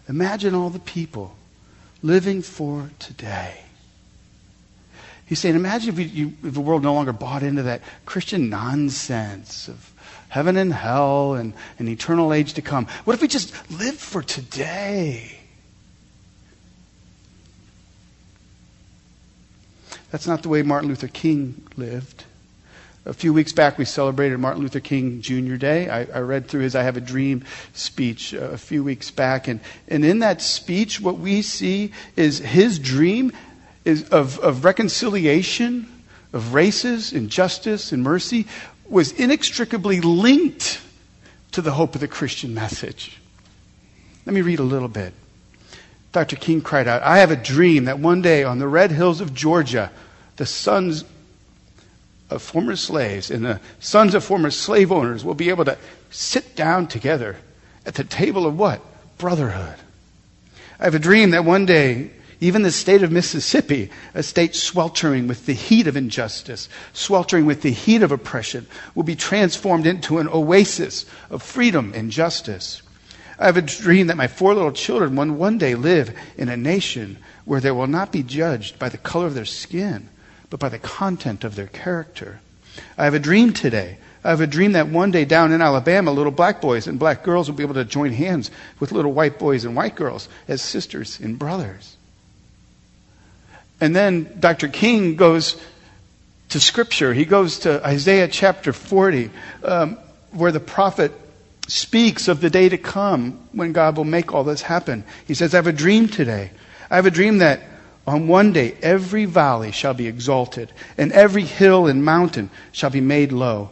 Imagine 0.10 0.56
all 0.56 0.72
the 0.72 0.80
people 0.80 1.37
living 2.02 2.42
for 2.42 2.90
today. 3.00 3.62
He's 5.26 5.40
saying, 5.40 5.56
imagine 5.56 6.00
if, 6.00 6.16
you, 6.16 6.34
if 6.44 6.54
the 6.54 6.62
world 6.62 6.84
no 6.84 6.94
longer 6.94 7.12
bought 7.12 7.44
into 7.44 7.64
that 7.64 7.82
Christian 8.06 8.50
nonsense 8.50 9.68
of 9.68 9.94
heaven 10.30 10.56
and 10.56 10.74
hell 10.74 11.34
and 11.34 11.54
an 11.80 11.88
eternal 11.88 12.34
age 12.34 12.54
to 12.54 12.62
come. 12.62 12.86
What 13.04 13.14
if 13.14 13.22
we 13.22 13.28
just 13.28 13.54
lived 13.72 14.00
for 14.00 14.22
today? 14.22 15.38
That's 20.12 20.28
not 20.28 20.44
the 20.44 20.50
way 20.50 20.62
Martin 20.62 20.88
Luther 20.88 21.10
King 21.10 21.62
lived. 21.76 22.24
A 23.08 23.14
few 23.14 23.32
weeks 23.32 23.54
back, 23.54 23.78
we 23.78 23.86
celebrated 23.86 24.38
Martin 24.38 24.62
Luther 24.62 24.82
King 24.82 25.22
Jr. 25.22 25.56
Day. 25.56 25.88
I, 25.88 26.02
I, 26.14 26.20
read 26.20 26.50
through 26.50 26.62
his 26.62 26.76
I 26.76 26.84
Have 26.84 26.98
a 26.98 27.02
Dream 27.02 27.46
speech 27.72 28.34
uh, 28.34 28.40
a 28.40 28.58
few 28.58 28.84
weeks 28.84 29.12
back. 29.12 29.48
And, 29.48 29.62
and 29.88 30.04
in 30.04 30.20
that 30.20 30.42
speech, 30.42 31.00
what 31.00 31.18
we 31.18 31.42
see 31.42 31.94
is 32.18 32.40
his 32.40 32.80
dream 32.80 33.32
is 33.86 34.10
of, 34.10 34.40
of 34.40 34.66
reconciliation, 34.66 35.88
of 36.34 36.54
races, 36.54 37.14
and 37.14 37.30
justice, 37.30 37.94
and 37.94 38.04
mercy 38.04 38.46
was 38.90 39.14
inextricably 39.14 40.02
linked 40.02 40.82
to 41.54 41.62
the 41.62 41.72
hope 41.72 41.96
of 41.96 42.02
the 42.02 42.10
Christian 42.10 42.54
message. 42.54 43.18
Let 44.26 44.34
me 44.34 44.42
read 44.42 44.60
a 44.60 44.64
little 44.64 44.90
bit. 44.90 45.14
Dr. 46.12 46.36
King 46.36 46.60
cried 46.60 46.90
out, 46.90 47.04
I 47.04 47.20
have 47.20 47.32
a 47.32 47.38
dream 47.38 47.86
that 47.86 48.00
one 48.00 48.22
day 48.22 48.44
on 48.44 48.60
the 48.60 48.68
red 48.68 48.92
hills 48.92 49.22
of 49.22 49.34
Georgia, 49.34 49.92
the 50.36 50.46
sons 50.46 51.06
of 52.30 52.42
former 52.42 52.76
slaves 52.76 53.32
and 53.32 53.46
the 53.46 53.60
sons 53.80 54.14
of 54.14 54.24
former 54.24 54.52
slave 54.52 54.92
owners 54.92 55.24
will 55.24 55.34
be 55.34 55.50
able 55.50 55.66
to 55.66 55.78
sit 56.10 56.56
down 56.56 56.88
together 56.88 57.38
at 57.86 57.96
the 57.96 58.04
table 58.04 58.46
of 58.46 58.58
what? 58.58 58.82
Brotherhood. 59.18 59.76
I 60.80 60.84
have 60.84 60.96
a 60.96 61.00
dream 61.00 61.32
that 61.32 61.46
one 61.46 61.66
day 61.66 62.12
even 62.40 62.62
the 62.62 62.72
state 62.72 63.02
of 63.02 63.12
Mississippi, 63.12 63.90
a 64.14 64.22
state 64.22 64.56
sweltering 64.56 65.28
with 65.28 65.46
the 65.48 65.54
heat 65.54 65.88
of 65.88 65.98
injustice, 65.98 66.70
sweltering 66.94 67.46
with 67.46 67.64
the 67.64 67.72
heat 67.72 68.04
of 68.04 68.12
oppression, 68.12 68.68
will 68.94 69.04
be 69.04 69.16
transformed 69.16 69.88
into 69.88 70.20
an 70.20 70.28
oasis 70.28 71.06
of 71.32 71.42
freedom 71.42 71.94
and 71.96 72.12
justice. 72.12 72.84
I 73.40 73.46
have 73.46 73.58
a 73.58 73.62
dream 73.62 74.08
that 74.08 74.18
my 74.18 74.28
four 74.28 74.54
little 74.54 74.72
children 74.72 75.16
will 75.16 75.32
one 75.34 75.58
day 75.58 75.76
live 75.76 76.16
in 76.38 76.50
a 76.50 76.58
nation 76.58 77.18
where 77.46 77.60
they 77.60 77.72
will 77.72 77.88
not 77.88 78.12
be 78.12 78.24
judged 78.24 78.78
by 78.78 78.90
the 78.90 78.98
color 78.98 79.26
of 79.26 79.34
their 79.34 79.46
skin, 79.46 80.10
but 80.50 80.60
by 80.60 80.70
the 80.70 80.80
content 80.80 81.44
of 81.44 81.56
their 81.56 81.68
character. 81.68 82.40
I 82.98 83.06
have 83.06 83.14
a 83.14 83.20
dream 83.20 83.54
today. 83.54 83.98
I 84.24 84.32
have 84.32 84.42
a 84.42 84.48
dream 84.48 84.74
that 84.74 84.88
one 84.88 85.12
day 85.12 85.26
down 85.26 85.52
in 85.52 85.62
Alabama, 85.62 86.12
little 86.12 86.32
black 86.32 86.62
boys 86.62 86.88
and 86.88 87.00
black 87.00 87.24
girls 87.24 87.50
will 87.50 87.58
be 87.58 87.64
able 87.64 87.76
to 87.76 87.86
join 87.86 88.12
hands 88.12 88.52
with 88.80 88.92
little 88.92 89.14
white 89.14 89.40
boys 89.40 89.66
and 89.66 89.76
white 89.76 89.96
girls 89.96 90.28
as 90.48 90.62
sisters 90.62 91.20
and 91.20 91.40
brothers. 91.40 91.96
And 93.80 93.96
then 93.96 94.38
Dr. 94.40 94.68
King 94.68 95.16
goes 95.16 95.62
to 96.50 96.60
Scripture. 96.60 97.14
He 97.14 97.26
goes 97.26 97.60
to 97.60 97.86
Isaiah 97.86 98.28
chapter 98.28 98.74
40, 98.74 99.30
um, 99.64 99.98
where 100.32 100.52
the 100.52 100.60
prophet 100.60 101.12
speaks 101.68 102.28
of 102.28 102.42
the 102.42 102.50
day 102.50 102.70
to 102.70 102.78
come 102.78 103.48
when 103.52 103.74
God 103.74 103.98
will 103.98 104.06
make 104.06 104.34
all 104.34 104.44
this 104.44 104.62
happen. 104.62 105.04
He 105.28 105.34
says, 105.34 105.54
I 105.54 105.58
have 105.58 105.68
a 105.68 105.74
dream 105.74 106.08
today. 106.08 106.52
I 106.90 106.96
have 106.96 107.06
a 107.06 107.12
dream 107.12 107.40
that 107.40 107.62
on 108.08 108.28
one 108.28 108.54
day 108.54 108.76
every 108.82 109.26
valley 109.26 109.72
shall 109.72 109.94
be 109.94 110.08
exalted, 110.08 110.72
and 110.98 111.12
every 111.12 111.44
hill 111.44 111.86
and 111.86 112.04
mountain 112.04 112.50
shall 112.72 112.90
be 112.90 113.02
made 113.02 113.32
low. 113.32 113.70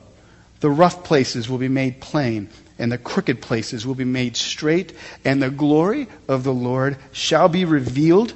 The 0.59 0.69
rough 0.69 1.03
places 1.03 1.49
will 1.49 1.57
be 1.57 1.69
made 1.69 2.01
plain, 2.01 2.49
and 2.77 2.91
the 2.91 2.97
crooked 2.97 3.41
places 3.41 3.87
will 3.87 3.95
be 3.95 4.03
made 4.03 4.35
straight, 4.35 4.93
and 5.23 5.41
the 5.41 5.49
glory 5.49 6.07
of 6.27 6.43
the 6.43 6.53
Lord 6.53 6.97
shall 7.13 7.47
be 7.47 7.65
revealed 7.65 8.33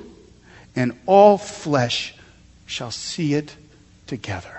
and 0.80 0.98
all 1.06 1.38
flesh 1.38 2.14
shall 2.66 2.92
see 2.92 3.34
it 3.34 3.54
together. 4.08 4.56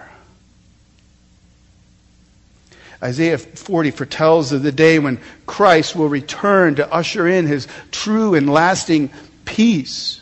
Isaiah 3.02 3.38
40 3.38 3.90
foretells 3.92 4.52
of 4.52 4.62
the 4.62 4.72
day 4.72 4.98
when 4.98 5.18
Christ 5.46 5.96
will 5.96 6.08
return 6.10 6.74
to 6.74 6.92
usher 6.92 7.26
in 7.26 7.46
his 7.46 7.66
true 7.90 8.34
and 8.34 8.52
lasting 8.52 9.10
peace. 9.46 10.19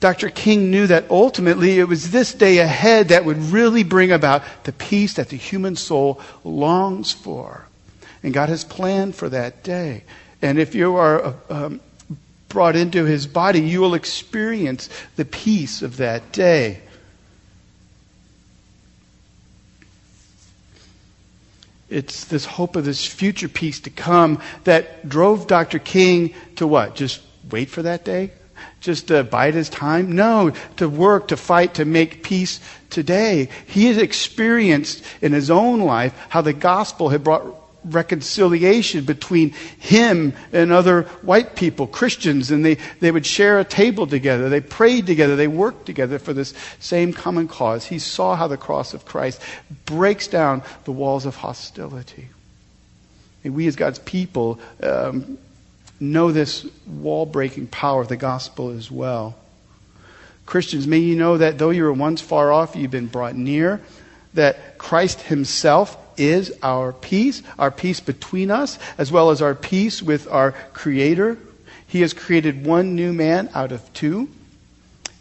Dr. 0.00 0.30
King 0.30 0.70
knew 0.70 0.86
that 0.86 1.10
ultimately 1.10 1.78
it 1.80 1.88
was 1.88 2.10
this 2.10 2.32
day 2.32 2.58
ahead 2.58 3.08
that 3.08 3.24
would 3.24 3.38
really 3.38 3.82
bring 3.82 4.12
about 4.12 4.42
the 4.62 4.72
peace 4.72 5.14
that 5.14 5.28
the 5.28 5.36
human 5.36 5.74
soul 5.74 6.20
longs 6.44 7.12
for. 7.12 7.66
And 8.22 8.32
God 8.32 8.48
has 8.48 8.64
planned 8.64 9.16
for 9.16 9.28
that 9.28 9.64
day. 9.64 10.04
And 10.40 10.58
if 10.58 10.74
you 10.74 10.96
are 10.96 11.34
um, 11.50 11.80
brought 12.48 12.76
into 12.76 13.04
his 13.04 13.26
body, 13.26 13.60
you 13.60 13.80
will 13.80 13.94
experience 13.94 14.88
the 15.16 15.24
peace 15.24 15.82
of 15.82 15.96
that 15.96 16.30
day. 16.30 16.80
It's 21.90 22.24
this 22.26 22.44
hope 22.44 22.76
of 22.76 22.84
this 22.84 23.04
future 23.04 23.48
peace 23.48 23.80
to 23.80 23.90
come 23.90 24.40
that 24.64 25.08
drove 25.08 25.46
Dr. 25.46 25.78
King 25.78 26.34
to 26.56 26.66
what? 26.66 26.94
Just 26.94 27.20
wait 27.50 27.70
for 27.70 27.82
that 27.82 28.04
day? 28.04 28.30
Just 28.80 29.08
to 29.08 29.24
bide 29.24 29.54
his 29.54 29.68
time? 29.68 30.12
No, 30.12 30.52
to 30.76 30.88
work, 30.88 31.28
to 31.28 31.36
fight, 31.36 31.74
to 31.74 31.84
make 31.84 32.22
peace 32.22 32.60
today. 32.90 33.48
He 33.66 33.86
has 33.86 33.98
experienced 33.98 35.04
in 35.20 35.32
his 35.32 35.50
own 35.50 35.80
life 35.80 36.14
how 36.28 36.42
the 36.42 36.52
gospel 36.52 37.08
had 37.08 37.24
brought 37.24 37.44
reconciliation 37.84 39.04
between 39.04 39.50
him 39.78 40.32
and 40.52 40.72
other 40.72 41.02
white 41.22 41.56
people, 41.56 41.86
Christians, 41.86 42.50
and 42.50 42.64
they, 42.64 42.76
they 43.00 43.10
would 43.10 43.26
share 43.26 43.58
a 43.58 43.64
table 43.64 44.06
together. 44.06 44.48
They 44.48 44.60
prayed 44.60 45.06
together. 45.06 45.36
They 45.36 45.48
worked 45.48 45.86
together 45.86 46.18
for 46.18 46.32
this 46.32 46.54
same 46.78 47.12
common 47.12 47.48
cause. 47.48 47.86
He 47.86 47.98
saw 47.98 48.36
how 48.36 48.48
the 48.48 48.56
cross 48.56 48.94
of 48.94 49.04
Christ 49.04 49.40
breaks 49.86 50.28
down 50.28 50.62
the 50.84 50.92
walls 50.92 51.26
of 51.26 51.36
hostility. 51.36 52.28
And 53.44 53.54
we, 53.54 53.66
as 53.66 53.76
God's 53.76 54.00
people, 54.00 54.58
um, 54.82 55.38
know 56.00 56.32
this 56.32 56.66
wall 56.86 57.26
breaking 57.26 57.66
power 57.66 58.02
of 58.02 58.08
the 58.08 58.16
gospel 58.16 58.70
as 58.70 58.90
well. 58.90 59.36
Christians, 60.46 60.86
may 60.86 60.98
you 60.98 61.16
know 61.16 61.38
that 61.38 61.58
though 61.58 61.70
you 61.70 61.84
were 61.84 61.92
once 61.92 62.20
far 62.20 62.52
off, 62.52 62.74
you've 62.74 62.90
been 62.90 63.06
brought 63.06 63.34
near, 63.34 63.80
that 64.34 64.78
Christ 64.78 65.20
Himself 65.22 65.96
is 66.16 66.56
our 66.62 66.92
peace, 66.92 67.42
our 67.58 67.70
peace 67.70 68.00
between 68.00 68.50
us, 68.50 68.78
as 68.96 69.12
well 69.12 69.30
as 69.30 69.42
our 69.42 69.54
peace 69.54 70.02
with 70.02 70.26
our 70.28 70.52
Creator. 70.72 71.38
He 71.86 72.00
has 72.00 72.12
created 72.14 72.64
one 72.64 72.94
new 72.94 73.12
man 73.12 73.50
out 73.54 73.72
of 73.72 73.92
two, 73.92 74.28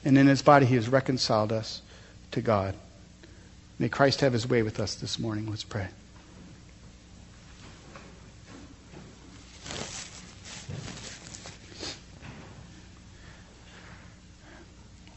and 0.05 0.17
in 0.17 0.27
His 0.27 0.41
body 0.41 0.65
He 0.65 0.75
has 0.75 0.87
reconciled 0.87 1.51
us 1.51 1.81
to 2.31 2.41
God. 2.41 2.75
May 3.79 3.89
Christ 3.89 4.21
have 4.21 4.33
His 4.33 4.47
way 4.47 4.63
with 4.63 4.79
us 4.79 4.95
this 4.95 5.19
morning. 5.19 5.49
Let's 5.49 5.63
pray. 5.63 5.87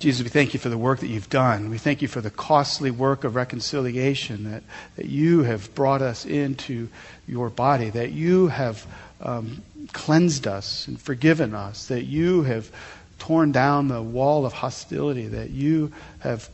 Jesus, 0.01 0.23
we 0.23 0.31
thank 0.31 0.55
you 0.55 0.61
for 0.61 0.71
the 0.71 0.79
work 0.79 1.01
that 1.01 1.09
you've 1.09 1.29
done. 1.29 1.69
We 1.69 1.77
thank 1.77 2.01
you 2.01 2.09
for 2.09 2.23
the 2.23 2.31
costly 2.31 2.91
work 2.91 3.23
of 3.25 3.35
reconciliation 3.35 4.51
that, 4.51 4.63
that 4.97 5.05
you 5.05 5.43
have 5.43 5.75
brought 5.75 6.01
us 6.01 6.25
into 6.25 6.89
your 7.29 7.51
body, 7.51 7.91
that 7.91 8.11
you 8.11 8.49
have 8.49 8.87
um, 9.21 9.63
cleansed 9.93 10.47
us 10.47 10.89
and 10.89 10.99
forgiven 10.99 11.55
us, 11.55 11.89
that 11.89 12.05
you 12.05 12.45
have 12.45 12.71
torn 13.19 13.53
down 13.53 13.89
the 13.89 14.01
wall 14.01 14.47
of 14.47 14.55
hostility, 14.55 15.27
that 15.27 15.51
you 15.51 15.93
have 16.21 16.49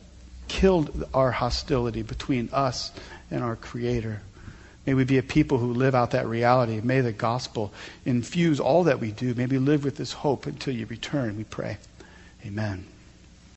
killed 0.49 1.07
our 1.13 1.31
hostility 1.31 2.01
between 2.01 2.49
us 2.51 2.91
and 3.31 3.41
our 3.41 3.55
Creator. 3.55 4.21
May 4.85 4.93
we 4.93 5.05
be 5.05 5.19
a 5.19 5.23
people 5.23 5.57
who 5.57 5.73
live 5.73 5.95
out 5.95 6.11
that 6.11 6.27
reality. 6.27 6.81
May 6.83 6.99
the 6.99 7.13
gospel 7.13 7.73
infuse 8.03 8.59
all 8.59 8.83
that 8.83 8.99
we 8.99 9.11
do. 9.11 9.33
May 9.35 9.45
we 9.45 9.57
live 9.57 9.85
with 9.85 9.95
this 9.95 10.11
hope 10.11 10.47
until 10.47 10.73
you 10.73 10.85
return, 10.85 11.37
we 11.37 11.45
pray. 11.45 11.77
Amen. 12.45 12.85